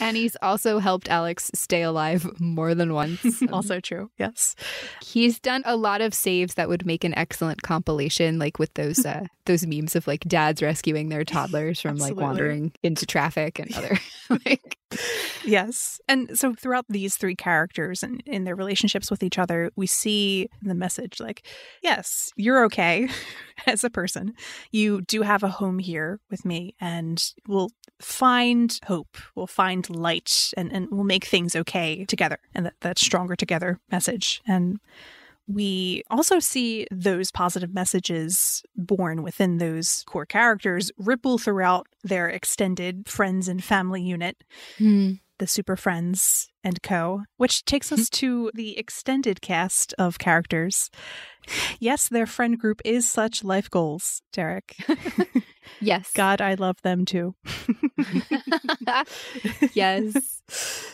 And 0.00 0.16
he's 0.16 0.36
also 0.42 0.78
helped 0.78 1.08
Alex 1.08 1.50
stay 1.54 1.82
alive 1.82 2.28
more 2.40 2.74
than 2.74 2.92
once. 2.92 3.42
also 3.52 3.80
true. 3.80 4.10
Yes. 4.18 4.54
He's 5.02 5.40
done 5.40 5.62
a 5.64 5.76
lot 5.76 6.00
of 6.00 6.14
saves 6.14 6.54
that 6.54 6.68
would 6.68 6.86
make 6.86 7.04
an 7.04 7.14
excellent 7.16 7.62
compilation, 7.62 8.38
like 8.38 8.58
with 8.58 8.72
those 8.74 9.04
uh, 9.06 9.24
those 9.46 9.66
memes 9.66 9.96
of 9.96 10.06
like 10.06 10.20
dads 10.24 10.62
rescuing 10.62 11.08
their 11.08 11.24
toddlers 11.24 11.80
from 11.80 11.96
like 11.96 12.16
wandering 12.16 12.72
into 12.82 13.06
traffic 13.06 13.58
and 13.58 13.74
other 13.74 13.98
like 14.46 14.78
Yes. 15.44 16.00
And 16.08 16.38
so 16.38 16.54
throughout 16.54 16.86
these 16.88 17.16
three 17.16 17.34
characters 17.34 18.02
and 18.02 18.22
in 18.26 18.44
their 18.44 18.54
relationships 18.54 19.10
with 19.10 19.22
each 19.22 19.38
other, 19.38 19.70
we 19.76 19.86
see 19.86 20.48
the 20.62 20.74
message 20.74 21.20
like, 21.20 21.46
yes, 21.82 22.30
you're 22.36 22.64
okay 22.66 23.08
as 23.66 23.84
a 23.84 23.90
person. 23.90 24.34
You 24.70 25.02
do 25.02 25.22
have 25.22 25.42
a 25.42 25.48
home 25.48 25.78
here 25.78 26.20
with 26.30 26.44
me 26.44 26.74
and 26.80 27.22
we'll 27.48 27.70
find 28.00 28.78
hope. 28.86 29.16
We'll 29.34 29.46
find 29.46 29.88
light 29.90 30.52
and, 30.56 30.72
and 30.72 30.88
we'll 30.90 31.04
make 31.04 31.24
things 31.24 31.56
okay 31.56 32.04
together. 32.04 32.38
And 32.54 32.66
that, 32.66 32.74
that 32.80 32.98
stronger 32.98 33.36
together 33.36 33.80
message. 33.90 34.42
And 34.46 34.78
we 35.46 36.02
also 36.10 36.38
see 36.38 36.86
those 36.90 37.30
positive 37.30 37.74
messages 37.74 38.62
born 38.76 39.22
within 39.22 39.58
those 39.58 40.04
core 40.06 40.26
characters 40.26 40.90
ripple 40.98 41.38
throughout 41.38 41.86
their 42.04 42.28
extended 42.28 43.08
friends 43.08 43.48
and 43.48 43.62
family 43.62 44.02
unit 44.02 44.42
hmm. 44.78 45.12
the 45.38 45.46
Super 45.46 45.76
Friends 45.76 46.48
and 46.64 46.82
Co., 46.82 47.22
which 47.36 47.64
takes 47.64 47.90
us 47.90 48.08
hmm. 48.08 48.16
to 48.18 48.50
the 48.54 48.78
extended 48.78 49.40
cast 49.40 49.94
of 49.98 50.18
characters. 50.18 50.90
Yes, 51.80 52.08
their 52.08 52.26
friend 52.26 52.58
group 52.58 52.80
is 52.84 53.10
such 53.10 53.42
life 53.42 53.68
goals, 53.68 54.22
Derek. 54.32 54.76
yes. 55.80 56.10
God, 56.14 56.40
I 56.40 56.54
love 56.54 56.80
them 56.82 57.04
too. 57.04 57.34
yes. 59.74 60.41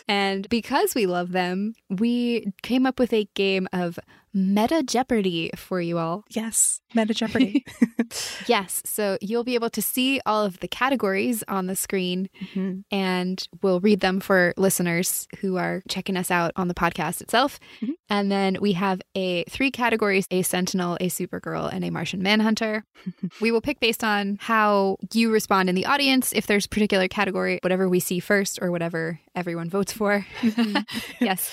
And 0.07 0.47
because 0.49 0.95
we 0.95 1.05
love 1.05 1.31
them, 1.31 1.73
we 1.89 2.51
came 2.63 2.85
up 2.85 2.99
with 2.99 3.13
a 3.13 3.27
game 3.35 3.67
of 3.73 3.99
Meta 4.33 4.83
Jeopardy 4.83 5.49
for 5.55 5.81
you 5.81 5.97
all. 5.97 6.23
Yes, 6.29 6.81
Meta 6.93 7.13
Jeopardy. 7.13 7.65
Yes. 8.47 8.81
So 8.85 9.17
you'll 9.21 9.43
be 9.43 9.53
able 9.53 9.69
to 9.71 9.81
see 9.81 10.19
all 10.25 10.43
of 10.43 10.59
the 10.61 10.67
categories 10.67 11.43
on 11.47 11.67
the 11.67 11.75
screen 11.75 12.27
Mhm. 12.55 12.83
and 12.91 13.47
we'll 13.61 13.79
read 13.79 13.99
them 13.99 14.19
for 14.19 14.53
listeners 14.57 15.27
who 15.41 15.57
are 15.57 15.83
checking 15.87 16.17
us 16.17 16.31
out 16.31 16.51
on 16.55 16.67
the 16.67 16.73
podcast 16.73 17.21
itself. 17.21 17.59
Mhm. 17.81 17.89
And 18.09 18.31
then 18.31 18.57
we 18.59 18.71
have 18.73 19.01
a 19.13 19.43
three 19.43 19.69
categories 19.69 20.25
a 20.31 20.41
sentinel, 20.41 20.97
a 20.99 21.09
supergirl, 21.09 21.71
and 21.71 21.85
a 21.85 21.91
Martian 21.91 22.23
manhunter. 22.23 22.83
we 23.41 23.51
will 23.51 23.61
pick 23.61 23.79
based 23.79 24.03
on 24.03 24.37
how 24.41 24.97
you 25.13 25.31
respond 25.31 25.69
in 25.69 25.75
the 25.75 25.85
audience, 25.85 26.33
if 26.33 26.47
there's 26.47 26.65
a 26.65 26.69
particular 26.69 27.07
category, 27.07 27.59
whatever 27.61 27.87
we 27.87 27.99
see 27.99 28.19
first 28.19 28.57
or 28.61 28.71
whatever 28.71 29.19
everyone 29.49 29.67
votes 29.69 29.91
for. 29.91 30.23
yes. 31.19 31.51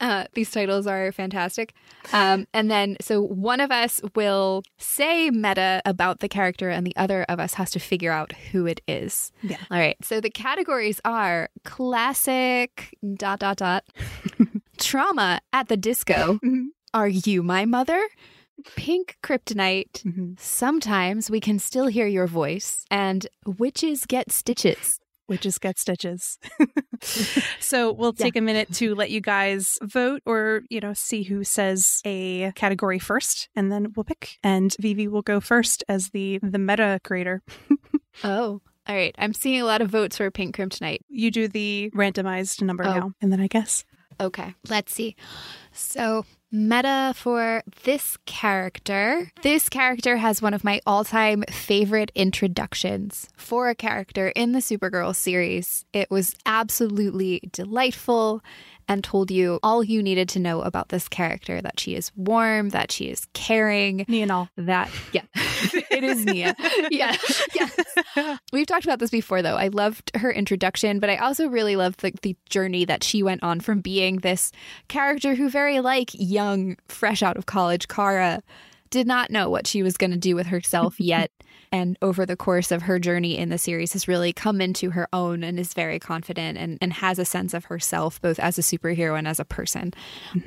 Uh, 0.00 0.24
these 0.34 0.50
titles 0.50 0.86
are 0.86 1.12
fantastic. 1.12 1.72
Um, 2.12 2.46
and 2.52 2.70
then, 2.70 2.98
so 3.00 3.22
one 3.22 3.58
of 3.60 3.70
us 3.70 4.02
will 4.14 4.62
say 4.76 5.30
meta 5.30 5.80
about 5.86 6.20
the 6.20 6.28
character, 6.28 6.68
and 6.68 6.86
the 6.86 6.94
other 6.96 7.24
of 7.26 7.40
us 7.40 7.54
has 7.54 7.70
to 7.70 7.78
figure 7.78 8.12
out 8.12 8.32
who 8.52 8.66
it 8.66 8.82
is. 8.86 9.32
Yeah. 9.42 9.56
All 9.70 9.78
right. 9.78 9.96
So 10.02 10.20
the 10.20 10.28
categories 10.28 11.00
are 11.06 11.48
classic 11.64 12.94
dot 13.14 13.38
dot 13.40 13.56
dot 13.56 13.84
trauma 14.78 15.40
at 15.54 15.68
the 15.68 15.76
disco. 15.78 16.38
Mhm. 16.44 16.66
Are 16.92 17.08
you 17.08 17.42
my 17.42 17.64
mother? 17.64 18.00
Pink 18.76 19.16
kryptonite. 19.22 20.02
Mhm. 20.04 20.38
Sometimes 20.38 21.30
we 21.30 21.40
can 21.40 21.58
still 21.58 21.86
hear 21.86 22.06
your 22.06 22.26
voice, 22.26 22.84
and 22.90 23.26
witches 23.46 24.04
get 24.04 24.30
stitches. 24.32 25.00
Witches 25.28 25.58
get 25.58 25.78
stitches. 25.78 26.38
so 27.60 27.92
we'll 27.92 28.14
Yeah. 28.16 28.24
take 28.24 28.36
a 28.36 28.40
minute 28.40 28.72
to 28.74 28.94
let 28.94 29.10
you 29.10 29.20
guys 29.20 29.78
vote 29.82 30.22
or, 30.26 30.62
you 30.70 30.80
know, 30.80 30.92
see 30.94 31.22
who 31.24 31.44
says 31.44 32.00
a 32.04 32.52
category 32.52 32.98
first, 32.98 33.48
and 33.54 33.70
then 33.70 33.92
we'll 33.94 34.04
pick. 34.04 34.38
And 34.42 34.74
Vivi 34.80 35.06
will 35.08 35.22
go 35.22 35.40
first 35.40 35.84
as 35.88 36.10
the 36.10 36.38
the 36.42 36.58
meta 36.58 37.00
creator. 37.04 37.42
Oh. 38.24 38.60
All 38.88 38.96
right. 38.96 39.14
I'm 39.16 39.32
seeing 39.32 39.60
a 39.60 39.64
lot 39.64 39.80
of 39.80 39.90
votes 39.90 40.16
for 40.16 40.28
pink 40.32 40.56
kryptonite. 40.56 40.98
You 41.08 41.30
do 41.30 41.46
the 41.46 41.88
randomized 41.94 42.62
number 42.62 42.84
Oh. 42.84 42.92
now, 42.92 43.12
and 43.20 43.30
then 43.30 43.38
I 43.40 43.46
guess. 43.46 43.84
Okay, 44.20 44.54
let's 44.68 44.92
see. 44.92 45.14
So, 45.70 46.24
meta 46.50 47.12
for 47.16 47.62
this 47.84 48.16
character. 48.26 49.30
This 49.42 49.68
character 49.68 50.16
has 50.16 50.40
one 50.40 50.54
of 50.54 50.64
my 50.64 50.80
all 50.86 51.04
time 51.04 51.44
favorite 51.50 52.10
introductions 52.14 53.28
for 53.36 53.68
a 53.68 53.74
character 53.74 54.28
in 54.28 54.52
the 54.52 54.60
Supergirl 54.60 55.14
series. 55.14 55.84
It 55.92 56.10
was 56.10 56.34
absolutely 56.46 57.48
delightful 57.52 58.42
and 58.88 59.04
told 59.04 59.30
you 59.30 59.60
all 59.62 59.84
you 59.84 60.02
needed 60.02 60.28
to 60.30 60.38
know 60.38 60.62
about 60.62 60.88
this 60.88 61.08
character 61.08 61.60
that 61.60 61.78
she 61.78 61.94
is 61.94 62.10
warm, 62.16 62.70
that 62.70 62.90
she 62.90 63.10
is 63.10 63.26
caring, 63.34 64.04
Nia 64.08 64.26
Nal. 64.26 64.48
that, 64.56 64.90
yeah, 65.12 65.22
it 65.34 66.04
is 66.04 66.24
Nia. 66.24 66.54
Yeah, 66.90 67.14
yes. 67.54 68.38
We've 68.52 68.66
talked 68.66 68.84
about 68.84 68.98
this 68.98 69.10
before, 69.10 69.42
though. 69.42 69.56
I 69.56 69.68
loved 69.68 70.10
her 70.16 70.32
introduction, 70.32 71.00
but 71.00 71.10
I 71.10 71.16
also 71.16 71.48
really 71.48 71.76
loved 71.76 72.00
the, 72.00 72.14
the 72.22 72.36
journey 72.48 72.84
that 72.86 73.04
she 73.04 73.22
went 73.22 73.42
on 73.42 73.60
from 73.60 73.80
being 73.80 74.18
this 74.18 74.52
character 74.88 75.34
who, 75.34 75.50
very 75.50 75.80
like 75.80 76.10
young, 76.14 76.76
fresh 76.88 77.22
out 77.22 77.36
of 77.36 77.46
college, 77.46 77.88
Kara, 77.88 78.42
did 78.90 79.06
not 79.06 79.30
know 79.30 79.48
what 79.50 79.66
she 79.66 79.82
was 79.82 79.96
going 79.96 80.10
to 80.10 80.16
do 80.16 80.34
with 80.34 80.46
herself 80.48 80.98
yet. 81.00 81.30
and 81.70 81.98
over 82.00 82.24
the 82.24 82.36
course 82.36 82.70
of 82.70 82.82
her 82.82 82.98
journey 82.98 83.36
in 83.36 83.50
the 83.50 83.58
series, 83.58 83.92
has 83.92 84.08
really 84.08 84.32
come 84.32 84.60
into 84.60 84.90
her 84.90 85.06
own 85.12 85.44
and 85.44 85.58
is 85.60 85.74
very 85.74 85.98
confident 85.98 86.56
and, 86.56 86.78
and 86.80 86.94
has 86.94 87.18
a 87.18 87.24
sense 87.24 87.52
of 87.52 87.66
herself, 87.66 88.20
both 88.22 88.38
as 88.38 88.58
a 88.58 88.62
superhero 88.62 89.18
and 89.18 89.28
as 89.28 89.38
a 89.38 89.44
person. 89.44 89.92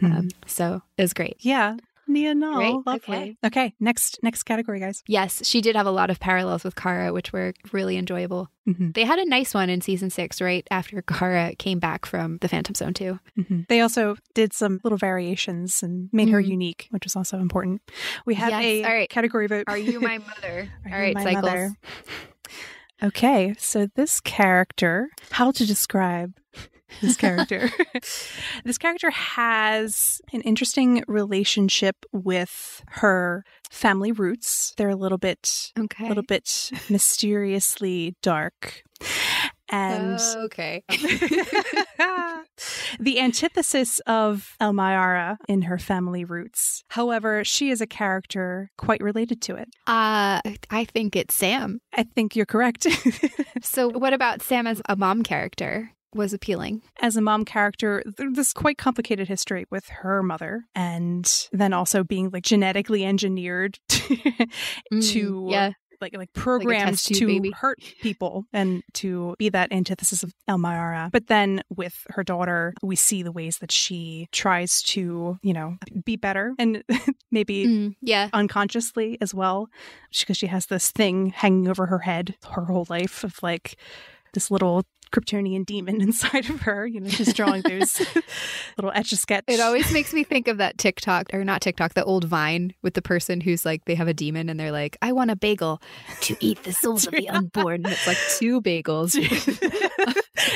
Um, 0.01 0.29
so 0.47 0.81
it 0.97 1.01
was 1.03 1.13
great. 1.13 1.37
Yeah. 1.39 1.77
Nia 2.11 2.35
Nal. 2.35 2.55
Great. 2.55 2.75
Lovely. 2.85 3.15
Okay. 3.17 3.37
Okay. 3.45 3.73
Next 3.79 4.19
next 4.21 4.43
category, 4.43 4.79
guys. 4.79 5.03
Yes, 5.07 5.45
she 5.45 5.61
did 5.61 5.75
have 5.75 5.85
a 5.87 5.91
lot 5.91 6.09
of 6.09 6.19
parallels 6.19 6.63
with 6.63 6.75
Kara, 6.75 7.11
which 7.13 7.31
were 7.33 7.53
really 7.71 7.97
enjoyable. 7.97 8.49
Mhm. 8.67 8.93
They 8.93 9.05
had 9.05 9.17
a 9.19 9.25
nice 9.25 9.53
one 9.53 9.69
in 9.69 9.81
season 9.81 10.09
six, 10.11 10.39
right 10.39 10.67
after 10.69 11.01
Kara 11.01 11.55
came 11.57 11.79
back 11.79 12.05
from 12.05 12.37
the 12.41 12.47
Phantom 12.47 12.75
Zone, 12.75 12.93
too. 12.93 13.19
Mhm. 13.37 13.67
They 13.67 13.81
also 13.81 14.15
did 14.35 14.53
some 14.53 14.79
little 14.83 14.97
variations 14.99 15.81
and 15.81 16.09
made 16.13 16.29
her 16.29 16.41
Mhm. 16.41 16.47
unique, 16.47 16.87
which 16.91 17.05
was 17.05 17.15
also 17.15 17.39
important. 17.39 17.81
We 18.25 18.35
have 18.35 18.49
Yes. 18.51 18.61
a 18.63 18.83
All 18.83 18.93
right. 18.93 19.09
category 19.09 19.47
vote. 19.47 19.63
Are 19.67 19.77
you 19.77 19.99
my 19.99 20.17
mother? 20.29 20.69
Are 20.91 21.01
All 21.01 21.07
you 21.07 21.13
my 21.15 21.23
Cycles. 21.23 21.43
mother? 21.43 21.75
Okay, 23.03 23.55
so 23.57 23.87
this 23.95 24.19
character, 24.21 25.09
how 25.31 25.49
to 25.51 25.65
describe 25.65 26.33
this 27.01 27.15
character? 27.17 27.69
this 28.65 28.77
character 28.77 29.09
has 29.11 30.21
an 30.33 30.41
interesting 30.41 31.03
relationship 31.07 32.05
with 32.11 32.83
her 32.87 33.43
family 33.69 34.11
roots. 34.11 34.73
They're 34.77 34.89
a 34.89 34.95
little 34.95 35.17
bit 35.17 35.71
Okay. 35.79 36.05
a 36.05 36.07
little 36.09 36.23
bit 36.23 36.71
mysteriously 36.89 38.15
dark. 38.21 38.83
And 39.73 40.19
okay. 40.35 40.83
the 42.99 43.19
antithesis 43.19 43.99
of 44.01 44.55
El 44.59 44.73
Mayarah 44.73 45.37
in 45.47 45.61
her 45.63 45.77
family 45.77 46.25
roots. 46.25 46.83
However, 46.89 47.43
she 47.45 47.69
is 47.69 47.79
a 47.79 47.87
character 47.87 48.69
quite 48.77 49.01
related 49.01 49.41
to 49.43 49.55
it. 49.55 49.69
uh, 49.87 50.41
I 50.69 50.85
think 50.85 51.15
it's 51.15 51.33
Sam. 51.33 51.79
I 51.93 52.03
think 52.03 52.35
you're 52.35 52.45
correct. 52.45 52.85
So, 53.61 53.87
what 53.89 54.13
about 54.13 54.41
Sam 54.41 54.67
as 54.67 54.81
a 54.89 54.95
mom 54.95 55.23
character? 55.23 55.91
Was 56.13 56.33
appealing. 56.33 56.81
As 57.01 57.15
a 57.15 57.21
mom 57.21 57.45
character, 57.45 58.03
this 58.17 58.51
quite 58.53 58.77
complicated 58.77 59.27
history 59.27 59.65
with 59.71 59.87
her 59.89 60.21
mother, 60.21 60.65
and 60.75 61.47
then 61.53 61.71
also 61.73 62.03
being 62.03 62.29
like 62.31 62.43
genetically 62.43 63.05
engineered 63.05 63.79
to, 63.87 64.47
Mm, 64.93 65.51
yeah. 65.51 65.71
like 66.01 66.15
like 66.17 66.33
programmed 66.33 66.97
tube 66.97 67.17
to 67.17 67.27
baby. 67.27 67.51
hurt 67.51 67.79
people 68.01 68.43
and 68.51 68.83
to 68.93 69.35
be 69.37 69.49
that 69.49 69.71
antithesis 69.71 70.23
of 70.23 70.33
El 70.47 70.57
Mayarah. 70.57 71.11
But 71.11 71.27
then 71.27 71.61
with 71.69 72.05
her 72.09 72.23
daughter, 72.23 72.73
we 72.81 72.95
see 72.95 73.23
the 73.23 73.31
ways 73.31 73.59
that 73.59 73.71
she 73.71 74.27
tries 74.31 74.81
to, 74.83 75.37
you 75.43 75.53
know, 75.53 75.77
be 76.03 76.15
better 76.15 76.53
and 76.59 76.83
maybe 77.31 77.65
Mm, 77.67 77.95
yeah. 78.01 78.29
unconsciously 78.33 79.17
as 79.21 79.33
well, 79.33 79.69
because 80.19 80.37
she 80.37 80.47
has 80.47 80.65
this 80.65 80.91
thing 80.91 81.27
hanging 81.29 81.67
over 81.67 81.85
her 81.85 81.99
head 81.99 82.35
her 82.51 82.65
whole 82.65 82.85
life 82.89 83.23
of 83.23 83.41
like 83.43 83.77
this 84.33 84.49
little 84.51 84.83
Kryptonian 85.11 85.65
demon 85.65 86.01
inside 86.01 86.49
of 86.49 86.61
her. 86.61 86.85
You 86.87 87.01
know, 87.01 87.09
she's 87.09 87.33
drawing 87.33 87.61
those 87.63 87.99
little 88.77 88.91
etch 88.95 89.11
a 89.11 89.15
sketch. 89.17 89.43
It 89.47 89.59
always 89.59 89.91
makes 89.91 90.13
me 90.13 90.23
think 90.23 90.47
of 90.47 90.57
that 90.57 90.77
TikTok 90.77 91.33
or 91.33 91.43
not 91.43 91.61
TikTok, 91.61 91.93
the 91.93 92.03
old 92.03 92.25
Vine 92.25 92.73
with 92.81 92.93
the 92.93 93.01
person 93.01 93.41
who's 93.41 93.65
like 93.65 93.85
they 93.85 93.95
have 93.95 94.07
a 94.07 94.13
demon 94.13 94.49
and 94.49 94.59
they're 94.59 94.71
like, 94.71 94.97
I 95.01 95.11
want 95.11 95.31
a 95.31 95.35
bagel 95.35 95.81
to 96.21 96.35
eat 96.39 96.63
the 96.63 96.73
souls 96.73 97.05
of 97.07 97.13
the 97.13 97.29
unborn. 97.29 97.83
And 97.85 97.93
it's 97.93 98.07
like 98.07 98.17
two 98.37 98.61
bagels. 98.61 99.15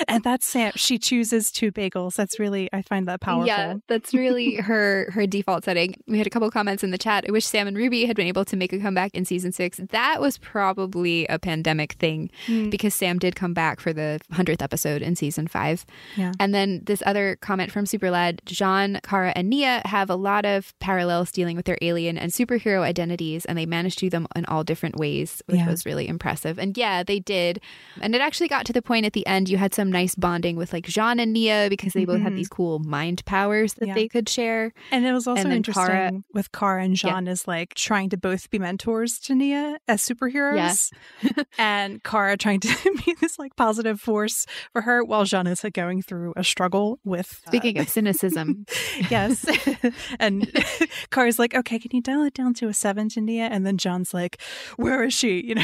and 0.07 0.23
that's 0.23 0.45
Sam. 0.45 0.71
She 0.75 0.97
chooses 0.97 1.51
two 1.51 1.71
bagels. 1.71 2.15
That's 2.15 2.39
really 2.39 2.69
I 2.73 2.81
find 2.81 3.07
that 3.07 3.21
powerful. 3.21 3.47
Yeah, 3.47 3.75
that's 3.87 4.13
really 4.13 4.55
her 4.55 5.09
her 5.11 5.27
default 5.27 5.63
setting. 5.65 5.95
We 6.07 6.17
had 6.17 6.27
a 6.27 6.29
couple 6.29 6.49
comments 6.51 6.83
in 6.83 6.91
the 6.91 6.97
chat. 6.97 7.25
I 7.27 7.31
wish 7.31 7.45
Sam 7.45 7.67
and 7.67 7.75
Ruby 7.77 8.05
had 8.05 8.15
been 8.15 8.27
able 8.27 8.45
to 8.45 8.55
make 8.55 8.73
a 8.73 8.79
comeback 8.79 9.13
in 9.13 9.25
season 9.25 9.51
six. 9.51 9.79
That 9.91 10.21
was 10.21 10.37
probably 10.37 11.25
a 11.27 11.39
pandemic 11.39 11.93
thing 11.93 12.29
Mm. 12.47 12.69
because 12.69 12.93
Sam 12.93 13.17
did 13.17 13.35
come 13.35 13.53
back 13.53 13.79
for 13.79 13.91
the 13.93 14.19
hundredth 14.45 14.61
episode 14.61 15.01
in 15.01 15.15
season 15.15 15.47
five. 15.47 15.85
Yeah. 16.15 16.31
And 16.39 16.53
then 16.53 16.81
this 16.85 17.01
other 17.05 17.35
comment 17.41 17.71
from 17.71 17.85
Superlad, 17.85 18.41
J'onn, 18.45 19.01
Kara, 19.01 19.33
and 19.35 19.49
Nia 19.49 19.81
have 19.85 20.09
a 20.11 20.15
lot 20.15 20.45
of 20.45 20.71
parallels 20.79 21.31
dealing 21.31 21.55
with 21.57 21.65
their 21.65 21.79
alien 21.81 22.15
and 22.17 22.31
superhero 22.31 22.81
identities, 22.81 23.45
and 23.45 23.57
they 23.57 23.65
managed 23.65 23.97
to 23.99 24.05
do 24.05 24.09
them 24.11 24.27
in 24.35 24.45
all 24.45 24.63
different 24.63 24.97
ways, 24.97 25.41
which 25.47 25.57
Yeah. 25.57 25.67
was 25.67 25.83
really 25.85 26.07
impressive. 26.07 26.59
And 26.59 26.77
yeah, 26.77 27.01
they 27.01 27.19
did. 27.19 27.59
And 28.01 28.13
it 28.13 28.21
actually 28.21 28.47
got 28.47 28.65
to 28.67 28.73
the 28.73 28.83
point 28.83 29.05
at 29.07 29.13
the 29.13 29.25
end 29.25 29.49
you 29.49 29.57
had 29.57 29.73
some 29.73 29.91
nice 29.91 30.13
bonding 30.13 30.55
with 30.57 30.71
like 30.73 30.85
J'onn 30.85 31.19
and 31.19 31.33
Nia 31.33 31.67
because 31.71 31.93
they 31.93 32.05
both 32.05 32.21
had 32.21 32.33
Mhm. 32.33 32.35
these 32.35 32.47
cool 32.49 32.77
mind 32.79 33.25
powers 33.25 33.73
that 33.75 33.87
Yeah. 33.87 33.93
they 33.95 34.07
could 34.07 34.29
share. 34.29 34.73
And 34.91 35.05
it 35.07 35.11
was 35.13 35.25
also 35.25 35.49
interesting 35.49 35.85
Kara- 35.87 36.11
with 36.33 36.51
Kara 36.51 36.83
and 36.83 36.95
J'onn 36.95 37.27
is 37.27 37.47
like 37.47 37.73
trying 37.73 38.09
to 38.09 38.17
both 38.17 38.49
be 38.51 38.59
mentors 38.59 39.17
to 39.21 39.33
Nia 39.33 39.79
as 39.87 40.01
superheroes. 40.07 40.91
and 41.57 42.03
Kara 42.03 42.37
trying 42.37 42.59
to 42.59 42.67
be 43.05 43.15
this 43.21 43.39
like 43.39 43.55
positive 43.55 43.99
force 43.99 44.34
for 44.71 44.81
her 44.81 45.03
while 45.03 45.23
J'onn 45.25 45.47
is 45.47 45.63
going 45.73 46.01
through 46.01 46.33
a 46.35 46.43
struggle 46.43 46.99
with 47.03 47.41
uh, 47.45 47.49
Speaking 47.51 47.77
of 47.77 47.87
cynicism, 47.89 48.65
yes. 49.09 49.45
and 50.19 50.51
Kara's 51.11 51.39
like, 51.39 51.53
okay, 51.55 51.79
can 51.79 51.91
you 51.93 52.01
dial 52.01 52.23
it 52.23 52.33
down 52.33 52.53
to 52.55 52.67
a 52.67 52.73
seven 52.73 53.09
Nia? 53.15 53.45
And 53.45 53.65
then 53.65 53.77
J'onn's 53.77 54.13
like, 54.13 54.41
where 54.77 55.03
is 55.03 55.13
she? 55.13 55.41
You 55.45 55.55
know, 55.55 55.63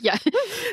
yeah. 0.00 0.18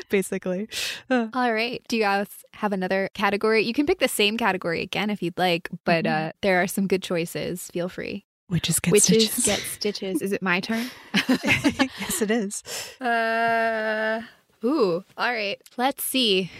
basically. 0.08 0.68
Uh, 1.08 1.28
All 1.34 1.52
right. 1.52 1.82
Do 1.88 1.96
you 1.96 2.02
guys 2.02 2.28
have 2.54 2.72
another 2.72 3.08
category? 3.14 3.64
You 3.64 3.72
can 3.72 3.86
pick 3.86 3.98
the 4.00 4.08
same 4.08 4.36
category 4.36 4.82
again 4.82 5.10
if 5.10 5.22
you'd 5.22 5.38
like, 5.38 5.68
but 5.84 6.04
Mhm. 6.04 6.28
uh, 6.28 6.32
there 6.42 6.62
are 6.62 6.66
some 6.66 6.86
good 6.86 7.02
choices. 7.02 7.68
Feel 7.72 7.88
free. 7.88 8.24
witches 8.48 8.80
get 8.80 8.90
Witches 8.92 9.30
stitches. 9.30 9.44
get 9.46 9.58
stitches. 9.60 10.22
Is 10.22 10.32
it 10.32 10.42
my 10.42 10.58
turn? 10.60 10.90
yes, 11.14 12.20
it 12.20 12.30
is. 12.32 12.62
Uh, 13.00 14.22
ooh. 14.64 15.04
All 15.16 15.32
right. 15.32 15.60
Let's 15.76 16.02
see. 16.02 16.50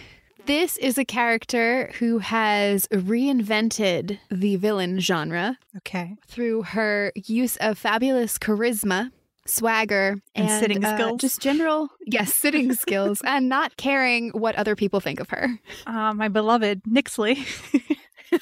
This 0.45 0.77
is 0.77 0.97
a 0.97 1.05
character 1.05 1.91
who 1.99 2.17
has 2.19 2.87
reinvented 2.87 4.19
the 4.29 4.55
villain 4.57 4.99
genre 4.99 5.57
Okay. 5.77 6.15
through 6.27 6.63
her 6.63 7.11
use 7.15 7.57
of 7.57 7.77
fabulous 7.77 8.37
charisma, 8.37 9.11
swagger, 9.45 10.17
And 10.35 10.49
and, 10.49 10.59
sitting 10.59 10.83
uh, 10.83 10.95
skills. 10.95 11.21
Just 11.21 11.41
general, 11.41 11.89
yes, 12.05 12.33
sitting 12.33 12.73
skills, 12.85 13.21
and 13.23 13.49
not 13.49 13.77
caring 13.77 14.29
what 14.31 14.55
other 14.55 14.75
people 14.75 14.99
think 14.99 15.19
of 15.19 15.29
her. 15.29 15.59
Uh, 15.85 16.13
my 16.13 16.27
beloved 16.27 16.83
Nyxly. 16.83 17.45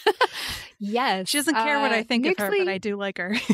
Yes, 0.80 1.30
she 1.30 1.38
doesn't 1.38 1.56
care 1.56 1.80
what 1.80 1.92
I 1.92 2.00
uh, 2.00 2.04
think 2.04 2.26
of 2.26 2.38
her, 2.38 2.52
but 2.58 2.68
I 2.68 2.78
do 2.78 2.96
like 2.96 3.18
her. 3.18 3.36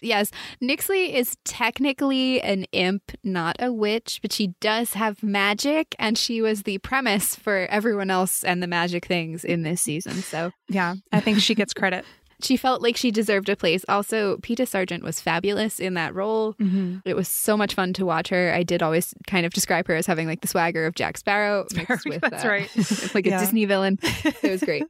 Yes, 0.00 0.30
Nyxly 0.62 1.12
is 1.12 1.36
technically 1.44 2.40
an 2.40 2.64
imp, 2.72 3.12
not 3.22 3.56
a 3.58 3.72
witch, 3.72 4.20
but 4.22 4.32
she 4.32 4.48
does 4.60 4.94
have 4.94 5.22
magic, 5.22 5.94
and 5.98 6.18
she 6.18 6.40
was 6.42 6.62
the 6.62 6.78
premise 6.78 7.34
for 7.36 7.66
everyone 7.70 8.10
else 8.10 8.44
and 8.44 8.62
the 8.62 8.66
magic 8.66 9.06
things 9.06 9.44
in 9.44 9.62
this 9.62 9.82
season. 9.82 10.14
So 10.14 10.52
yeah, 10.68 10.94
I 11.12 11.20
think 11.20 11.40
she 11.40 11.54
gets 11.54 11.72
credit. 11.74 12.04
She 12.44 12.56
felt 12.56 12.82
like 12.82 12.96
she 12.96 13.10
deserved 13.10 13.48
a 13.48 13.56
place. 13.56 13.84
Also, 13.88 14.36
Peta 14.42 14.66
Sergeant 14.66 15.02
was 15.02 15.20
fabulous 15.20 15.80
in 15.80 15.94
that 15.94 16.14
role. 16.14 16.54
Mm-hmm. 16.54 16.98
It 17.04 17.16
was 17.16 17.26
so 17.26 17.56
much 17.56 17.74
fun 17.74 17.92
to 17.94 18.04
watch 18.04 18.28
her. 18.28 18.52
I 18.52 18.62
did 18.62 18.82
always 18.82 19.14
kind 19.26 19.46
of 19.46 19.52
describe 19.52 19.86
her 19.88 19.94
as 19.94 20.06
having 20.06 20.26
like 20.26 20.42
the 20.42 20.48
swagger 20.48 20.84
of 20.84 20.94
Jack 20.94 21.16
Sparrow. 21.16 21.66
Sparrow, 21.70 21.98
with, 22.04 22.20
that's 22.20 22.44
uh, 22.44 22.48
right. 22.48 22.70
like 23.14 23.26
a 23.26 23.38
Disney 23.38 23.64
villain. 23.64 23.98
It 24.02 24.50
was 24.50 24.62
great. 24.62 24.84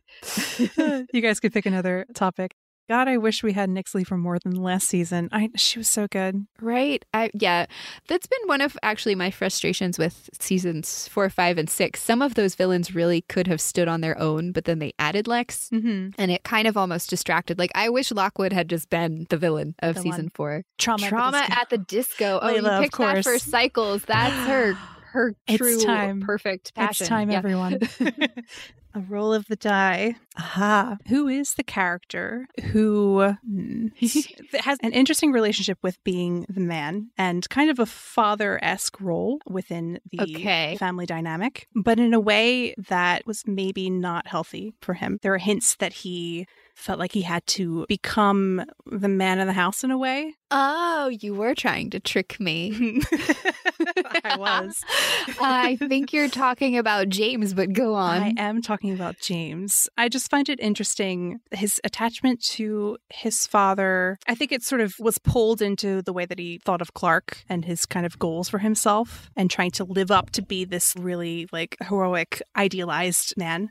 you 1.12 1.20
guys 1.20 1.38
could 1.38 1.52
pick 1.52 1.66
another 1.66 2.06
topic. 2.14 2.56
God, 2.88 3.08
I 3.08 3.16
wish 3.16 3.42
we 3.42 3.54
had 3.54 3.70
Nyxly 3.70 4.06
for 4.06 4.18
more 4.18 4.38
than 4.38 4.52
last 4.54 4.88
season. 4.88 5.28
I 5.32 5.48
she 5.56 5.78
was 5.78 5.88
so 5.88 6.06
good. 6.06 6.46
Right. 6.60 7.02
I 7.14 7.30
yeah. 7.32 7.64
That's 8.08 8.26
been 8.26 8.40
one 8.46 8.60
of 8.60 8.76
actually 8.82 9.14
my 9.14 9.30
frustrations 9.30 9.98
with 9.98 10.28
seasons 10.38 11.08
four, 11.08 11.30
five, 11.30 11.56
and 11.56 11.70
six. 11.70 12.02
Some 12.02 12.20
of 12.20 12.34
those 12.34 12.54
villains 12.54 12.94
really 12.94 13.22
could 13.22 13.46
have 13.46 13.60
stood 13.60 13.88
on 13.88 14.02
their 14.02 14.18
own, 14.20 14.52
but 14.52 14.66
then 14.66 14.80
they 14.80 14.92
added 14.98 15.26
Lex. 15.26 15.70
Mm-hmm. 15.72 16.10
And 16.18 16.30
it 16.30 16.44
kind 16.44 16.68
of 16.68 16.76
almost 16.76 17.08
distracted. 17.08 17.58
Like 17.58 17.72
I 17.74 17.88
wish 17.88 18.12
Lockwood 18.12 18.52
had 18.52 18.68
just 18.68 18.90
been 18.90 19.26
the 19.30 19.38
villain 19.38 19.74
of 19.78 19.94
The 19.94 20.02
season 20.02 20.24
one. 20.24 20.30
four. 20.34 20.64
Trauma. 20.76 21.08
Trauma 21.08 21.38
at 21.38 21.48
the 21.48 21.58
at 21.60 21.70
the 21.70 21.78
disco. 21.78 22.38
Oh, 22.42 22.46
Layla, 22.52 22.76
you 22.76 22.82
picked 22.82 22.98
that 22.98 23.24
for 23.24 23.38
cycles. 23.38 24.02
That's 24.04 24.34
her 24.46 24.72
her 25.12 25.34
It's 25.46 25.56
true 25.56 25.80
time. 25.80 26.20
perfect 26.20 26.74
passion. 26.74 27.04
It's 27.04 27.08
time, 27.08 27.30
Yeah. 27.30 27.38
everyone. 27.38 27.78
A 28.94 29.00
roll 29.00 29.32
of 29.34 29.46
the 29.46 29.56
die. 29.56 30.14
Aha. 30.38 30.98
Who 31.08 31.26
is 31.28 31.54
the 31.54 31.62
character 31.64 32.46
who 32.72 33.18
has 34.60 34.78
an 34.82 34.92
interesting 34.92 35.32
relationship 35.32 35.78
with 35.82 36.02
being 36.04 36.46
the 36.48 36.60
man 36.60 37.10
and 37.18 37.48
kind 37.50 37.70
of 37.70 37.78
a 37.78 37.86
father 37.86 38.58
esque 38.62 39.00
role 39.00 39.40
within 39.48 39.98
the 40.12 40.20
Okay. 40.22 40.76
family 40.76 41.06
dynamic, 41.06 41.66
but 41.74 41.98
in 41.98 42.14
a 42.14 42.20
way 42.20 42.74
that 42.88 43.26
was 43.26 43.42
maybe 43.46 43.90
not 43.90 44.26
healthy 44.28 44.74
for 44.80 44.94
him? 44.94 45.18
There 45.22 45.34
are 45.34 45.38
hints 45.38 45.74
that 45.76 45.92
he 45.92 46.46
felt 46.74 46.98
like 46.98 47.12
he 47.12 47.22
had 47.22 47.46
to 47.46 47.86
become 47.88 48.64
the 48.86 49.08
man 49.08 49.38
of 49.40 49.46
the 49.46 49.52
house 49.52 49.84
in 49.84 49.90
a 49.90 49.98
way. 49.98 50.34
Oh, 50.50 51.08
you 51.08 51.34
were 51.34 51.54
trying 51.54 51.90
to 51.90 52.00
trick 52.00 52.38
me. 52.38 53.00
I 54.24 54.36
was. 54.36 54.80
I 55.40 55.76
think 55.76 56.12
you're 56.12 56.28
talking 56.28 56.76
about 56.76 57.08
James, 57.08 57.54
but 57.54 57.72
go 57.72 57.94
on. 57.94 58.22
I 58.22 58.34
am 58.36 58.62
talking 58.62 58.92
about 58.92 59.18
James. 59.18 59.88
I 59.96 60.08
just 60.08 60.30
find 60.30 60.48
it 60.48 60.60
interesting 60.60 61.40
his 61.50 61.80
attachment 61.84 62.42
to 62.42 62.98
his 63.08 63.46
father. 63.46 64.18
I 64.28 64.34
think 64.34 64.52
it 64.52 64.62
sort 64.62 64.80
of 64.80 64.94
was 64.98 65.18
pulled 65.18 65.62
into 65.62 66.02
the 66.02 66.12
way 66.12 66.26
that 66.26 66.38
he 66.38 66.58
thought 66.58 66.82
of 66.82 66.94
Clark 66.94 67.44
and 67.48 67.64
his 67.64 67.86
kind 67.86 68.06
of 68.06 68.18
goals 68.18 68.48
for 68.48 68.58
himself 68.58 69.30
and 69.36 69.50
trying 69.50 69.72
to 69.72 69.84
live 69.84 70.10
up 70.10 70.30
to 70.30 70.42
be 70.42 70.64
this 70.64 70.94
really 70.96 71.48
like 71.52 71.76
heroic, 71.80 72.42
idealized 72.56 73.34
man. 73.36 73.70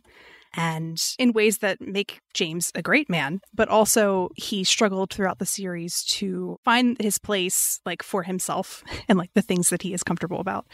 And 0.56 1.02
in 1.18 1.34
ways 1.34 1.60
that 1.60 1.82
make 1.82 2.20
James 2.34 2.72
a 2.76 2.82
great 2.82 3.10
man, 3.10 3.42
but 3.54 3.70
also 3.70 4.30
he 4.36 4.64
struggled 4.64 5.12
throughout 5.12 5.40
the 5.40 5.46
series 5.46 6.04
to 6.06 6.58
find 6.64 6.96
his 7.02 7.18
place, 7.18 7.80
like 7.86 8.04
for 8.04 8.24
himself 8.24 8.84
and 9.10 9.18
like 9.18 9.34
the 9.34 9.42
things 9.42 9.70
that 9.70 9.82
he 9.82 9.94
is 9.94 10.04
comfortable 10.04 10.40
about. 10.40 10.66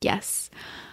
Yes. 0.00 0.48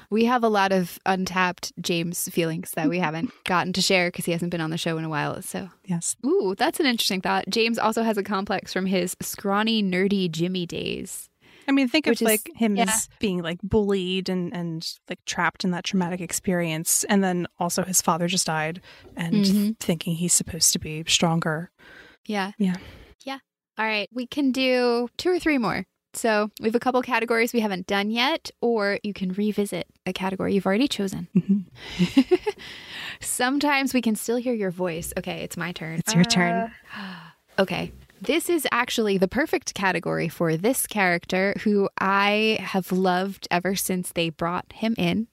We 0.09 0.25
have 0.25 0.43
a 0.43 0.49
lot 0.49 0.71
of 0.71 0.99
untapped 1.05 1.73
James 1.82 2.30
feelings 2.30 2.71
that 2.71 2.88
we 2.88 2.99
haven't 2.99 3.30
gotten 3.43 3.73
to 3.73 3.82
share 3.82 4.07
because 4.09 4.23
he 4.25 4.32
hasn't 4.32 4.51
been 4.51 4.61
on 4.61 4.69
the 4.69 4.78
show 4.78 4.97
in 4.97 5.03
a 5.03 5.09
while. 5.09 5.41
So, 5.41 5.69
Yes. 5.86 6.15
ooh, 6.25 6.55
that's 6.57 6.80
an 6.80 6.86
interesting 6.86 7.19
thought. 7.21 7.43
James 7.49 7.78
also 7.78 8.03
has 8.03 8.17
a 8.17 8.23
complex 8.23 8.71
from 8.71 8.86
his 8.86 9.17
scrawny, 9.21 9.84
nerdy 9.84 10.32
Jimmy 10.32 10.65
days. 10.65 11.26
I 11.68 11.72
mean, 11.74 11.88
think 11.88 12.05
Which 12.05 12.22
of 12.22 12.28
is- 12.28 12.32
like 12.45 12.51
him 12.55 12.76
yeah. 12.76 12.84
as 12.84 13.09
being 13.20 13.41
like 13.41 13.59
bullied 13.61 14.30
and 14.30 14.53
and 14.53 14.88
like 15.09 15.24
trapped 15.26 15.63
in 15.65 15.72
that 15.72 15.84
traumatic 15.84 16.22
experience, 16.22 17.03
and 17.05 17.24
then 17.24 17.47
also 17.59 17.84
his 17.84 18.01
father 18.01 18.28
just 18.28 18.45
died, 18.47 18.82
and 19.15 19.36
Mhm. 19.45 19.80
thinking 19.80 20.15
he's 20.15 20.34
supposed 20.34 20.72
to 20.74 20.80
be 20.80 21.03
stronger. 21.07 21.72
Yeah. 22.26 22.51
Yeah. 22.57 22.76
Yeah. 23.26 23.39
All 23.78 23.86
right. 23.86 24.09
We 24.13 24.26
can 24.28 24.51
do 24.51 25.09
two 25.18 25.30
or 25.30 25.39
three 25.39 25.57
more. 25.57 25.86
So 26.13 26.49
we 26.61 26.65
have 26.68 26.74
a 26.76 26.80
couple 26.80 26.99
categories 27.03 27.53
we 27.53 27.59
haven't 27.59 27.86
done 27.86 28.09
yet, 28.09 28.49
or 28.59 28.97
you 29.03 29.13
can 29.13 29.34
revisit 29.34 29.86
a 30.05 30.13
category 30.13 30.55
you've 30.55 30.65
already 30.65 30.88
chosen. 30.88 31.28
Sometimes 33.22 33.93
we 33.93 34.01
can 34.01 34.15
still 34.15 34.38
hear 34.38 34.53
your 34.53 34.72
voice. 34.72 35.13
Okay, 35.18 35.41
it's 35.43 35.57
my 35.57 35.72
turn. 35.72 35.99
It's 35.99 36.15
your 36.15 36.24
turn. 36.24 36.72
Okay. 37.59 37.91
This 38.22 38.49
is 38.49 38.68
actually 38.72 39.18
the 39.18 39.28
perfect 39.28 39.74
category 39.74 40.28
for 40.28 40.57
this 40.57 40.88
character 40.88 41.53
who 41.63 41.89
I 41.99 42.57
have 42.61 42.91
loved 42.91 43.47
ever 43.51 43.76
since 43.76 44.11
they 44.11 44.30
brought 44.30 44.65
him 44.74 44.95
in. 44.97 45.28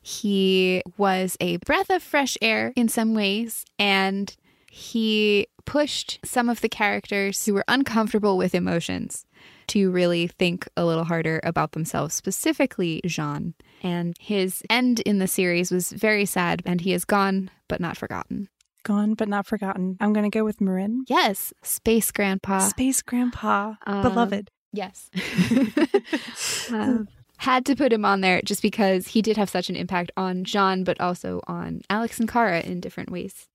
He 0.00 0.82
was 0.96 1.36
a 1.40 1.56
breath 1.58 1.90
of 1.90 2.02
fresh 2.02 2.38
air 2.40 2.72
in 2.76 2.88
some 2.88 3.14
ways, 3.14 3.64
and 3.78 4.34
he 4.70 5.48
pushed 5.64 6.20
some 6.24 6.48
of 6.48 6.60
the 6.60 6.68
characters 6.68 7.44
who 7.44 7.54
were 7.54 7.64
uncomfortable 7.68 8.38
with 8.38 8.54
emotions 8.54 9.26
to 9.66 9.90
really 9.90 10.26
think 10.26 10.68
a 10.76 10.84
little 10.84 11.04
harder 11.04 11.40
about 11.44 11.72
themselves, 11.72 12.14
specifically 12.14 13.00
J'onn. 13.04 13.54
And 13.82 14.14
his 14.18 14.62
end 14.70 15.00
in 15.00 15.18
the 15.18 15.28
series 15.28 15.70
was 15.70 15.90
very 15.90 16.26
sad, 16.26 16.62
and 16.64 16.80
he 16.80 16.92
is 16.92 17.04
gone 17.04 17.50
but 17.68 17.80
not 17.80 17.96
forgotten. 17.96 18.48
Gone 18.82 19.14
but 19.14 19.28
not 19.28 19.46
forgotten. 19.46 19.96
I'm 20.00 20.12
gonna 20.12 20.30
go 20.30 20.44
with 20.44 20.58
M'yrnn. 20.60 21.00
Yes, 21.08 21.52
Space 21.62 22.10
Grandpa. 22.10 22.60
Space 22.60 23.02
Grandpa, 23.02 23.74
Um, 23.86 24.02
beloved. 24.02 24.50
Yes. 24.72 25.10
Um, 26.72 27.08
Had 27.38 27.66
to 27.66 27.74
put 27.74 27.92
him 27.92 28.04
on 28.04 28.20
there 28.20 28.40
just 28.42 28.62
because 28.62 29.08
he 29.08 29.22
did 29.22 29.36
have 29.36 29.50
such 29.50 29.68
an 29.70 29.76
impact 29.76 30.12
on 30.16 30.44
J'onn, 30.44 30.84
but 30.84 31.00
also 31.00 31.40
on 31.48 31.80
Alex 31.90 32.20
and 32.20 32.28
Kara 32.28 32.60
in 32.60 32.80
different 32.80 33.10
ways. 33.10 33.48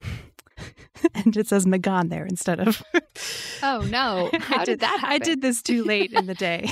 and 1.15 1.35
it 1.37 1.47
says 1.47 1.65
M'gann 1.65 2.09
there 2.09 2.25
instead 2.25 2.59
of. 2.59 2.81
Oh 3.63 3.85
no! 3.89 4.29
How 4.39 4.61
I 4.61 4.65
did, 4.65 4.79
that 4.81 4.99
happen? 4.99 5.09
I 5.13 5.17
did 5.19 5.41
this 5.41 5.61
too 5.61 5.83
late 5.83 6.11
in 6.13 6.25
the 6.25 6.33
day. 6.35 6.69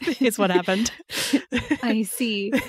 is 0.20 0.38
what 0.38 0.50
happened. 0.50 0.90
I 1.82 2.02
see. 2.02 2.52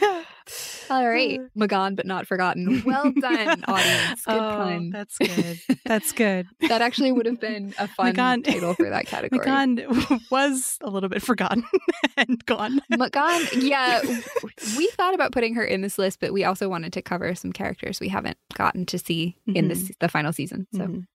All 0.90 1.08
right, 1.08 1.40
M'gann, 1.56 1.96
but 1.96 2.06
not 2.06 2.28
forgotten. 2.28 2.84
Well 2.86 3.12
done, 3.12 3.64
audience. 3.68 4.26
Good 4.26 4.36
oh, 4.36 4.56
pun. 4.58 4.90
That's 4.90 5.18
good. 5.18 5.60
That's 5.86 6.12
good. 6.12 6.48
That 6.68 6.82
actually 6.82 7.14
would 7.14 7.26
have 7.26 7.40
been 7.40 7.74
a 7.80 7.88
fun 7.88 8.14
M'gann- 8.14 8.44
title 8.44 8.74
for 8.74 8.90
that 8.90 9.06
category. 9.06 9.46
M'gann 9.46 10.20
was 10.30 10.78
a 10.82 10.90
little 10.90 11.08
bit 11.08 11.22
forgotten 11.22 11.64
and 12.18 12.44
gone. 12.46 12.82
M'gann, 12.92 13.62
yeah, 13.62 14.02
we 14.78 14.88
thought 14.98 15.14
about 15.14 15.32
putting 15.32 15.56
her 15.56 15.64
in 15.64 15.82
this 15.82 15.98
list, 15.98 16.20
but 16.20 16.34
we 16.34 16.44
also 16.44 16.68
wanted 16.68 16.92
to 16.94 17.02
cover 17.02 17.34
some 17.36 17.54
characters 17.54 18.02
we 18.02 18.10
haven't 18.10 18.38
gotten 18.56 18.86
to 18.88 19.00
see 19.00 19.38
in 19.48 19.70
this 19.70 19.92
the 20.00 20.10
final 20.10 20.34
season. 20.34 20.68
So 20.74 20.80
Mhm. 20.82 21.06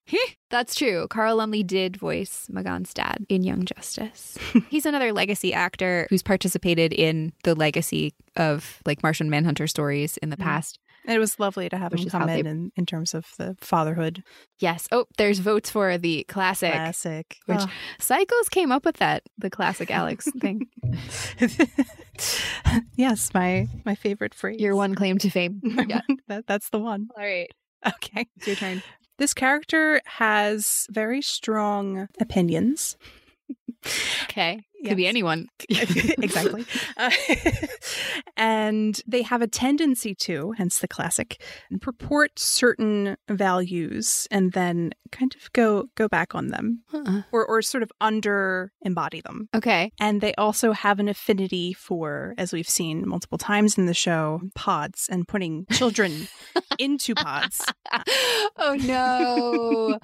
That's 0.50 0.74
true. 0.74 1.06
Carl 1.08 1.36
Lumbly 1.36 1.62
did 1.64 1.96
voice 1.96 2.46
M'gann's 2.50 2.94
dad 2.94 3.26
in 3.28 3.42
Young 3.42 3.64
Justice. 3.64 4.38
He's 4.68 4.86
another 4.86 5.12
legacy 5.12 5.52
actor 5.52 6.06
who's 6.10 6.22
participated 6.22 6.92
in 6.92 7.32
the 7.42 7.54
legacy 7.54 8.14
of 8.36 8.80
like 8.86 9.02
Martian 9.02 9.28
Manhunter 9.28 9.66
stories 9.66 10.16
in 10.18 10.30
the 10.30 10.36
Mhm. 10.36 10.42
past. 10.44 10.78
It 11.08 11.18
was 11.18 11.38
lovely 11.38 11.68
to 11.68 11.76
have 11.76 11.92
Which 11.92 12.02
him 12.02 12.10
come 12.10 12.26
they- 12.26 12.40
in, 12.40 12.46
in 12.46 12.72
in 12.76 12.86
terms 12.86 13.14
of 13.14 13.26
the 13.38 13.56
fatherhood 13.60 14.22
Yes. 14.58 14.88
Oh, 14.90 15.06
there's 15.18 15.38
votes 15.40 15.70
for 15.70 15.98
the 15.98 16.24
classic. 16.28 16.72
classic. 16.72 17.36
Which- 17.46 17.58
Oh. 17.60 17.70
Psychos 18.00 18.50
came 18.50 18.72
up 18.72 18.84
with 18.84 18.96
that, 18.96 19.22
the 19.38 19.50
classic 19.50 19.90
Alex 19.90 20.26
thing. 20.40 20.66
yes, 22.96 23.32
my 23.34 23.68
my 23.84 23.94
favorite 23.94 24.34
phrase. 24.34 24.60
Your 24.60 24.74
one 24.76 24.94
claim 24.94 25.18
to 25.18 25.30
fame. 25.30 25.60
Yeah. 25.88 26.00
that, 26.28 26.46
that's 26.46 26.70
the 26.70 26.78
one. 26.78 27.08
All 27.16 27.24
right. 27.24 27.50
Okay. 27.86 28.26
It's 28.36 28.46
your 28.46 28.56
turn. 28.56 28.82
This 29.18 29.34
character 29.34 30.00
has 30.04 30.86
very 30.90 31.22
strong 31.22 32.08
opinions. 32.20 32.96
Okay. 34.24 34.64
Could 34.88 34.96
be 34.96 35.06
anyone. 35.06 35.48
exactly. 35.68 36.64
Uh, 36.96 37.10
and 38.36 39.00
they 39.06 39.22
have 39.22 39.42
a 39.42 39.46
tendency 39.46 40.14
to, 40.14 40.52
hence 40.52 40.78
the 40.78 40.88
classic, 40.88 41.42
purport 41.80 42.38
certain 42.38 43.16
values 43.28 44.26
and 44.30 44.52
then 44.52 44.92
kind 45.12 45.34
of 45.36 45.52
go 45.52 45.84
go 45.94 46.08
back 46.08 46.34
on 46.34 46.48
them 46.48 46.82
Uh-uh. 46.92 47.22
or 47.32 47.46
or 47.46 47.62
sort 47.62 47.82
of 47.82 47.90
under 48.00 48.72
embody 48.82 49.20
them. 49.20 49.48
Okay. 49.54 49.92
And 50.00 50.20
they 50.20 50.34
also 50.34 50.72
have 50.72 50.98
an 50.98 51.08
affinity 51.08 51.72
for, 51.72 52.34
as 52.38 52.52
we've 52.52 52.68
seen 52.68 53.06
multiple 53.08 53.38
times 53.38 53.78
in 53.78 53.86
the 53.86 53.94
show, 53.94 54.40
pods 54.54 55.08
and 55.10 55.26
putting 55.26 55.66
children 55.72 56.28
into 56.78 57.14
pods. 57.14 57.64
oh 58.58 58.76
no. 58.82 59.98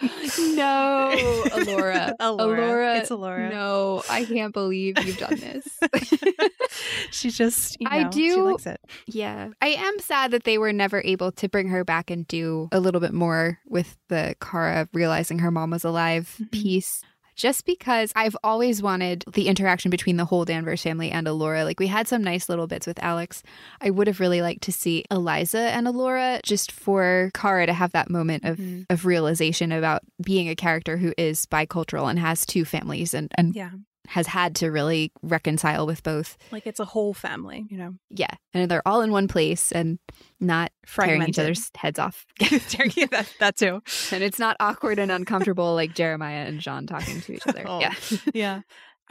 No. 0.54 1.10
Alura. 1.50 2.14
Alura. 2.20 3.00
It's 3.00 3.10
Alura. 3.10 3.50
No, 3.50 4.02
I 4.08 4.24
can't 4.24 4.52
believe 4.52 4.71
you've 4.72 5.18
done 5.18 5.36
this. 5.36 5.66
she 7.10 7.30
just, 7.30 7.76
you 7.80 7.88
know, 7.88 7.96
I 7.96 8.10
she 8.10 8.28
do- 8.30 8.44
likes 8.50 8.66
it. 8.66 8.80
yeah. 9.06 9.48
I 9.60 9.68
am 9.68 9.98
sad 9.98 10.30
that 10.32 10.44
they 10.44 10.58
were 10.58 10.72
never 10.72 11.00
able 11.04 11.32
to 11.32 11.48
bring 11.48 11.68
her 11.68 11.84
back 11.84 12.10
and 12.10 12.26
do 12.26 12.68
a 12.72 12.80
little 12.80 13.00
bit 13.00 13.12
more 13.12 13.58
with 13.66 13.96
the 14.08 14.34
Kara 14.40 14.88
realizing 14.92 15.38
her 15.40 15.50
mom 15.50 15.70
was 15.70 15.84
alive 15.84 16.36
Mhm. 16.40 16.50
piece. 16.52 17.02
Just 17.34 17.64
because 17.64 18.12
I've 18.14 18.36
always 18.44 18.82
wanted 18.82 19.24
the 19.32 19.48
interaction 19.48 19.90
between 19.90 20.18
the 20.18 20.26
whole 20.26 20.44
Danvers 20.44 20.82
family 20.82 21.10
and 21.10 21.26
Alura. 21.26 21.64
Like 21.64 21.80
we 21.80 21.86
had 21.86 22.06
some 22.06 22.22
nice 22.22 22.46
little 22.50 22.66
bits 22.66 22.86
with 22.86 23.02
Alex. 23.02 23.42
I 23.80 23.88
would 23.88 24.06
have 24.06 24.20
really 24.20 24.42
liked 24.42 24.62
to 24.64 24.72
see 24.72 25.04
Eliza 25.10 25.58
and 25.58 25.86
Alura 25.86 26.42
just 26.42 26.70
for 26.70 27.30
Kara 27.32 27.64
to 27.64 27.72
have 27.72 27.92
that 27.92 28.10
moment 28.10 28.44
of, 28.44 28.58
Mhm. 28.58 28.84
of 28.90 29.06
realization 29.06 29.72
about 29.72 30.02
being 30.22 30.50
a 30.50 30.54
character 30.54 30.98
who 30.98 31.14
is 31.16 31.46
bicultural 31.46 32.08
and 32.10 32.18
has 32.18 32.44
two 32.44 32.66
families 32.66 33.14
and, 33.14 33.32
and 33.38 33.54
Yeah. 33.56 33.70
Has 34.08 34.26
had 34.26 34.56
to 34.56 34.70
really 34.70 35.12
reconcile 35.22 35.86
with 35.86 36.02
both. 36.02 36.36
Like 36.50 36.66
it's 36.66 36.80
a 36.80 36.84
whole 36.84 37.14
family, 37.14 37.66
you 37.70 37.78
know, 37.78 37.94
Yeah. 38.10 38.30
And 38.52 38.70
they're 38.70 38.86
all 38.86 39.00
in 39.00 39.12
one 39.12 39.28
place 39.28 39.70
and 39.72 39.98
not 40.40 40.72
tearing 40.86 41.22
each 41.28 41.38
other's 41.38 41.70
heads 41.76 41.98
off. 42.00 42.26
that, 42.40 43.28
that 43.38 43.56
too. 43.56 43.80
and 44.10 44.22
it's 44.24 44.38
not 44.40 44.56
awkward 44.58 44.98
and 44.98 45.12
uncomfortable 45.12 45.74
like 45.74 45.94
Jeremiah 45.94 46.44
and 46.46 46.60
J'onn 46.60 46.86
talking 46.88 47.20
to 47.20 47.32
each 47.34 47.42
other. 47.46 47.64
Oh. 47.66 47.80
Yeah. 47.80 47.94
Yeah. 48.34 48.60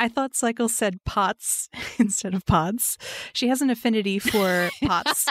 I 0.04 0.08
thought 0.08 0.36
Cycle 0.36 0.68
said 0.68 1.00
pots 1.06 1.70
instead 2.00 2.34
of 2.34 2.46
pods. 2.46 2.98
She 3.34 3.48
has 3.50 3.62
an 3.62 3.70
affinity 3.70 4.18
for 4.20 4.70
pots. 4.84 5.28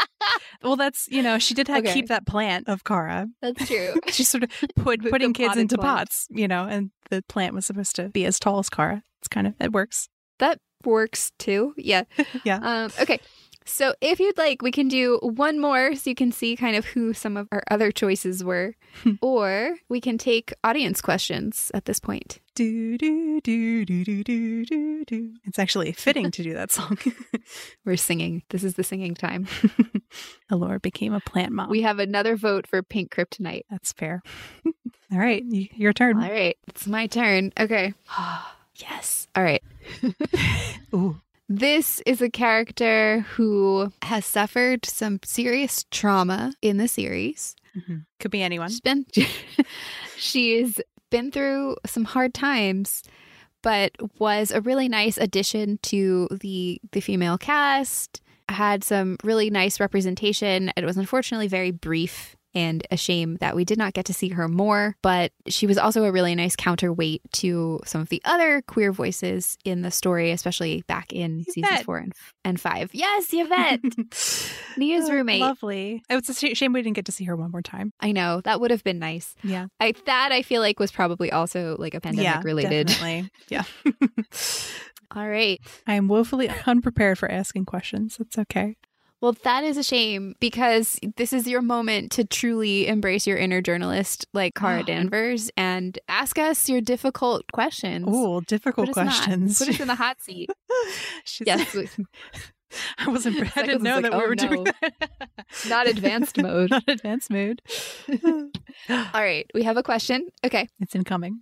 well, 0.63 0.77
that's, 0.77 1.09
you 1.11 1.23
know, 1.23 1.39
she 1.39 1.55
did 1.55 1.67
have, 1.69 1.79
Okay. 1.85 1.93
keep 1.93 2.07
that 2.09 2.25
plant 2.27 2.69
of 2.69 2.85
Kara. 2.85 3.27
That's 3.43 3.67
true. 3.67 3.95
She 4.13 4.23
sort 4.25 4.45
of 4.45 4.51
put 4.77 5.03
putting 5.11 5.33
kids 5.33 5.57
into 5.57 5.77
plant. 5.77 5.99
pots, 5.99 6.27
you 6.31 6.47
know, 6.47 6.65
and 6.65 6.91
the 7.11 7.23
plant 7.29 7.55
was 7.55 7.67
supposed 7.67 7.97
to 7.97 8.09
be 8.11 8.25
as 8.27 8.39
tall 8.39 8.59
as 8.61 8.71
Kara. 8.71 9.03
It's 9.21 9.29
kind 9.29 9.47
of, 9.47 9.55
it 9.61 9.73
works. 9.73 10.09
that 10.39 10.59
works 10.85 11.33
too. 11.39 11.75
Yeah. 11.77 12.05
Yeah. 12.45 12.59
Um, 12.63 12.91
okay. 13.01 13.19
So 13.65 13.95
if 14.01 14.19
you'd 14.19 14.39
like, 14.39 14.63
we 14.63 14.73
can 14.73 14.89
do 14.89 15.19
one 15.23 15.61
more 15.61 15.95
so 15.95 16.11
you 16.11 16.17
can 16.17 16.33
see 16.33 16.57
kind 16.57 16.77
of 16.77 16.87
who 16.87 17.13
some 17.13 17.37
of 17.37 17.49
our 17.53 17.63
other 17.71 17.93
choices 17.93 18.43
were. 18.43 18.75
Hmm. 19.03 19.13
or 19.23 19.77
we 19.89 20.01
can 20.01 20.19
take 20.19 20.53
audience 20.65 21.01
questions 21.01 21.71
at 21.75 21.85
this 21.85 22.01
point. 22.01 22.41
Do, 22.55 22.99
do, 22.99 23.41
do, 23.41 23.85
do, 23.85 24.05
do, 24.05 24.25
do, 24.25 24.65
do, 24.65 25.05
do. 25.05 25.35
It's 25.45 25.59
actually 25.59 25.93
fitting 25.93 26.31
to 26.33 26.43
do 26.43 26.55
that 26.55 26.73
song. 26.73 26.99
We're 27.85 27.97
singing. 27.97 28.43
This 28.51 28.65
is 28.65 28.75
the 28.75 28.83
singing 28.83 29.15
time. 29.15 29.47
Alura 30.51 30.83
became 30.83 31.13
a 31.13 31.21
plant 31.21 31.53
mom. 31.53 31.71
We 31.71 31.83
have 31.83 31.99
another 31.99 32.37
vote 32.37 32.67
for 32.67 32.83
Pink 32.83 33.15
Kryptonite. 33.15 33.63
That's 33.71 33.93
fair. 33.93 34.23
All 35.13 35.19
right, 35.19 35.43
your 35.45 35.93
turn. 35.93 36.23
All 36.23 36.31
right. 36.31 36.57
It's 36.69 36.87
my 36.87 37.07
turn. 37.07 37.53
Okay. 37.59 37.95
yes. 38.75 39.29
All 39.35 39.43
right. 39.43 39.63
Ooh. 40.95 41.21
This 41.53 42.01
is 42.07 42.23
a 42.23 42.31
character 42.31 43.27
who 43.35 43.93
has 44.03 44.25
suffered 44.25 44.87
some 44.87 45.19
serious 45.25 45.85
trauma 45.91 46.53
in 46.63 46.77
the 46.77 46.87
series. 46.87 47.57
Mhm. 47.77 48.05
Could 48.21 48.31
be 48.31 48.41
anyone. 48.41 48.69
She's 48.71 48.81
been 48.81 49.05
she's 50.17 50.81
been 51.11 51.33
through 51.33 51.75
some 51.87 52.05
hard 52.05 52.35
times, 52.35 53.03
but 53.63 53.91
was 54.21 54.53
a 54.53 54.61
really 54.61 54.89
nice 54.89 55.19
addition 55.19 55.79
to 55.83 56.29
the 56.41 56.81
the 56.93 57.01
female 57.01 57.37
cast. 57.37 58.21
Had 58.49 58.85
some 58.85 59.17
really 59.25 59.51
nice 59.51 59.81
representation. 59.81 60.71
It 60.77 60.85
was 60.85 60.97
unfortunately 60.97 61.49
very 61.49 61.73
brief 61.73 62.37
and 62.55 62.87
a 62.91 62.97
shame 62.97 63.37
that 63.41 63.55
we 63.55 63.65
did 63.65 63.79
not 63.79 63.93
get 63.93 64.07
to 64.07 64.15
see 64.15 64.29
her 64.31 64.49
more, 64.49 64.97
but 65.03 65.33
she 65.47 65.67
was 65.67 65.79
also 65.79 66.05
a 66.05 66.13
really 66.13 66.35
nice 66.35 66.57
counterweight 66.57 67.23
to 67.33 67.81
some 67.85 68.01
of 68.01 68.09
the 68.09 68.21
other 68.25 68.63
queer 68.63 68.93
voices 68.93 69.57
in 69.65 69.83
the 69.83 69.91
story, 69.91 70.31
especially 70.31 70.83
back 70.89 71.13
in 71.13 71.45
seasons 71.45 71.83
4 71.83 71.99
and, 71.99 72.13
and 72.45 72.61
5. 72.61 72.91
Yes, 72.93 73.29
Yvette, 73.33 73.81
Nia's 74.77 75.09
Oh, 75.09 75.13
roommate. 75.13 75.41
Lovely. 75.41 76.03
It 76.09 76.15
was 76.15 76.29
a 76.43 76.55
shame 76.55 76.73
we 76.73 76.83
didn't 76.83 76.97
get 76.97 77.07
to 77.07 77.13
see 77.13 77.25
her 77.25 77.37
one 77.37 77.51
more 77.51 77.63
time. 77.63 77.93
I 78.01 78.13
know, 78.13 78.41
that 78.43 78.61
would 78.61 78.71
have 78.71 78.85
been 78.85 78.99
nice. 78.99 79.35
Yeah. 79.43 79.67
I 79.79 79.95
that 80.07 80.33
I 80.33 80.43
feel 80.43 80.61
like 80.61 80.79
was 80.81 80.93
probably 80.93 81.31
also 81.31 81.77
like 81.79 81.95
a 81.95 82.01
pandemic 82.01 82.25
yeah, 82.25 82.41
related. 82.45 82.89
Definitely. 82.89 83.31
Yeah. 83.49 83.65
All 85.15 85.29
right. 85.29 85.61
I 85.87 85.95
am 85.95 86.07
woefully 86.07 86.49
unprepared 86.67 87.19
for 87.19 87.31
asking 87.31 87.65
questions. 87.67 88.19
It's 88.21 88.39
okay. 88.39 88.77
Well, 89.21 89.37
that 89.45 89.65
is 89.65 89.77
a 89.77 89.83
shame 89.83 90.35
because 90.41 90.99
this 91.17 91.33
is 91.33 91.47
your 91.47 91.61
moment 91.61 92.11
to 92.13 92.25
truly 92.25 92.87
embrace 92.87 93.27
your 93.27 93.37
inner 93.37 93.61
journalist 93.61 94.27
like 94.33 94.55
Kara. 94.55 94.83
Danvers 94.87 95.51
and 95.57 95.99
ask 96.09 96.39
us 96.39 96.69
your 96.69 96.81
difficult 96.81 97.45
questions. 97.53 98.07
Oh, 98.09 98.41
difficult 98.41 98.89
Put 98.89 98.99
us 98.99 99.05
not- 99.05 99.15
questions. 99.15 99.59
Put 99.59 99.69
us 99.69 99.81
in 99.81 99.89
the 99.89 99.95
hot 99.95 100.21
seat. 100.21 100.49
Yes. 101.45 101.77
I 102.99 103.09
wasn't. 103.09 103.37
I 103.57 103.63
didn't 103.63 103.83
know 103.83 103.97
like, 103.97 104.05
that 104.05 104.13
we 104.13 104.19
"Oh, 104.19 104.29
were 104.29 104.35
doing 104.35 104.65
that. 104.65 105.11
Not 105.69 105.87
advanced 105.87 106.37
mode. 106.43 106.71
Not 106.71 106.85
advanced 106.89 107.31
mode. 107.31 107.63
All 108.89 109.07
right. 109.15 109.47
We 109.55 109.63
have 109.65 109.77
a 109.77 109.83
question. 109.83 110.29
Okay. 110.45 110.69
it's 110.81 110.95
incoming. 110.95 111.41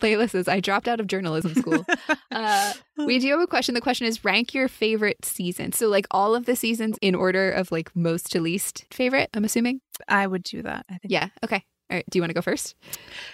Layla 0.00 0.28
says, 0.28 0.48
I 0.48 0.60
dropped 0.60 0.88
out 0.88 1.00
of 1.00 1.06
journalism 1.06 1.54
school. 1.54 1.84
Uh, 2.30 2.72
we 2.98 3.18
do 3.18 3.30
have 3.30 3.40
a 3.40 3.46
question. 3.46 3.74
The 3.74 3.80
question 3.80 4.06
is 4.06 4.24
rank 4.24 4.54
your 4.54 4.68
favorite 4.68 5.24
season. 5.24 5.72
So, 5.72 5.88
like 5.88 6.06
all 6.10 6.34
of 6.34 6.46
the 6.46 6.56
seasons 6.56 6.96
in 7.00 7.14
order 7.14 7.50
of 7.50 7.70
like 7.72 7.94
most 7.94 8.30
to 8.32 8.40
least 8.40 8.84
favorite, 8.90 9.30
I'm 9.34 9.44
assuming. 9.44 9.80
I 10.08 10.26
would 10.26 10.42
do 10.42 10.62
that. 10.62 10.84
I 10.88 10.98
think. 10.98 11.12
Yeah. 11.12 11.28
Okay. 11.44 11.64
All 11.90 11.96
right. 11.96 12.04
Do 12.10 12.18
you 12.18 12.22
want 12.22 12.30
to 12.30 12.34
go 12.34 12.40
first? 12.42 12.74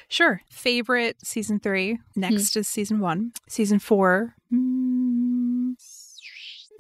Sure. 0.09 0.43
Favorite 0.51 1.17
season 1.25 1.61
three. 1.61 1.99
Next 2.17 2.57
is 2.57 2.69
season 2.69 2.99
one. 3.01 3.33
Season 3.49 3.79
four. 3.79 4.35
mm, 4.53 5.40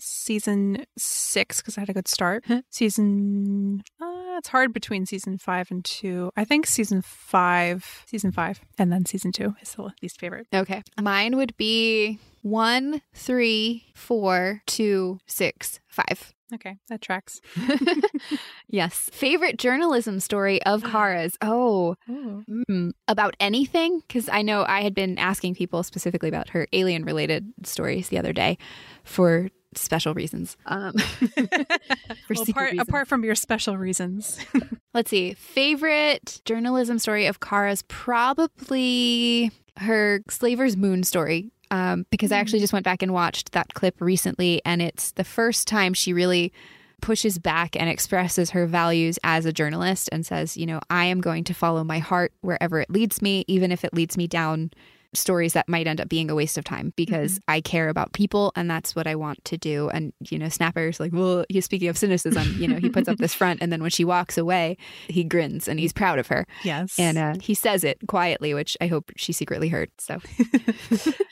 season 0.01 0.85
six 0.97 1.61
because 1.61 1.77
I 1.77 1.83
had 1.83 1.91
a 1.91 1.95
good 1.95 2.09
start. 2.09 2.45
season 2.71 3.83
uh, 4.01 4.21
it's 4.39 4.49
hard 4.49 4.73
between 4.73 5.07
season 5.07 5.39
five 5.39 5.71
and 5.71 5.85
two. 5.85 6.31
I 6.37 6.45
think 6.45 6.67
season 6.67 7.03
five, 7.03 8.05
season 8.07 8.33
five, 8.33 8.61
and 8.79 8.93
then 8.93 9.05
season 9.05 9.33
two 9.33 9.55
is 9.61 9.75
the 9.75 9.93
least 10.03 10.19
favorite. 10.19 10.47
Okay. 10.53 10.83
Mine 11.01 11.37
would 11.37 11.57
be 11.57 12.19
one, 12.43 13.03
three, 13.15 13.85
four, 13.95 14.63
two, 14.67 15.19
six, 15.27 15.81
five. 15.89 16.33
Okay, 16.53 16.79
that 16.89 17.01
tracks. 17.01 17.41
yes. 18.69 19.09
Favorite 19.13 19.59
journalism 19.59 20.21
story 20.21 20.63
of 20.65 20.83
Kara's? 20.91 21.37
Oh, 21.41 21.97
mm, 22.09 22.91
about 23.07 23.37
anything? 23.41 24.01
Because 24.01 24.29
I 24.29 24.43
know 24.43 24.65
I 24.67 24.81
had 24.81 24.95
been 24.95 25.19
asking 25.19 25.55
people 25.55 25.83
specifically 25.83 26.29
about 26.29 26.51
her 26.51 26.67
alien 26.73 27.05
related 27.05 27.53
stories 27.65 28.09
the 28.09 28.19
other 28.19 28.33
day 28.33 28.59
for 29.05 29.51
special 29.75 30.15
reasons. 30.15 30.57
Um, 30.67 30.93
for 30.99 32.35
Well, 32.35 32.43
apart, 32.49 32.71
reasons. 32.73 32.89
apart 32.89 33.09
from 33.09 33.25
your 33.25 33.35
special 33.35 33.77
reasons. 33.79 34.39
Let's 34.95 35.11
see. 35.11 35.35
Favorite 35.35 36.41
journalism 36.45 36.99
story 36.99 37.27
of 37.27 37.41
Kara's? 37.41 37.83
Probably 37.89 39.51
her 39.77 40.23
Slaver's 40.29 40.77
Moon 40.77 41.03
story. 41.03 41.51
Um, 41.73 42.05
because 42.11 42.33
I 42.33 42.39
actually 42.39 42.59
just 42.59 42.73
went 42.73 42.85
back 42.85 43.01
and 43.01 43.13
watched 43.13 43.53
that 43.53 43.75
clip 43.75 44.01
recently, 44.01 44.61
and 44.65 44.83
it's 44.83 45.13
the 45.13 45.23
first 45.23 45.69
time 45.69 45.95
she 45.95 46.13
really 46.13 46.53
pushes 47.01 47.39
back 47.39 47.77
and 47.77 47.89
expresses 47.89 48.51
her 48.51 48.67
values 48.67 49.21
as 49.23 49.47
a 49.47 49.53
journalist 49.53 50.09
and 50.11 50.27
says, 50.27 50.57
you 50.57 50.67
know, 50.67 50.81
I 50.91 51.05
am 51.05 51.21
going 51.21 51.45
to 51.45 51.55
follow 51.55 51.85
my 51.85 52.01
heart 52.01 52.33
wherever 52.41 52.81
it 52.81 52.91
leads 52.91 53.23
me, 53.23 53.45
even 53.47 53.71
if 53.71 53.85
it 53.85 53.95
leads 53.95 54.17
me 54.17 54.27
down 54.27 54.73
stories 55.15 55.53
that 55.55 55.69
might 55.69 55.87
end 55.87 56.01
up 56.01 56.09
being 56.09 56.31
a 56.31 56.35
waste 56.35 56.57
of 56.57 56.65
time 56.65 56.93
because 56.97 57.41
I 57.49 57.61
care 57.61 57.89
about 57.89 58.13
people 58.13 58.53
and 58.57 58.71
that's 58.71 58.95
what 58.95 59.07
I 59.07 59.15
want 59.17 59.45
to 59.47 59.57
do. 59.59 59.89
And, 59.91 60.13
you 60.31 60.39
know, 60.39 60.49
Snapper's 60.49 61.01
like, 61.01 61.13
well, 61.13 61.45
he's 61.49 61.65
speaking 61.65 61.89
of 61.89 61.99
cynicism, 61.99 62.55
you 62.59 62.69
know, 62.69 62.77
he 62.77 62.89
puts 62.91 63.09
up 63.09 63.19
this 63.19 63.35
front 63.35 63.61
and 63.61 63.73
then 63.73 63.81
when 63.83 63.91
she 63.91 64.05
walks 64.05 64.39
away, 64.39 64.77
he 65.09 65.25
grins 65.25 65.67
and 65.69 65.81
he's 65.81 65.93
proud 65.93 66.19
of 66.19 66.29
her. 66.29 66.47
yes. 66.63 66.99
And 66.99 67.19
uh, 67.19 67.35
he 67.41 67.55
says 67.55 67.83
it 67.85 67.99
quietly, 68.07 68.55
which 68.55 68.77
I 68.81 68.87
hope 68.87 69.11
she 69.17 69.33
secretly 69.33 69.69
heard. 69.69 69.91
So, 69.99 70.19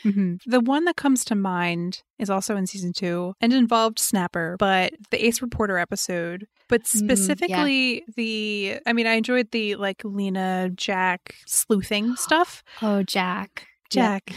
Mhm. 0.05 0.41
The 0.47 0.61
one 0.61 0.85
that 0.85 0.97
comes 0.97 1.25
to 1.27 1.35
mind 1.35 2.03
is 2.19 2.31
also 2.31 2.57
in 2.57 2.67
season 2.67 2.93
two 2.93 3.35
and 3.41 3.53
involved 3.53 3.99
Snapper, 3.99 4.57
but 4.59 4.93
the 5.11 5.25
Ace 5.25 5.43
Reporter 5.43 5.79
episode. 5.79 6.47
But 6.69 6.83
Mm, 6.85 6.95
yeah. 6.95 6.99
specifically, 7.15 8.05
the 8.17 8.79
I 8.87 8.93
mean, 8.93 9.07
I 9.07 9.15
enjoyed 9.15 9.51
the 9.53 9.77
like 9.77 10.03
Lena 10.05 10.71
Jack 10.75 11.35
sleuthing 11.47 12.17
stuff. 12.17 12.63
oh, 12.83 13.03
Jack. 13.03 13.67
Jack. 13.91 14.33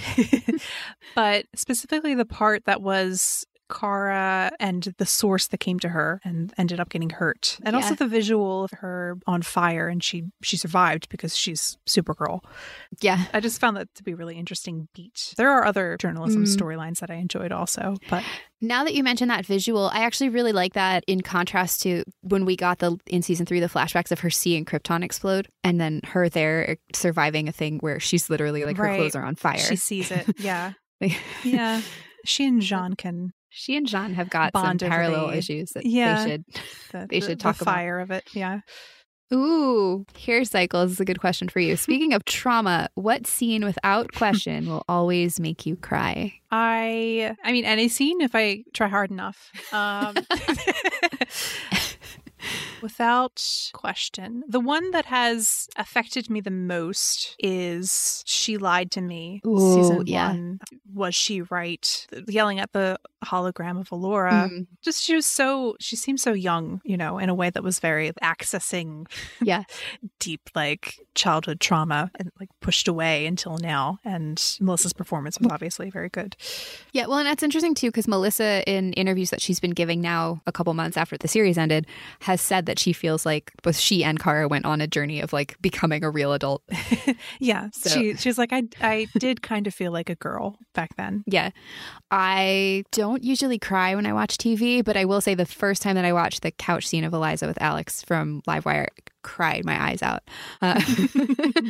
but 1.16 1.45
specifically 1.56 2.16
the 2.16 2.26
part 2.26 2.66
that 2.66 2.82
was 2.82 3.45
Kara 3.72 4.51
and 4.59 4.93
the 4.97 5.05
source 5.05 5.47
that 5.47 5.59
came 5.59 5.80
to 5.80 5.89
her 5.89 6.19
and 6.24 6.53
ended 6.57 6.80
up 6.80 6.89
getting 6.89 7.09
hurt. 7.09 7.57
And 7.63 7.76
also 7.76 7.95
the 7.95 8.07
visual 8.07 8.63
of 8.65 8.72
her 8.72 9.17
on 9.28 9.41
fire 9.41 9.88
and 9.88 10.03
she 10.03 10.24
she 10.43 10.57
survived 10.57 11.09
because 11.09 11.36
she's 11.38 11.78
Supergirl. 11.88 12.41
Yeah. 12.99 13.26
I 13.34 13.39
just 13.39 13.59
found 13.61 13.78
that 13.78 13.93
to 13.95 14.03
be 14.03 14.11
a 14.11 14.15
really 14.15 14.38
interesting 14.38 14.88
beat. 14.93 15.34
There 15.38 15.49
are 15.49 15.65
other 15.65 15.97
journalism 15.99 16.43
Mm. 16.43 16.55
storylines 16.57 16.99
that 16.99 17.09
I 17.09 17.15
enjoyed 17.15 17.51
also, 17.51 17.95
but 18.09 18.24
Now 18.63 18.84
that 18.84 18.93
you 18.93 19.03
mention 19.03 19.28
that 19.30 19.45
visual, 19.45 19.89
I 19.91 20.01
actually 20.03 20.30
really 20.30 20.51
like 20.51 20.74
that 20.74 21.03
in 21.07 21.22
contrast 21.22 21.82
to 21.84 22.03
when 22.22 22.45
we 22.45 22.55
got 22.55 22.78
the 22.80 22.97
in 23.07 23.22
season 23.24 23.45
three 23.45 23.59
the 23.59 23.67
flashbacks 23.67 24.11
of 24.11 24.19
her 24.19 24.30
seeing 24.30 24.65
Krypton 24.65 25.03
explode 25.03 25.47
and 25.63 25.80
then 25.82 26.01
her 26.05 26.30
there 26.30 26.78
surviving 26.93 27.47
a 27.47 27.51
thing 27.51 27.78
where 27.80 27.99
she's 27.99 28.30
literally 28.30 28.65
like 28.65 28.78
her 28.78 28.95
clothes 28.95 29.15
are 29.15 29.24
on 29.26 29.36
fire. 29.36 29.57
she 29.57 29.76
sees 29.76 30.11
it. 30.11 30.26
Yeah. 30.39 30.74
Yeah. 31.43 31.82
She 32.26 32.45
and 32.45 32.61
J'onn 32.61 32.95
can 32.95 33.34
she 33.52 33.76
and 33.76 33.86
J'onn 33.86 34.14
have 34.14 34.30
got 34.30 34.54
Bond 34.54 34.80
some 34.80 34.89
parallel 34.89 35.28
the- 35.28 35.38
issues 35.38 35.72
that 35.72 35.86
Yeah. 35.86 36.24
they 36.24 36.32
should. 36.32 36.45
the, 36.91 37.08
They 37.10 37.20
the- 37.20 37.26
should 37.28 37.39
the 37.39 37.43
talk 37.43 37.62
about. 37.62 37.74
fire 37.76 37.99
of 37.99 38.10
it. 38.10 38.24
Yeah. 38.34 38.62
Ooh, 39.34 40.06
hair 40.26 40.43
cycles 40.43 40.91
is 40.91 40.99
a 40.99 41.06
good 41.06 41.22
question 41.22 41.47
for 41.47 41.60
you. 41.62 41.78
Speaking 41.78 42.12
of 42.14 42.26
trauma, 42.26 42.89
what 42.95 43.26
scene 43.28 43.64
without 43.64 44.12
question 44.16 44.68
will 44.68 44.84
always 44.89 45.39
make 45.39 45.66
you 45.66 45.76
cry? 45.78 46.34
I 46.52 47.36
I 47.43 47.52
mean 47.54 47.64
any 47.66 47.88
scene 47.88 48.20
if 48.22 48.32
I 48.36 48.64
try 48.74 48.88
hard 48.89 49.10
enough. 49.12 49.52
Um 49.72 50.16
Without 52.82 53.43
question. 53.74 54.43
The 54.47 54.60
one 54.60 54.91
that 54.91 55.06
has 55.06 55.68
affected 55.76 56.30
me 56.30 56.41
the 56.41 56.52
most 56.52 57.36
is 57.39 58.24
She 58.26 58.58
Lied 58.58 58.91
to 58.91 59.02
Me. 59.02 59.41
Ooh, 59.45 59.76
season 59.76 60.04
yeah. 60.08 60.30
one. 60.30 60.60
Was 60.93 61.16
she 61.16 61.41
right? 61.41 62.08
Yelling 62.28 62.60
at 62.60 62.74
the 62.74 62.99
hologram 63.24 63.80
of 63.80 63.89
Alura. 63.89 64.49
Mm, 64.49 64.68
Just 64.82 65.04
she 65.04 65.16
was 65.16 65.26
so 65.26 65.76
she 65.80 65.95
seemed 65.95 66.20
so 66.20 66.34
young, 66.34 66.82
you 66.84 66.97
know, 66.97 67.18
in 67.18 67.30
a 67.30 67.36
way 67.36 67.49
that 67.49 67.64
was 67.64 67.80
very 67.80 68.12
accessing 68.24 69.08
yeah. 69.41 69.64
deep 70.20 70.49
like 70.56 70.99
childhood 71.14 71.60
trauma 71.60 72.10
and 72.16 72.32
like 72.39 72.49
pushed 72.62 72.88
away 72.88 73.26
until 73.26 73.58
now. 73.58 73.99
And 74.04 74.41
Melissa's 74.60 74.93
performance 74.93 75.39
was 75.39 75.52
obviously 75.52 75.89
very 75.89 76.10
good. 76.10 76.36
Yeah, 76.93 77.08
well, 77.08 77.20
and 77.20 77.28
that's 77.28 77.43
interesting 77.43 77.76
too 77.76 77.89
because 77.89 78.08
Melissa, 78.08 78.64
in 78.70 78.93
interviews 78.93 79.30
that 79.30 79.41
she's 79.41 79.60
been 79.60 79.72
giving 79.72 80.02
now 80.02 80.41
a 80.47 80.52
couple 80.52 80.74
months 80.74 80.97
after 80.97 81.18
the 81.18 81.28
series 81.28 81.58
ended, 81.58 81.86
has 82.22 82.41
said 82.42 82.66
that 82.66 82.80
she 82.80 82.94
feels 82.94 83.26
like 83.26 83.52
both 83.64 83.78
she 83.78 84.04
and 84.04 84.20
Kara 84.20 84.48
went 84.48 84.66
on 84.66 84.82
a 84.82 84.88
journey 84.88 85.22
of 85.22 85.32
like 85.34 85.62
becoming 85.62 86.04
a 86.04 86.10
real 86.10 86.34
adult. 86.34 86.64
Yeah, 87.39 87.70
So- 87.74 87.89
she 87.89 88.16
she's 88.16 88.38
like 88.38 88.52
I 88.54 88.64
I 88.82 89.08
did 89.18 89.42
kind 89.42 89.68
of 89.68 89.74
feel 89.74 89.92
like 89.92 90.10
a 90.10 90.16
girl 90.16 90.58
back 90.74 90.96
then. 90.96 91.24
Yeah. 91.28 91.50
I 92.10 92.84
don't 92.92 93.24
usually 93.24 93.58
cry 93.60 93.96
when 93.96 94.06
I 94.06 94.14
watch 94.14 94.38
TV, 94.38 94.84
but 94.84 94.98
I 94.98 95.06
will 95.06 95.22
say 95.22 95.34
the 95.36 95.46
first 95.46 95.82
time 95.82 95.96
that 95.96 96.06
I 96.06 96.14
watched 96.14 96.42
the 96.42 96.52
couch 96.52 96.88
scene 96.88 97.04
of 97.04 97.14
Eliza 97.14 97.48
with 97.48 97.62
Alex 97.62 98.04
from 98.04 98.42
Livewire, 98.48 98.88
cried 99.24 99.64
my 99.66 99.82
eyes 99.82 100.02
out. 100.02 100.24
Uh, 100.62 100.82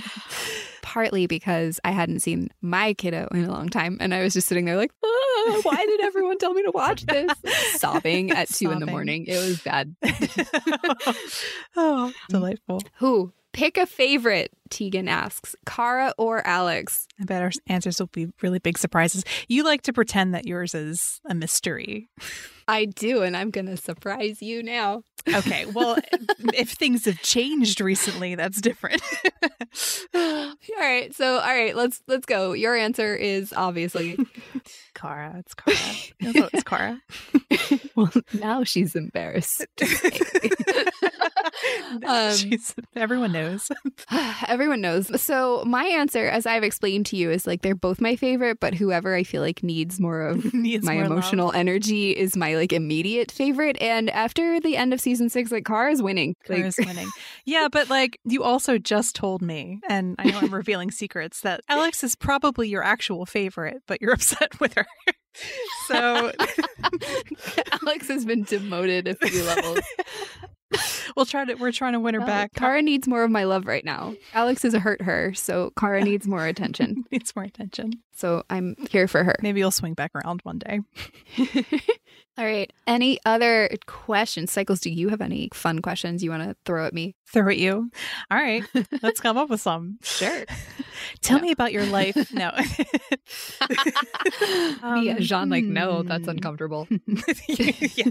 partly 0.81 1.27
because 1.27 1.79
I 1.83 1.91
hadn't 1.91 2.19
seen 2.19 2.49
my 2.61 2.93
kiddo 2.93 3.27
in 3.31 3.45
a 3.45 3.51
long 3.51 3.69
time. 3.69 3.97
And 3.99 4.13
I 4.13 4.21
was 4.23 4.33
just 4.33 4.47
sitting 4.47 4.65
there 4.65 4.77
like, 4.77 4.91
"Ah, 5.03 5.59
why 5.63 5.85
did 5.85 6.01
everyone 6.01 6.37
tell 6.37 6.53
me 6.53 6.63
to 6.63 6.71
watch 6.71 7.05
this? 7.05 7.31
Sobbing 7.79 8.31
at 8.31 8.49
two 8.49 8.71
in 8.71 8.79
the 8.79 8.85
morning. 8.85 9.25
It 9.27 9.37
was 9.37 9.61
bad. 9.61 9.95
oh, 11.75 12.11
delightful. 12.29 12.81
Who? 12.95 13.33
Pick 13.53 13.77
a 13.77 13.85
favorite, 13.85 14.51
Tegan 14.69 15.09
asks. 15.09 15.57
Kara 15.65 16.13
or 16.17 16.45
Alex? 16.47 17.05
I 17.19 17.25
bet 17.25 17.41
our 17.41 17.51
answers 17.67 17.99
will 17.99 18.07
be 18.07 18.29
really 18.41 18.59
big 18.59 18.77
surprises. 18.77 19.25
You 19.49 19.63
like 19.63 19.81
to 19.83 19.93
pretend 19.93 20.33
that 20.33 20.45
yours 20.45 20.73
is 20.73 21.19
a 21.25 21.35
mystery. 21.35 22.09
I 22.71 22.85
do, 22.85 23.21
and 23.21 23.35
I'm 23.35 23.51
going 23.51 23.65
to 23.65 23.75
surprise 23.75 24.41
you 24.41 24.63
now. 24.63 25.03
Okay, 25.27 25.65
well, 25.65 25.97
if 26.53 26.71
things 26.71 27.03
have 27.03 27.21
changed 27.21 27.81
recently, 27.81 28.35
that's 28.35 28.61
different. 28.61 29.01
all 30.15 30.53
right, 30.79 31.13
so 31.13 31.33
all 31.33 31.41
right, 31.41 31.75
let's 31.75 32.01
let's 32.07 32.25
go. 32.25 32.53
Your 32.53 32.73
answer 32.73 33.13
is 33.13 33.51
obviously 33.51 34.17
Kara, 34.95 35.35
it's 35.39 35.53
Kara. 35.53 35.77
No, 36.21 36.49
it's 36.53 36.63
Kara. 36.63 37.01
well. 37.97 38.09
Now 38.39 38.63
she's 38.63 38.95
embarrassed. 38.95 39.65
Um, 42.07 42.33
She's, 42.35 42.73
everyone 42.95 43.31
knows. 43.33 43.69
Everyone 44.47 44.81
knows. 44.81 45.21
So 45.21 45.63
my 45.65 45.83
answer, 45.85 46.25
as 46.27 46.45
I've 46.45 46.63
explained 46.63 47.05
to 47.07 47.17
you, 47.17 47.29
is 47.29 47.45
like 47.45 47.61
they're 47.61 47.75
both 47.75 47.99
my 48.01 48.15
favorite, 48.15 48.59
but 48.59 48.73
whoever 48.73 49.13
I 49.13 49.23
feel 49.23 49.41
like 49.41 49.61
needs 49.61 49.99
more 49.99 50.21
of 50.21 50.53
Needs 50.53 50.85
my 50.85 50.93
more 50.95 51.03
love. 51.03 51.11
emotional 51.11 51.51
energy 51.51 52.11
is 52.11 52.35
my 52.37 52.55
like 52.55 52.71
immediate 52.73 53.29
favorite. 53.31 53.79
And 53.81 54.09
after 54.09 54.59
the 54.59 54.77
end 54.77 54.93
of 54.93 55.01
season 55.01 55.29
six, 55.29 55.51
like 55.51 55.65
Kara's 55.65 56.01
winning. 56.01 56.35
Like, 56.47 56.59
Kara's 56.59 56.77
winning. 56.79 57.09
Yeah, 57.45 57.67
but 57.71 57.89
like 57.89 58.19
you 58.23 58.43
also 58.43 58.77
just 58.77 59.15
told 59.15 59.41
me, 59.41 59.79
and 59.89 60.15
I 60.17 60.31
know 60.31 60.39
I'm 60.39 60.53
revealing 60.53 60.91
secrets, 60.91 61.41
that 61.41 61.61
Alex 61.67 62.03
is 62.03 62.15
probably 62.15 62.69
your 62.69 62.83
actual 62.83 63.25
favorite, 63.25 63.81
but 63.85 64.01
you're 64.01 64.13
upset 64.13 64.59
with 64.59 64.73
her. 64.75 64.85
so 65.87 66.31
Alex 67.81 68.07
has 68.07 68.25
been 68.25 68.43
demoted 68.43 69.07
a 69.07 69.15
few 69.15 69.43
levels. 69.43 69.79
we'll 71.15 71.25
try 71.25 71.45
to 71.45 71.55
we're 71.55 71.71
trying 71.71 71.93
to 71.93 71.99
win 71.99 72.13
her 72.13 72.21
back. 72.21 72.53
Kara 72.53 72.81
needs 72.81 73.07
more 73.07 73.23
of 73.23 73.31
my 73.31 73.43
love 73.43 73.65
right 73.65 73.83
now. 73.85 74.15
Alex 74.33 74.63
has 74.63 74.73
hurt 74.73 75.01
her, 75.01 75.33
so 75.33 75.71
Kara 75.77 76.01
needs 76.03 76.27
more 76.27 76.45
attention. 76.45 77.05
needs 77.11 77.35
more 77.35 77.45
attention. 77.45 77.93
So 78.13 78.43
I'm 78.49 78.75
here 78.89 79.07
for 79.07 79.23
her. 79.23 79.35
Maybe 79.41 79.59
you'll 79.59 79.71
swing 79.71 79.93
back 79.93 80.11
around 80.15 80.41
one 80.43 80.59
day. 80.59 80.79
All 82.37 82.45
right. 82.45 82.71
Any 82.87 83.19
other 83.25 83.69
questions? 83.87 84.51
Cycles, 84.51 84.79
do 84.79 84.89
you 84.89 85.09
have 85.09 85.21
any 85.21 85.49
fun 85.53 85.81
questions 85.81 86.23
you 86.23 86.29
want 86.29 86.43
to 86.43 86.55
throw 86.65 86.85
at 86.85 86.93
me? 86.93 87.15
Throw 87.31 87.49
at 87.49 87.57
you. 87.57 87.89
All 88.29 88.37
right, 88.37 88.63
let's 89.01 89.21
come 89.21 89.37
up 89.37 89.49
with 89.49 89.61
some. 89.61 89.99
Sure. 90.03 90.43
Tell 91.21 91.37
No. 91.37 91.43
me 91.43 91.51
about 91.51 91.71
your 91.71 91.85
life. 91.85 92.15
No. 92.33 92.51
Um, 94.81 95.05
Me 95.05 95.13
Jean, 95.19 95.49
like, 95.49 95.63
no, 95.63 96.03
that's 96.03 96.23
hmm. 96.25 96.31
uncomfortable. 96.31 96.87
yeah. 97.47 98.05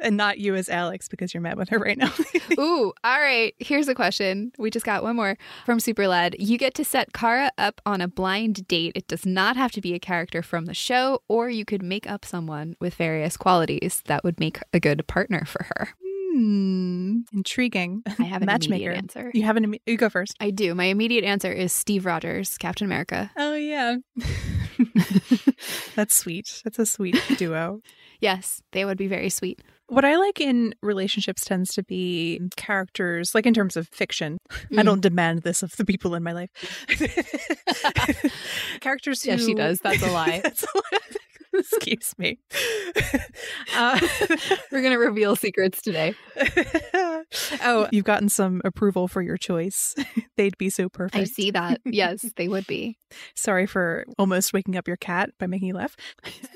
And 0.00 0.16
not 0.16 0.38
you 0.38 0.54
as 0.54 0.68
Alex 0.68 1.08
because 1.08 1.34
you're 1.34 1.40
mad 1.42 1.56
with 1.56 1.68
her 1.68 1.78
right 1.78 1.98
now. 1.98 2.12
Ooh, 2.58 2.92
all 3.04 3.20
right. 3.20 3.54
Here's 3.58 3.88
a 3.88 3.94
question. 3.94 4.52
We 4.58 4.70
just 4.70 4.86
got 4.86 5.02
one 5.02 5.16
more 5.16 5.36
from 5.66 5.78
Super 5.80 6.08
Lad. 6.08 6.36
You 6.38 6.58
get 6.58 6.74
to 6.74 6.84
set 6.84 7.12
Kara 7.12 7.50
up 7.58 7.80
on 7.84 8.00
a 8.00 8.08
blind 8.08 8.66
date. 8.68 8.89
It 8.94 9.06
does 9.08 9.24
not 9.26 9.56
have 9.56 9.72
to 9.72 9.80
be 9.80 9.94
a 9.94 9.98
character 9.98 10.42
from 10.42 10.66
the 10.66 10.74
show, 10.74 11.22
or 11.28 11.48
you 11.50 11.64
could 11.64 11.82
make 11.82 12.08
up 12.10 12.24
someone 12.24 12.76
with 12.80 12.94
various 12.94 13.36
qualities 13.36 14.02
that 14.06 14.24
would 14.24 14.38
make 14.40 14.58
a 14.72 14.80
good 14.80 15.06
partner 15.06 15.44
for 15.46 15.64
her. 15.76 15.88
Hmm. 16.32 17.20
Intriguing. 17.32 18.02
I 18.18 18.22
have 18.24 18.42
an 18.42 18.46
Matchmaker. 18.46 18.84
immediate 18.90 18.96
answer. 18.96 19.30
You 19.34 19.42
have 19.42 19.56
an. 19.56 19.66
imme- 19.66 19.80
You 19.86 19.96
go 19.96 20.08
first. 20.08 20.36
I 20.40 20.50
do. 20.50 20.74
My 20.76 20.84
immediate 20.84 21.24
answer 21.24 21.50
is 21.52 21.72
Steve 21.72 22.06
Rogers, 22.06 22.56
Captain 22.58 22.84
America. 22.84 23.30
Oh 23.36 23.54
yeah. 23.54 23.96
That's 25.96 26.14
sweet. 26.14 26.60
That's 26.64 26.78
a 26.78 26.86
sweet 26.86 27.20
duo. 27.36 27.80
Yes, 28.20 28.62
they 28.72 28.84
would 28.84 28.96
be 28.98 29.06
very 29.08 29.28
sweet. 29.30 29.60
What 29.90 30.04
I 30.04 30.16
like 30.16 30.40
in 30.40 30.72
relationships 30.82 31.44
tends 31.44 31.74
to 31.74 31.82
be 31.82 32.40
characters, 32.56 33.34
like 33.34 33.44
in 33.44 33.52
terms 33.54 33.76
of 33.76 33.88
fiction. 33.88 34.38
I 34.50 34.54
Mm. 34.82 34.84
don't 34.84 35.00
demand 35.02 35.42
this 35.42 35.62
of 35.64 35.76
the 35.76 35.84
people 35.84 36.14
in 36.14 36.22
my 36.22 36.32
life. 36.32 36.50
characters 38.80 39.22
who. 39.22 39.30
Yes, 39.32 39.44
she 39.44 39.54
does. 39.54 39.80
That's 39.80 40.02
a 40.02 40.10
lie. 40.12 40.40
That's 40.42 40.62
a 40.62 40.66
lie. 40.74 41.00
Excuse 41.54 42.14
me. 42.18 42.38
Uh, 43.74 43.98
We're 44.72 44.80
going 44.80 44.92
to 44.92 44.98
reveal 44.98 45.36
secrets 45.36 45.80
today. 45.80 46.14
oh, 47.62 47.88
you've 47.92 48.04
gotten 48.04 48.28
some 48.28 48.60
approval 48.64 49.06
for 49.06 49.22
your 49.22 49.36
choice. 49.36 49.94
They'd 50.36 50.58
be 50.58 50.70
so 50.70 50.88
perfect. 50.88 51.16
I 51.16 51.24
see 51.24 51.52
that. 51.52 51.80
Yes, 51.84 52.24
they 52.36 52.48
would 52.48 52.66
be. 52.66 52.96
Sorry 53.36 53.66
for 53.66 54.04
almost 54.18 54.52
waking 54.52 54.76
up 54.76 54.88
your 54.88 54.96
cat 54.96 55.30
by 55.38 55.46
making 55.46 55.68
you 55.68 55.74
laugh. 55.74 55.96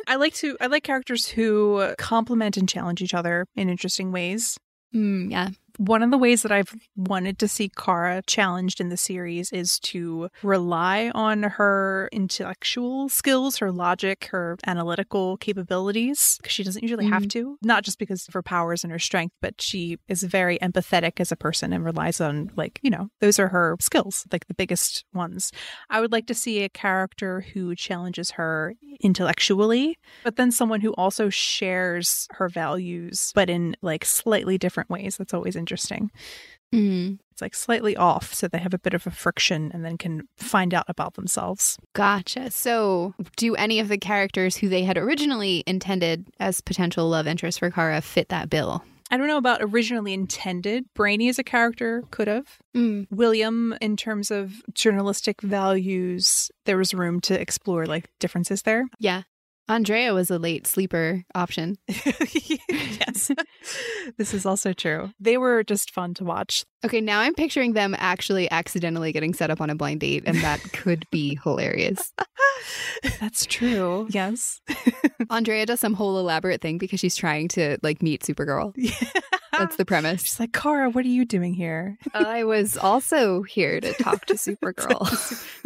I 0.07 0.17
like 0.17 0.35
to 0.35 0.57
I 0.61 0.67
like 0.67 0.83
characters 0.83 1.27
who 1.29 1.95
complement 1.99 2.57
and 2.57 2.69
challenge 2.69 3.01
each 3.01 3.15
other 3.15 3.47
in 3.55 3.69
interesting 3.71 4.11
ways. 4.13 4.59
Mm, 4.95 5.31
yeah. 5.31 5.51
One 5.79 6.05
of 6.05 6.13
the 6.13 6.19
ways 6.19 6.43
that 6.43 6.53
I've 6.53 6.73
wanted 6.95 7.39
to 7.41 7.49
see 7.49 7.69
Kara 7.69 8.23
challenged 8.27 8.81
in 8.81 8.91
the 8.91 8.97
series 8.97 9.51
is 9.53 9.81
to 9.81 10.29
rely 10.45 11.11
on 11.15 11.43
her 11.43 12.09
intellectual 12.13 13.09
skills, 13.09 13.57
her 13.59 13.73
logic, 13.73 14.27
her 14.31 14.57
analytical 14.69 15.37
capabilities, 15.39 16.39
because 16.39 16.53
she 16.53 16.63
doesn't 16.63 16.83
usually 16.83 17.07
have 17.07 17.25
Mhm. 17.25 17.31
to. 17.31 17.59
Not 17.61 17.83
just 17.83 17.99
because 17.99 18.29
of 18.29 18.35
her 18.35 18.43
powers 18.43 18.85
and 18.85 18.93
her 18.93 19.01
strength, 19.01 19.35
but 19.43 19.61
she 19.61 19.99
is 20.07 20.23
very 20.23 20.59
empathetic 20.59 21.19
as 21.19 21.33
a 21.33 21.37
person 21.37 21.73
and 21.73 21.85
relies 21.85 22.21
on, 22.21 22.53
like, 22.55 22.79
you 22.83 22.91
know, 22.91 23.09
those 23.21 23.41
are 23.41 23.49
her 23.49 23.77
skills, 23.81 24.27
like 24.31 24.47
the 24.47 24.55
biggest 24.55 25.05
ones. 25.13 25.51
I 25.91 26.01
would 26.01 26.13
like 26.13 26.27
to 26.29 26.35
see 26.35 26.63
a 26.63 26.69
character 26.69 27.41
who 27.53 27.75
challenges 27.75 28.33
her 28.33 28.75
intellectually, 29.01 29.99
but 30.23 30.37
then 30.37 30.53
someone 30.53 30.83
who 30.83 30.93
also 30.93 31.31
shares 31.31 32.29
her 32.31 32.49
values, 32.49 33.33
but 33.35 33.51
in 33.51 33.75
like 33.83 34.05
slightly 34.05 34.57
different 34.57 34.89
ways. 34.89 35.17
That's 35.17 35.35
always 35.35 35.57
interesting. 35.57 35.64
Mm, 36.75 37.19
It's 37.31 37.41
like 37.43 37.55
slightly 37.55 37.97
off, 37.97 38.35
so 38.35 38.49
they 38.49 38.59
have 38.59 38.75
a 38.75 38.79
bit 38.79 38.95
of 38.95 39.07
a 39.07 39.11
friction 39.13 39.71
and 39.73 39.85
then 39.85 39.97
can 39.97 40.23
find 40.37 40.75
out 40.75 40.87
about 40.89 41.15
themselves. 41.15 41.79
gotcha. 41.93 42.51
So, 42.51 43.15
do 43.37 43.55
any 43.55 43.79
of 43.79 43.89
the 43.89 43.99
characters 43.99 44.57
who 44.57 44.69
they 44.69 44.83
had 44.83 44.99
originally 44.99 45.63
intended 45.67 46.27
as 46.41 46.61
potential 46.61 47.09
love 47.09 47.27
interests 47.29 47.59
for 47.61 47.71
Kara 47.71 48.01
fit 48.01 48.29
that 48.31 48.51
bill? 48.51 48.83
I 49.11 49.17
don't 49.17 49.29
know 49.29 49.37
about 49.37 49.61
originally 49.63 50.13
intended. 50.15 50.87
Brainy 50.95 51.29
as 51.29 51.39
a 51.39 51.45
character 51.45 52.03
could 52.11 52.27
have. 52.27 52.59
Mm. 52.75 53.07
William, 53.11 53.75
in 53.81 53.97
terms 53.97 54.33
of 54.33 54.55
journalistic 54.73 55.41
values, 55.43 56.51
there 56.65 56.77
was 56.79 56.93
room 56.95 57.21
to 57.21 57.41
explore 57.41 57.87
like 57.87 58.09
differences 58.19 58.63
there. 58.63 58.87
Yeah. 58.99 59.23
Andrea 59.69 60.13
was 60.13 60.31
a 60.31 60.39
late 60.39 60.67
sleeper 60.67 61.25
option. 61.35 61.77
yes. 61.89 63.31
this 64.19 64.35
is 64.35 64.45
also 64.45 64.73
true. 64.75 65.11
They 65.19 65.39
were 65.39 65.65
just 65.65 65.91
fun 65.91 66.13
to 66.15 66.25
watch. 66.25 66.65
Okay, 66.85 67.01
now 67.01 67.21
I'm 67.21 67.35
picturing 67.35 67.73
them 67.73 67.95
actually 67.99 68.51
accidentally 68.51 69.11
getting 69.11 69.33
set 69.33 69.51
up 69.51 69.63
on 69.63 69.71
a 69.71 69.75
blind 69.75 70.01
date, 70.01 70.25
and 70.27 70.37
that 70.39 70.61
could 70.73 71.07
be 71.11 71.39
hilarious. 71.45 72.13
That's 73.21 73.47
true. 73.47 74.07
Yes. 74.11 74.61
Andrea 75.31 75.65
does 75.65 75.81
some 75.81 75.95
whole 75.95 76.19
elaborate 76.19 76.61
thing 76.61 76.77
because 76.77 77.01
she's 77.01 77.17
trying 77.17 77.49
to 77.49 77.79
like 77.83 78.03
meet 78.03 78.23
Supergirl. 78.23 78.75
That's 79.59 79.77
the 79.77 79.85
premise. 79.85 80.23
She's 80.23 80.41
like, 80.41 80.53
Kara, 80.53 80.91
what 80.91 81.05
are 81.05 81.09
you 81.09 81.25
doing 81.25 81.55
here? 81.55 81.99
I 82.15 82.45
was 82.45 82.77
also 82.77 83.43
here 83.43 83.81
to 83.81 83.93
talk 83.95 84.27
to 84.27 84.35
Supergirl. 84.35 85.07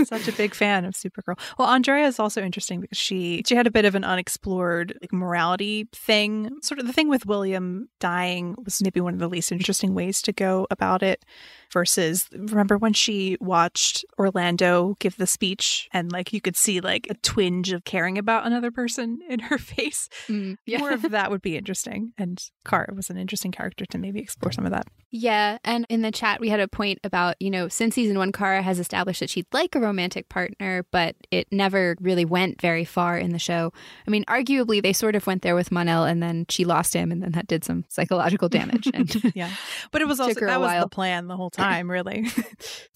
Such 0.07 0.29
a 0.29 0.33
big 0.33 0.55
fan 0.55 0.85
of 0.85 0.95
Supergirl. 0.95 1.39
Well, 1.59 1.69
Andrea 1.69 2.07
is 2.07 2.19
also 2.19 2.43
interesting 2.43 2.81
because 2.81 2.99
she 2.99 3.43
she 3.47 3.55
had 3.55 3.67
a 3.67 3.71
bit 3.71 3.85
of 3.85 3.95
an 3.95 4.05
unexplored 4.05 4.97
like 5.01 5.13
morality 5.13 5.89
thing. 5.93 6.51
Sort 6.63 6.79
of 6.81 6.87
the 6.87 6.93
thing 6.93 7.09
with 7.09 7.27
William 7.27 7.89
dying 8.01 8.55
was 8.65 8.83
maybe 8.83 9.01
one 9.01 9.15
of 9.15 9.21
the 9.21 9.29
least 9.29 9.53
interesting 9.53 9.95
ways 9.95 10.23
to 10.23 10.33
go 10.33 10.67
about 10.71 11.03
it. 11.03 11.25
Versus, 11.71 12.27
remember 12.33 12.79
when 12.79 12.95
she 12.95 13.37
watched 13.41 14.05
Orlando 14.19 14.97
give 15.01 15.17
the 15.17 15.27
speech 15.27 15.89
and 15.93 16.11
like 16.11 16.33
you 16.33 16.41
could 16.41 16.57
see 16.57 16.81
like 16.81 17.07
a 17.11 17.15
twinge 17.15 17.73
of 17.73 17.85
caring 17.85 18.17
about 18.17 18.47
another 18.47 18.71
person 18.71 19.21
in 19.29 19.41
her 19.41 19.59
face. 19.59 20.09
Mm, 20.29 20.57
yeah. 20.67 20.79
More 20.79 20.93
of 20.93 21.03
that 21.11 21.31
would 21.31 21.43
be 21.43 21.57
interesting. 21.57 22.13
And 22.17 22.43
Kara 22.67 22.95
was 22.95 23.11
an 23.11 23.19
interesting 23.19 23.53
character 23.53 23.85
to 23.87 23.99
maybe 23.99 24.21
explore 24.21 24.53
some 24.53 24.65
of 24.65 24.73
that. 24.73 24.87
Yeah, 25.11 25.57
and 25.65 25.87
in 25.89 26.03
the 26.03 26.11
chat 26.11 26.41
we 26.41 26.51
had 26.51 26.61
a 26.61 26.69
point 26.69 26.99
about, 27.03 27.37
you 27.41 27.51
know, 27.51 27.69
since 27.69 27.95
season 27.95 28.19
1 28.19 28.33
Kara 28.33 28.63
has 28.63 28.79
established 28.79 29.21
that 29.21 29.31
she'd 29.31 29.47
like 29.53 29.75
a 29.75 29.81
romantic 29.81 30.29
partner, 30.29 30.85
but 30.91 31.17
it 31.31 31.49
never 31.51 31.97
really 32.01 32.25
went 32.25 32.61
very 32.61 32.85
far 32.85 33.17
in 33.17 33.33
the 33.33 33.39
show. 33.39 33.73
I 34.07 34.11
mean, 34.11 34.25
arguably 34.27 34.83
they 34.83 34.93
sort 34.93 35.17
of 35.17 35.27
went 35.27 35.43
there 35.43 35.55
with 35.55 35.73
Mon-El 35.73 36.05
and 36.05 36.23
then 36.23 36.47
she 36.49 36.65
lost 36.65 36.95
him 36.95 37.11
and 37.11 37.23
then 37.23 37.33
that 37.33 37.47
did 37.47 37.65
some 37.65 37.85
psychological 37.89 38.49
damage 38.49 38.89
and 38.95 39.33
yeah. 39.35 39.51
But 39.91 40.03
it 40.03 40.09
was 40.09 40.21
also 40.21 40.35
Took 40.35 40.41
her 40.43 40.47
a 40.47 40.51
that 40.51 40.61
was 40.61 40.83
the 40.83 40.89
plan 40.89 41.27
the 41.27 41.37
whole 41.37 41.51
time, 41.51 41.58
really. 41.89 42.27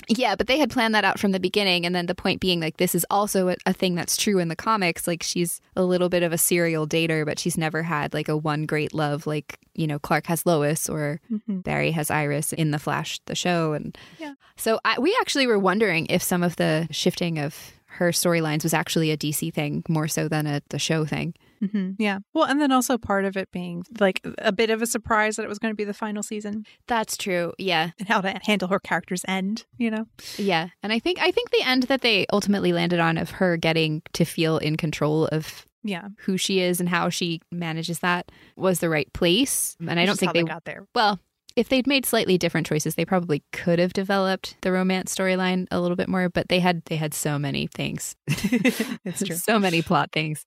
Yeah, 0.09 0.35
but 0.35 0.49
they 0.49 0.59
had 0.59 0.69
planned 0.71 0.97
that 0.97 1.05
out 1.05 1.21
from 1.21 1.31
the 1.31 1.39
beginning. 1.39 1.87
And 1.87 1.95
then 1.95 2.07
the 2.07 2.15
point 2.15 2.41
being, 2.41 2.59
like, 2.61 2.77
this 2.77 2.93
is 2.97 3.07
also 3.09 3.51
a, 3.51 3.57
a 3.67 3.73
thing 3.73 3.95
that's 3.95 4.17
true 4.17 4.41
in 4.41 4.49
the 4.49 4.57
comics. 4.57 5.07
Like, 5.07 5.23
she's 5.23 5.61
a 5.77 5.85
little 5.85 6.09
bit 6.09 6.25
of 6.25 6.33
a 6.33 6.39
serial 6.39 6.89
dater, 6.89 7.25
but 7.25 7.39
she's 7.39 7.57
never 7.57 7.85
had 7.85 8.13
like 8.13 8.29
a 8.29 8.37
one 8.37 8.67
great 8.67 8.93
love, 8.93 9.29
like, 9.29 9.61
you 9.75 9.87
know, 9.87 10.01
Clark 10.01 10.27
has 10.27 10.45
Lois 10.45 10.89
or 10.89 11.21
Mhm. 11.31 11.63
Barry 11.63 11.93
has 11.93 12.11
Iris 12.11 12.53
in 12.53 12.73
The 12.73 12.81
Flash, 12.81 13.21
the 13.27 13.37
show. 13.37 13.75
And 13.75 13.97
Yeah. 14.19 14.35
so 14.57 14.81
I, 14.85 14.99
we 14.99 15.17
actually 15.21 15.47
were 15.47 15.59
wondering 15.59 16.07
if 16.11 16.21
some 16.21 16.43
of 16.43 16.57
the 16.57 16.89
shifting 16.91 17.39
of 17.39 17.57
her 17.87 18.11
storylines 18.11 18.65
was 18.65 18.75
actually 18.75 19.13
a 19.13 19.17
DC 19.17 19.55
thing 19.55 19.85
more 19.89 20.09
so 20.09 20.27
than 20.27 20.49
a 20.49 20.63
the 20.71 20.81
show 20.81 21.05
thing. 21.05 21.35
Hmm 21.71 21.93
Yeah. 21.99 22.19
Well, 22.35 22.45
and 22.45 22.61
then 22.61 22.73
also 22.73 22.99
part 22.99 23.25
of 23.25 23.37
it 23.37 23.51
being 23.53 23.85
like 24.01 24.21
a 24.39 24.53
bit 24.53 24.71
of 24.71 24.83
a 24.83 24.87
surprise 24.87 25.37
that 25.37 25.45
it 25.45 25.49
was 25.49 25.59
going 25.59 25.73
to 25.73 25.77
be 25.77 25.85
the 25.85 25.95
final 25.95 26.23
season 26.23 26.65
That's 26.89 27.17
true. 27.17 27.53
Yeah. 27.59 27.91
and 27.99 28.09
how 28.09 28.21
to 28.21 28.39
handle 28.45 28.69
her 28.69 28.81
character's 28.81 29.23
end, 29.29 29.65
you 29.79 29.91
know? 29.91 30.07
Yeah. 30.37 30.69
And 30.83 30.93
I 30.93 30.99
think 30.99 31.19
I 31.21 31.31
think 31.31 31.51
the 31.51 31.63
end 31.63 31.85
that 31.85 32.01
they 32.03 32.27
ultimately 32.33 32.73
landed 32.73 33.01
on 33.01 33.17
of 33.19 33.31
her 33.31 33.57
getting 33.57 34.03
to 34.15 34.25
feel 34.25 34.59
in 34.59 34.77
control 34.77 35.27
of 35.29 35.65
Yeah. 35.85 36.09
who 36.19 36.37
she 36.37 36.61
is 36.61 36.81
and 36.81 36.89
how 36.89 37.09
she 37.09 37.41
manages 37.51 38.01
that 38.01 38.31
was 38.57 38.81
the 38.81 38.89
right 38.89 39.13
place. 39.13 39.77
And 39.81 39.99
I 40.01 40.05
don't 40.07 40.19
think 40.19 40.33
they, 40.33 40.43
got 40.43 40.65
there. 40.65 40.87
well, 40.95 41.21
if 41.57 41.69
they'd 41.69 41.87
made 41.87 42.07
slightly 42.07 42.39
different 42.39 42.67
choices, 42.67 42.95
they 42.95 43.05
probably 43.05 43.43
could 43.53 43.79
have 43.79 43.93
developed 43.93 44.57
the 44.63 44.73
romance 44.73 45.15
storyline 45.15 45.67
a 45.71 45.81
little 45.81 45.97
bit 45.97 46.09
more, 46.09 46.29
but 46.29 46.49
they 46.49 46.61
had 46.61 46.85
they 46.87 46.97
had 46.97 47.15
so 47.15 47.39
many 47.39 47.67
things. 47.67 48.17
it's 48.27 49.23
true. 49.25 49.37
so 49.37 49.59
many 49.59 49.83
plot 49.83 50.11
things 50.13 50.45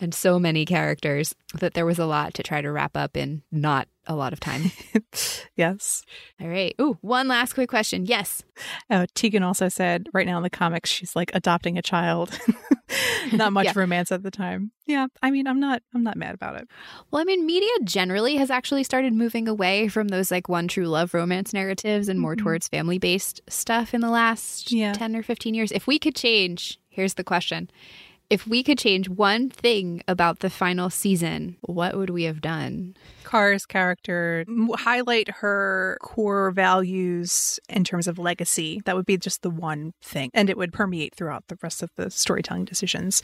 and 0.00 0.14
so 0.14 0.38
many 0.38 0.64
characters 0.64 1.34
that 1.54 1.74
there 1.74 1.86
was 1.86 1.98
a 1.98 2.06
lot 2.06 2.34
to 2.34 2.42
try 2.42 2.60
to 2.60 2.70
wrap 2.70 2.96
up 2.96 3.16
in 3.16 3.42
not 3.50 3.88
a 4.06 4.14
lot 4.14 4.32
of 4.32 4.40
time. 4.40 4.70
yes. 5.56 6.02
All 6.40 6.48
right. 6.48 6.74
Ooh, 6.80 6.98
one 7.00 7.28
last 7.28 7.54
quick 7.54 7.68
question. 7.68 8.06
Yes. 8.06 8.42
Oh, 8.90 9.06
Tegan 9.14 9.42
also 9.42 9.68
said 9.68 10.08
right 10.12 10.26
now 10.26 10.36
in 10.36 10.42
the 10.42 10.50
comics 10.50 10.90
she's 10.90 11.14
like 11.16 11.30
adopting 11.34 11.76
a 11.78 11.82
child. 11.82 12.38
not 13.32 13.52
much 13.52 13.66
Yeah. 13.66 13.72
romance 13.74 14.12
at 14.12 14.22
the 14.22 14.30
time. 14.30 14.70
Yeah. 14.86 15.06
I 15.22 15.30
mean, 15.30 15.46
I'm 15.46 15.60
not 15.60 15.82
I'm 15.94 16.02
not 16.02 16.16
mad 16.16 16.34
about 16.34 16.56
it. 16.56 16.68
Well, 17.10 17.20
I 17.20 17.24
mean, 17.24 17.44
media 17.46 17.68
generally 17.84 18.36
has 18.36 18.50
actually 18.50 18.84
started 18.84 19.12
moving 19.12 19.48
away 19.48 19.88
from 19.88 20.08
those 20.08 20.30
like 20.30 20.48
one 20.48 20.68
true 20.68 20.86
love 20.86 21.12
romance 21.14 21.52
narratives 21.52 22.08
and 22.08 22.20
more 22.20 22.34
Mhm. 22.36 22.38
towards 22.42 22.68
family 22.68 22.98
based 22.98 23.40
stuff 23.48 23.92
in 23.94 24.00
the 24.00 24.10
last 24.10 24.70
Yeah. 24.72 24.92
10 24.92 25.16
or 25.16 25.22
15 25.22 25.54
years. 25.54 25.72
If 25.72 25.86
we 25.86 25.98
could 25.98 26.14
change, 26.14 26.78
here's 26.88 27.14
the 27.14 27.24
question. 27.24 27.70
If 28.28 28.46
we 28.46 28.62
could 28.62 28.78
change 28.78 29.08
one 29.08 29.50
thing 29.50 30.02
about 30.08 30.40
the 30.40 30.50
final 30.50 30.90
season, 30.90 31.56
what 31.60 31.96
would 31.96 32.10
we 32.10 32.24
have 32.24 32.40
done? 32.40 32.96
Kara's 33.24 33.66
character 33.66 34.44
highlight 34.74 35.28
her 35.28 35.98
core 36.00 36.50
values 36.52 37.58
in 37.68 37.84
terms 37.84 38.06
of 38.06 38.18
legacy. 38.18 38.80
That 38.84 38.96
would 38.96 39.06
be 39.06 39.16
just 39.16 39.42
the 39.42 39.50
one 39.50 39.92
thing, 40.00 40.30
and 40.32 40.48
it 40.48 40.56
would 40.56 40.72
permeate 40.72 41.14
throughout 41.14 41.44
the 41.48 41.58
rest 41.62 41.82
of 41.82 41.90
the 41.96 42.10
storytelling 42.10 42.64
decisions. 42.64 43.22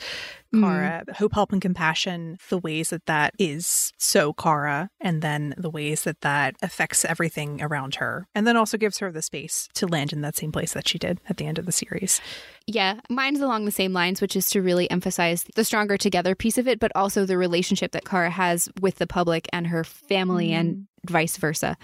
Mm. 0.53 1.09
Hope, 1.15 1.33
help, 1.33 1.51
and 1.51 1.61
compassion. 1.61 2.37
The 2.49 2.57
ways 2.57 2.89
that 2.89 3.05
that 3.05 3.33
is 3.39 3.91
so 3.97 4.33
Kara, 4.33 4.89
and 4.99 5.21
then 5.21 5.53
the 5.57 5.69
ways 5.69 6.03
that 6.03 6.21
that 6.21 6.55
affects 6.61 7.05
everything 7.05 7.61
around 7.61 7.95
her, 7.95 8.27
and 8.35 8.45
then 8.45 8.57
also 8.57 8.77
gives 8.77 8.99
her 8.99 9.11
the 9.11 9.21
space 9.21 9.69
to 9.75 9.87
land 9.87 10.13
in 10.13 10.21
that 10.21 10.35
same 10.35 10.51
place 10.51 10.73
that 10.73 10.87
she 10.87 10.97
did 10.97 11.19
at 11.29 11.37
the 11.37 11.45
end 11.45 11.57
of 11.57 11.65
the 11.65 11.71
series. 11.71 12.21
Yeah, 12.67 12.99
mine's 13.09 13.41
along 13.41 13.65
the 13.65 13.71
same 13.71 13.93
lines, 13.93 14.21
which 14.21 14.35
is 14.35 14.47
to 14.51 14.61
really 14.61 14.89
emphasize 14.93 15.43
the 15.55 15.65
stronger 15.65 15.97
together 15.97 16.35
piece 16.35 16.57
of 16.57 16.67
it, 16.67 16.79
but 16.79 16.91
also 16.95 17.25
the 17.25 17.37
relationship 17.37 17.91
that 17.91 18.05
Kara 18.05 18.29
has 18.29 18.69
with 18.79 18.95
the 18.95 19.07
public 19.07 19.49
and 19.51 19.67
her 19.67 19.83
family 19.83 20.53
and 20.53 20.69
mm-hmm. 20.69 20.81
Vice 21.07 21.37
versa, 21.37 21.77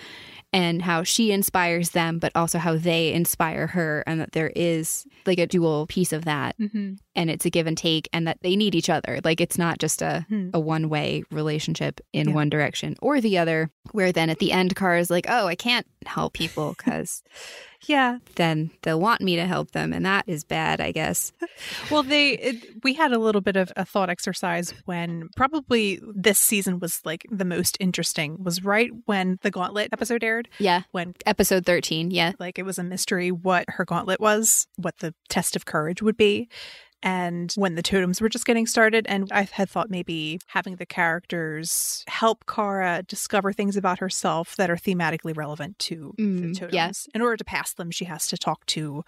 and 0.51 0.81
how 0.81 1.03
she 1.03 1.31
inspires 1.31 1.91
them, 1.91 2.17
but 2.19 2.31
also 2.35 2.57
how 2.57 2.75
they 2.75 3.13
inspire 3.13 3.67
her, 3.67 4.03
and 4.07 4.19
that 4.19 4.31
there 4.31 4.51
is 4.55 5.05
like 5.25 5.37
a 5.39 5.45
dual 5.47 5.85
piece 5.87 6.11
of 6.13 6.25
that, 6.25 6.57
Mm-hmm. 6.57 6.93
and 7.15 7.29
it's 7.29 7.45
a 7.45 7.49
give 7.49 7.67
and 7.67 7.77
take, 7.77 8.09
and 8.13 8.25
that 8.27 8.39
they 8.41 8.55
need 8.55 8.73
each 8.75 8.89
other. 8.89 9.19
Like 9.23 9.41
it's 9.41 9.57
not 9.57 9.77
just 9.79 10.01
a 10.01 10.25
Hmm. 10.29 10.49
a 10.53 10.59
one 10.59 10.89
way 10.89 11.23
relationship 11.31 12.01
in 12.13 12.29
Yeah. 12.29 12.35
one 12.35 12.49
direction 12.49 12.95
or 13.01 13.21
the 13.21 13.37
other. 13.37 13.69
Where 13.91 14.11
then 14.11 14.29
at 14.29 14.39
the 14.39 14.51
end, 14.51 14.75
Kara's 14.75 15.09
like, 15.09 15.25
"Oh, 15.29 15.47
I 15.47 15.55
can't 15.55 15.85
help 16.05 16.33
people 16.33 16.75
because 16.77 17.23
Yeah. 17.87 18.17
then 18.35 18.71
they'll 18.83 18.99
want 18.99 19.21
me 19.21 19.35
to 19.37 19.45
help 19.45 19.71
them, 19.71 19.93
and 19.93 20.05
that 20.05 20.25
is 20.27 20.43
bad, 20.43 20.79
I 20.81 20.91
guess." 20.91 21.31
Well, 21.91 22.03
they 22.03 22.31
it, 22.37 22.83
we 22.83 22.93
had 22.93 23.11
a 23.11 23.17
little 23.19 23.41
bit 23.41 23.55
of 23.57 23.71
a 23.75 23.83
thought 23.83 24.09
exercise 24.09 24.73
when 24.85 25.29
probably 25.35 25.99
this 26.15 26.39
season 26.39 26.79
was 26.79 27.01
like 27.03 27.25
the 27.29 27.43
most 27.45 27.75
interesting 27.81 28.41
was 28.43 28.63
right 28.63 28.91
when 29.09 29.39
the 29.41 29.51
Gauntlet 29.51 29.89
episode 29.91 30.23
aired 30.23 30.47
Yeah, 30.59 30.83
when 30.91 31.15
episode 31.25 31.65
thirteen. 31.65 32.11
Yeah, 32.11 32.31
like 32.39 32.57
it 32.59 32.63
was 32.63 32.77
a 32.77 32.83
mystery 32.83 33.31
what 33.31 33.65
her 33.67 33.83
gauntlet 33.85 34.19
was, 34.21 34.67
what 34.77 34.99
the 34.99 35.13
test 35.27 35.55
of 35.55 35.65
courage 35.65 36.01
would 36.01 36.15
be. 36.17 36.47
And 37.01 37.53
when 37.55 37.75
the 37.75 37.81
totems 37.81 38.19
were 38.19 38.27
just 38.27 38.45
getting 38.45 38.67
started, 38.67 39.05
and 39.07 39.31
I 39.31 39.43
had 39.51 39.69
thought 39.69 39.89
maybe 39.89 40.37
having 40.47 40.75
the 40.75 40.85
characters 40.85 42.03
help 42.07 42.45
Kara 42.45 43.03
discover 43.07 43.53
things 43.53 43.77
about 43.77 43.99
herself 43.99 44.55
that 44.57 44.69
are 44.69 44.75
thematically 44.75 45.35
relevant 45.35 45.79
to 45.79 46.13
Mm, 46.19 46.41
the 46.41 46.53
totems. 46.59 46.73
yeah. 46.73 46.91
In 47.15 47.21
order 47.21 47.37
to 47.37 47.45
pass 47.45 47.73
them, 47.73 47.89
she 47.89 48.03
has 48.05 48.27
to 48.27 48.37
talk 48.37 48.65
to, 48.67 49.03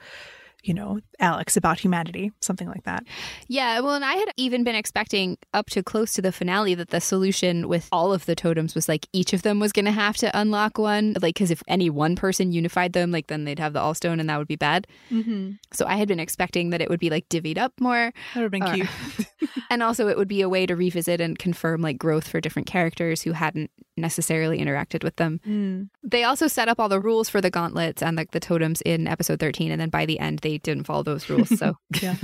you 0.64 0.74
know, 0.74 1.00
Alex 1.20 1.58
about 1.58 1.80
humanity, 1.80 2.32
something 2.42 2.68
like 2.68 2.84
that. 2.84 3.04
Yeah, 3.48 3.80
well, 3.80 3.96
and 3.96 4.06
I 4.06 4.14
had 4.14 4.30
even 4.38 4.64
been 4.64 4.76
expecting 4.76 5.38
up 5.54 5.70
to 5.72 5.82
close 5.82 6.14
to 6.14 6.22
the 6.22 6.32
finale 6.32 6.76
that 6.76 6.90
the 6.90 7.02
solution 7.02 7.68
with 7.68 7.88
all 7.92 8.14
of 8.14 8.26
the 8.26 8.36
totems 8.36 8.76
was 8.76 8.88
like 8.88 9.08
each 9.12 9.34
of 9.34 9.42
them 9.42 9.60
was 9.60 9.72
going 9.72 9.86
to 9.86 9.92
have 9.92 10.18
to 10.18 10.38
unlock 10.40 10.78
one. 10.78 11.14
Like, 11.22 11.36
because 11.36 11.50
if 11.52 11.64
any 11.68 11.90
one 11.90 12.16
person 12.16 12.52
unified 12.52 12.94
them, 12.94 13.12
like 13.12 13.28
then 13.28 13.44
they'd 13.46 13.60
have 13.60 13.74
the 13.74 13.80
AllStone 13.80 14.20
and 14.20 14.30
that 14.30 14.38
would 14.38 14.48
be 14.48 14.56
bad. 14.56 14.86
Mm-hmm. 15.10 15.54
So 15.74 15.86
I 15.88 15.96
had 15.96 16.08
been 16.08 16.20
expecting 16.20 16.70
that 16.70 16.82
it 16.82 16.90
would 16.90 17.00
be 17.00 17.10
like 17.10 17.28
divvied 17.30 17.58
up 17.58 17.74
more. 17.80 18.14
That 18.36 18.42
would 18.42 18.44
have 18.44 18.52
been 18.52 18.64
Uh, 18.64 18.74
cute. 18.76 19.50
and 19.72 19.82
also 19.82 20.08
it 20.08 20.18
would 20.18 20.28
be 20.28 20.42
a 20.42 20.50
way 20.50 20.66
to 20.66 20.76
revisit 20.76 21.20
and 21.22 21.40
confirm 21.40 21.82
like 21.82 21.98
growth 21.98 22.28
for 22.28 22.40
different 22.40 22.68
characters 22.68 23.22
who 23.24 23.32
hadn't 23.32 23.72
necessarily 23.98 24.60
interacted 24.60 25.04
with 25.04 25.16
them. 25.18 25.40
Mm. 25.48 25.90
They 26.04 26.24
also 26.24 26.48
set 26.48 26.68
up 26.70 26.80
all 26.80 26.90
the 26.90 27.00
rules 27.00 27.30
for 27.30 27.42
the 27.42 27.50
gauntlets 27.50 28.02
and 28.02 28.16
like 28.18 28.32
the 28.32 28.40
totems 28.40 28.82
in 28.82 29.08
episode 29.08 29.40
13. 29.40 29.72
And 29.72 29.80
then 29.82 29.90
by 29.90 30.06
the 30.06 30.20
end, 30.20 30.40
they 30.40 30.58
didn't 30.60 30.86
follow 30.86 31.04
those 31.04 31.30
rules. 31.30 31.50
So 31.60 31.76
Yeah. 32.02 32.16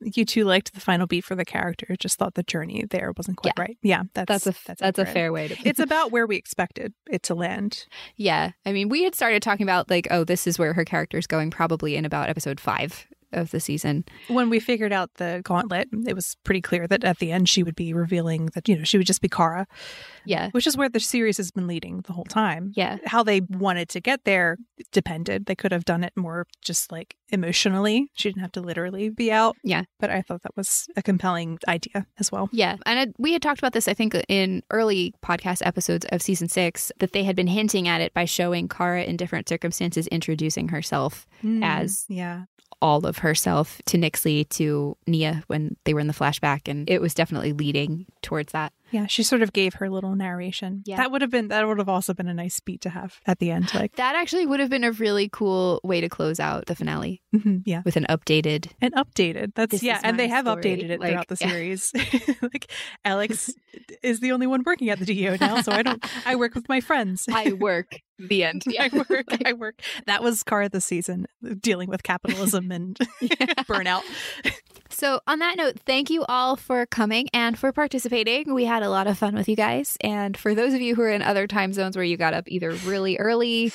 you 0.00 0.24
two 0.24 0.44
liked 0.44 0.72
the 0.74 0.80
final 0.80 1.06
beat 1.06 1.24
for 1.24 1.34
the 1.34 1.44
character, 1.44 1.96
just 1.98 2.18
thought 2.18 2.34
the 2.34 2.42
journey 2.42 2.84
there 2.90 3.12
wasn't 3.16 3.38
quite 3.38 3.54
Yeah. 3.56 3.62
right. 3.62 3.78
Yeah, 3.82 4.02
that's 4.14 4.44
that's 4.44 4.46
a 4.46 4.74
that's, 4.80 4.98
a 4.98 5.06
fair 5.06 5.32
way 5.32 5.48
to 5.48 5.56
It's 5.68 5.80
about 5.80 6.12
where 6.12 6.26
we 6.26 6.36
expected 6.36 6.92
it 7.10 7.22
to 7.24 7.34
land. 7.34 7.86
Yeah. 8.16 8.50
I 8.64 8.72
mean, 8.72 8.88
we 8.88 9.04
had 9.04 9.14
started 9.14 9.42
talking 9.42 9.64
about 9.64 9.90
like, 9.90 10.06
oh, 10.10 10.24
this 10.24 10.46
is 10.46 10.58
where 10.58 10.74
her 10.74 10.84
character's 10.84 11.26
going 11.26 11.50
probably 11.50 11.96
in 11.96 12.04
about 12.04 12.28
episode 12.28 12.60
five 12.60 13.06
of 13.34 13.50
the 13.50 13.60
season. 13.60 14.04
When 14.28 14.48
we 14.50 14.60
figured 14.60 14.92
out 14.92 15.10
the 15.14 15.40
gauntlet, 15.44 15.88
it 16.06 16.14
was 16.14 16.36
pretty 16.44 16.60
clear 16.60 16.86
that 16.86 17.04
at 17.04 17.18
the 17.18 17.32
end 17.32 17.48
she 17.48 17.62
would 17.62 17.76
be 17.76 17.92
revealing 17.92 18.46
that, 18.54 18.68
you 18.68 18.76
know, 18.78 18.84
she 18.84 18.96
would 18.98 19.06
just 19.06 19.20
be 19.20 19.28
Kara, 19.28 19.66
Yeah. 20.24 20.50
which 20.50 20.66
is 20.66 20.76
where 20.76 20.88
the 20.88 21.00
series 21.00 21.36
has 21.36 21.50
been 21.50 21.66
leading 21.66 22.02
the 22.06 22.12
whole 22.12 22.24
time. 22.24 22.72
Yeah. 22.74 22.98
How 23.06 23.22
they 23.22 23.40
wanted 23.40 23.88
to 23.90 24.00
get 24.00 24.24
there 24.24 24.56
depended. 24.92 25.46
They 25.46 25.54
could 25.54 25.72
have 25.72 25.84
done 25.84 26.04
it 26.04 26.12
more 26.16 26.46
just 26.62 26.90
like 26.92 27.16
emotionally. 27.30 28.08
She 28.14 28.28
didn't 28.30 28.42
have 28.42 28.52
to 28.52 28.60
literally 28.60 29.08
be 29.10 29.30
out. 29.32 29.56
Yeah. 29.62 29.84
But 30.00 30.10
I 30.10 30.22
thought 30.22 30.42
that 30.42 30.56
was 30.56 30.86
a 30.96 31.02
compelling 31.02 31.58
idea 31.68 32.06
as 32.18 32.30
well. 32.32 32.48
Yeah. 32.52 32.76
And 32.86 33.14
we 33.18 33.32
had 33.32 33.42
talked 33.42 33.58
about 33.58 33.72
this, 33.72 33.88
I 33.88 33.94
think, 33.94 34.14
in 34.28 34.62
early 34.70 35.14
podcast 35.24 35.62
episodes 35.66 36.06
of 36.10 36.22
season 36.22 36.48
six, 36.48 36.92
that 37.00 37.12
they 37.12 37.24
had 37.24 37.36
been 37.36 37.46
hinting 37.48 37.88
at 37.88 38.00
it 38.00 38.14
by 38.14 38.24
showing 38.24 38.68
Kara 38.68 39.02
in 39.04 39.16
different 39.16 39.48
circumstances 39.48 40.06
introducing 40.08 40.68
herself 40.68 41.26
hmm. 41.40 41.62
As- 41.62 42.04
yeah. 42.08 42.44
All 42.80 43.06
of 43.06 43.18
herself 43.18 43.80
to 43.86 43.98
Nyxly, 43.98 44.48
to 44.50 44.96
Nia 45.06 45.44
when 45.46 45.76
they 45.84 45.94
were 45.94 46.00
in 46.00 46.06
the 46.06 46.12
flashback. 46.12 46.68
And 46.68 46.88
it 46.88 47.00
was 47.00 47.14
definitely 47.14 47.52
leading 47.52 48.06
towards 48.22 48.52
that. 48.52 48.72
Yeah, 48.94 49.06
she 49.06 49.24
sort 49.24 49.42
of 49.42 49.52
gave 49.52 49.74
her 49.74 49.90
little 49.90 50.14
narration. 50.14 50.82
Yeah. 50.86 50.98
That 50.98 51.10
would 51.10 51.20
have 51.20 51.30
been 51.32 51.48
that 51.48 51.66
would 51.66 51.78
have 51.78 51.88
also 51.88 52.14
been 52.14 52.28
a 52.28 52.34
nice 52.34 52.60
beat 52.60 52.80
to 52.82 52.90
have 52.90 53.18
at 53.26 53.40
the 53.40 53.50
end. 53.50 53.74
Like, 53.74 53.96
That 53.96 54.14
actually 54.14 54.46
would 54.46 54.60
have 54.60 54.70
been 54.70 54.84
a 54.84 54.92
really 54.92 55.28
cool 55.28 55.80
way 55.82 56.00
to 56.00 56.08
close 56.08 56.38
out 56.38 56.66
the 56.66 56.76
finale 56.76 57.20
mhm, 57.34 57.62
yeah, 57.64 57.82
with 57.84 57.96
an 57.96 58.06
updated. 58.08 58.70
and 58.80 58.94
updated. 58.94 59.52
That's 59.56 59.82
yeah, 59.82 59.98
and 60.04 60.16
they 60.16 60.28
have 60.28 60.46
story. 60.46 60.62
updated 60.62 60.90
it 60.90 61.00
Like, 61.00 61.10
throughout 61.10 61.26
the 61.28 61.36
yeah. 61.40 61.48
series. 61.48 61.92
like, 62.42 62.70
Alex 63.04 63.50
is 64.04 64.20
the 64.20 64.30
only 64.30 64.46
one 64.46 64.62
working 64.64 64.90
at 64.90 65.00
the 65.00 65.06
DEO 65.06 65.36
now, 65.40 65.60
so 65.60 65.72
I 65.72 65.82
don't. 65.82 66.04
I 66.24 66.36
work 66.36 66.54
with 66.54 66.68
my 66.68 66.80
friends. 66.80 67.26
I 67.32 67.52
work. 67.52 67.96
The 68.20 68.44
end. 68.44 68.62
I 68.78 68.90
work. 69.10 69.26
I 69.44 69.54
work. 69.54 69.80
That 70.06 70.22
was 70.22 70.44
Kara 70.44 70.68
this 70.68 70.84
season, 70.84 71.26
dealing 71.60 71.88
with 71.88 72.04
capitalism 72.04 72.70
and 72.70 72.96
burnout. 73.66 74.02
So, 74.88 75.18
on 75.26 75.40
that 75.40 75.56
note, 75.56 75.80
thank 75.84 76.10
you 76.10 76.24
all 76.28 76.54
for 76.54 76.86
coming 76.86 77.26
and 77.34 77.58
for 77.58 77.72
participating. 77.72 78.54
We 78.54 78.66
had 78.66 78.83
a 78.84 78.90
lot 78.90 79.06
of 79.06 79.18
fun 79.18 79.34
with 79.34 79.48
you 79.48 79.56
guys. 79.56 79.96
And 80.00 80.36
for 80.36 80.54
those 80.54 80.74
of 80.74 80.80
you 80.80 80.94
who 80.94 81.02
are 81.02 81.08
in 81.10 81.22
other 81.22 81.46
time 81.46 81.72
zones 81.72 81.96
where 81.96 82.04
you 82.04 82.16
got 82.16 82.34
up 82.34 82.44
either 82.46 82.70
really 82.86 83.16
early 83.18 83.72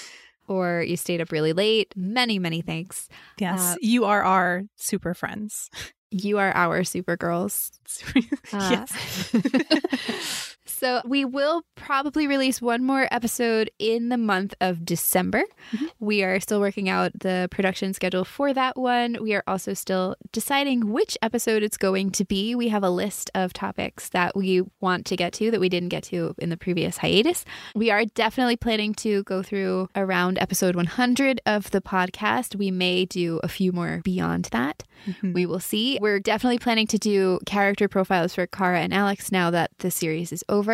or 0.47 0.84
you 0.88 0.95
stayed 0.97 1.22
up 1.22 1.32
really 1.32 1.53
late, 1.53 1.93
many, 1.95 2.39
many 2.39 2.62
thanks. 2.62 3.07
Yes, 3.39 3.60
Uh, 3.60 3.76
you 3.82 4.05
are 4.05 4.24
our 4.24 4.64
super 4.78 5.14
friends. 5.14 5.70
You 6.12 6.39
are 6.39 6.51
our 6.55 6.84
super 6.84 7.18
girls. 7.18 7.72
Uh, 8.51 8.70
yes. 8.72 10.57
So, 10.80 11.01
we 11.03 11.25
will 11.25 11.63
probably 11.75 12.25
release 12.25 12.61
one 12.61 12.86
more 12.86 13.05
episode 13.11 13.69
in 13.80 14.07
the 14.07 14.17
month 14.17 14.53
of 14.61 14.86
December. 14.86 15.43
Mhm. 15.73 15.89
We 15.99 16.23
are 16.23 16.39
still 16.39 16.61
working 16.61 16.88
out 16.88 17.11
the 17.19 17.49
production 17.51 17.93
schedule 17.93 18.23
for 18.23 18.53
that 18.53 18.77
one. 18.77 19.17
We 19.21 19.34
are 19.34 19.43
also 19.45 19.73
still 19.73 20.15
deciding 20.32 20.93
which 20.93 21.17
episode 21.21 21.63
it's 21.63 21.75
going 21.75 22.11
to 22.11 22.23
be. 22.23 22.55
We 22.55 22.69
have 22.69 22.84
a 22.84 22.89
list 22.89 23.30
of 23.36 23.51
topics 23.51 24.07
that 24.09 24.38
we 24.38 24.61
want 24.80 25.05
to 25.07 25.17
get 25.17 25.34
to 25.34 25.51
that 25.51 25.59
we 25.59 25.67
didn't 25.67 25.89
get 25.89 26.03
to 26.03 26.34
in 26.38 26.49
the 26.49 26.55
previous 26.55 26.95
hiatus. 26.99 27.43
We 27.75 27.91
are 27.91 28.05
definitely 28.05 28.55
planning 28.55 28.93
to 28.95 29.23
go 29.23 29.43
through 29.43 29.89
around 29.97 30.38
episode 30.39 30.77
100 30.77 31.41
of 31.45 31.71
the 31.71 31.82
podcast. 31.82 32.55
We 32.55 32.71
may 32.71 33.03
do 33.03 33.41
a 33.43 33.49
few 33.49 33.73
more 33.73 33.99
beyond 34.05 34.47
that. 34.53 34.84
Mhm. 35.07 35.34
We 35.34 35.45
will 35.45 35.59
see. 35.61 35.97
We're 36.01 36.19
definitely 36.19 36.59
planning 36.59 36.88
to 36.88 36.97
do 36.97 37.39
character 37.45 37.88
profiles 37.89 38.34
for 38.36 38.47
Kara 38.47 38.80
and 38.80 38.93
Alex 38.93 39.30
now 39.30 39.49
that 39.51 39.71
the 39.80 39.91
series 39.91 40.32
is 40.32 40.43
over. 40.47 40.68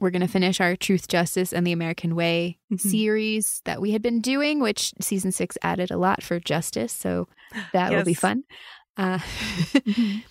We're 0.00 0.10
going 0.10 0.22
to 0.22 0.28
finish 0.28 0.60
our 0.60 0.74
Truth, 0.76 1.06
Justice, 1.08 1.52
and 1.52 1.64
the 1.66 1.72
American 1.72 2.14
Way 2.16 2.58
Mhm. 2.72 2.80
series 2.80 3.62
that 3.64 3.80
we 3.80 3.92
had 3.92 4.02
been 4.02 4.20
doing, 4.20 4.60
which 4.60 4.92
season 5.00 5.30
six 5.32 5.56
added 5.62 5.90
a 5.92 5.96
lot 5.96 6.22
for 6.22 6.40
justice. 6.40 6.92
So 6.92 7.28
that 7.72 7.92
will 7.92 8.04
be 8.04 8.14
fun. 8.14 8.42
Uh, 8.96 9.18
Mhm. 9.86 10.22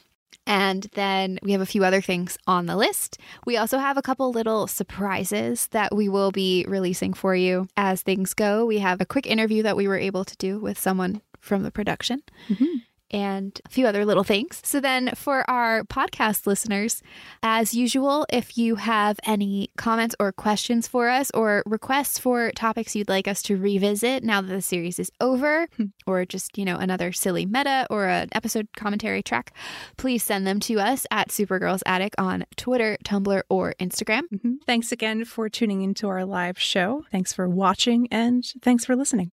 and 0.45 0.83
then 0.95 1.39
we 1.43 1.53
have 1.53 1.61
a 1.61 1.65
few 1.65 1.83
other 1.85 2.01
things 2.01 2.37
on 2.45 2.65
the 2.65 2.75
list. 2.75 3.17
We 3.45 3.55
also 3.55 3.77
have 3.77 3.97
a 3.97 4.01
couple 4.01 4.31
little 4.31 4.67
surprises 4.67 5.67
that 5.71 5.95
we 5.95 6.09
will 6.09 6.31
be 6.31 6.65
releasing 6.67 7.13
for 7.13 7.33
you 7.35 7.67
as 7.77 8.01
things 8.01 8.33
go. 8.33 8.65
We 8.65 8.79
have 8.79 8.99
a 8.99 9.05
quick 9.05 9.25
interview 9.25 9.63
that 9.63 9.77
we 9.77 9.87
were 9.87 9.97
able 9.97 10.25
to 10.25 10.35
do 10.37 10.59
with 10.59 10.77
someone 10.77 11.21
from 11.39 11.63
the 11.63 11.71
production 11.71 12.21
Mhm. 12.49 12.81
And 13.13 13.61
a 13.65 13.69
few 13.69 13.85
other 13.87 14.05
little 14.05 14.23
things. 14.23 14.59
So, 14.63 14.79
then 14.81 15.11
for 15.15 15.49
our 15.49 15.83
podcast 15.83 16.47
listeners, 16.47 17.01
as 17.43 17.73
usual, 17.73 18.25
if 18.29 18.57
you 18.57 18.75
have 18.75 19.19
any 19.25 19.69
comments 19.77 20.15
or 20.19 20.31
questions 20.31 20.87
for 20.87 21.07
us 21.09 21.29
or 21.33 21.63
requests 21.65 22.17
for 22.17 22.51
topics 22.51 22.95
you'd 22.95 23.07
like 23.09 23.27
us 23.27 23.41
to 23.43 23.55
revisit 23.55 24.23
now 24.23 24.41
that 24.41 24.47
the 24.47 24.61
series 24.61 24.99
is 24.99 25.11
over, 25.21 25.67
or 26.07 26.25
just, 26.25 26.57
you 26.57 26.65
know, 26.65 26.77
another 26.77 27.11
silly 27.11 27.45
meta 27.45 27.85
or 27.89 28.07
an 28.07 28.29
episode 28.33 28.67
commentary 28.75 29.21
track, 29.23 29.53
please 29.97 30.23
send 30.23 30.47
them 30.47 30.59
to 30.61 30.79
us 30.79 31.05
at 31.11 31.29
Supergirls 31.29 31.81
Attic 31.85 32.13
on 32.17 32.43
Twitter, 32.57 32.97
Tumblr, 33.05 33.41
or 33.49 33.73
Instagram. 33.79 34.23
Mhm. 34.33 34.55
Thanks 34.65 34.91
again 34.91 35.23
for 35.25 35.47
tuning 35.49 35.83
into 35.83 36.07
our 36.07 36.25
live 36.25 36.59
show. 36.59 37.05
Thanks 37.11 37.31
for 37.31 37.47
watching 37.47 38.07
and 38.11 38.43
thanks 38.61 38.85
for 38.85 38.95
listening. 38.95 39.31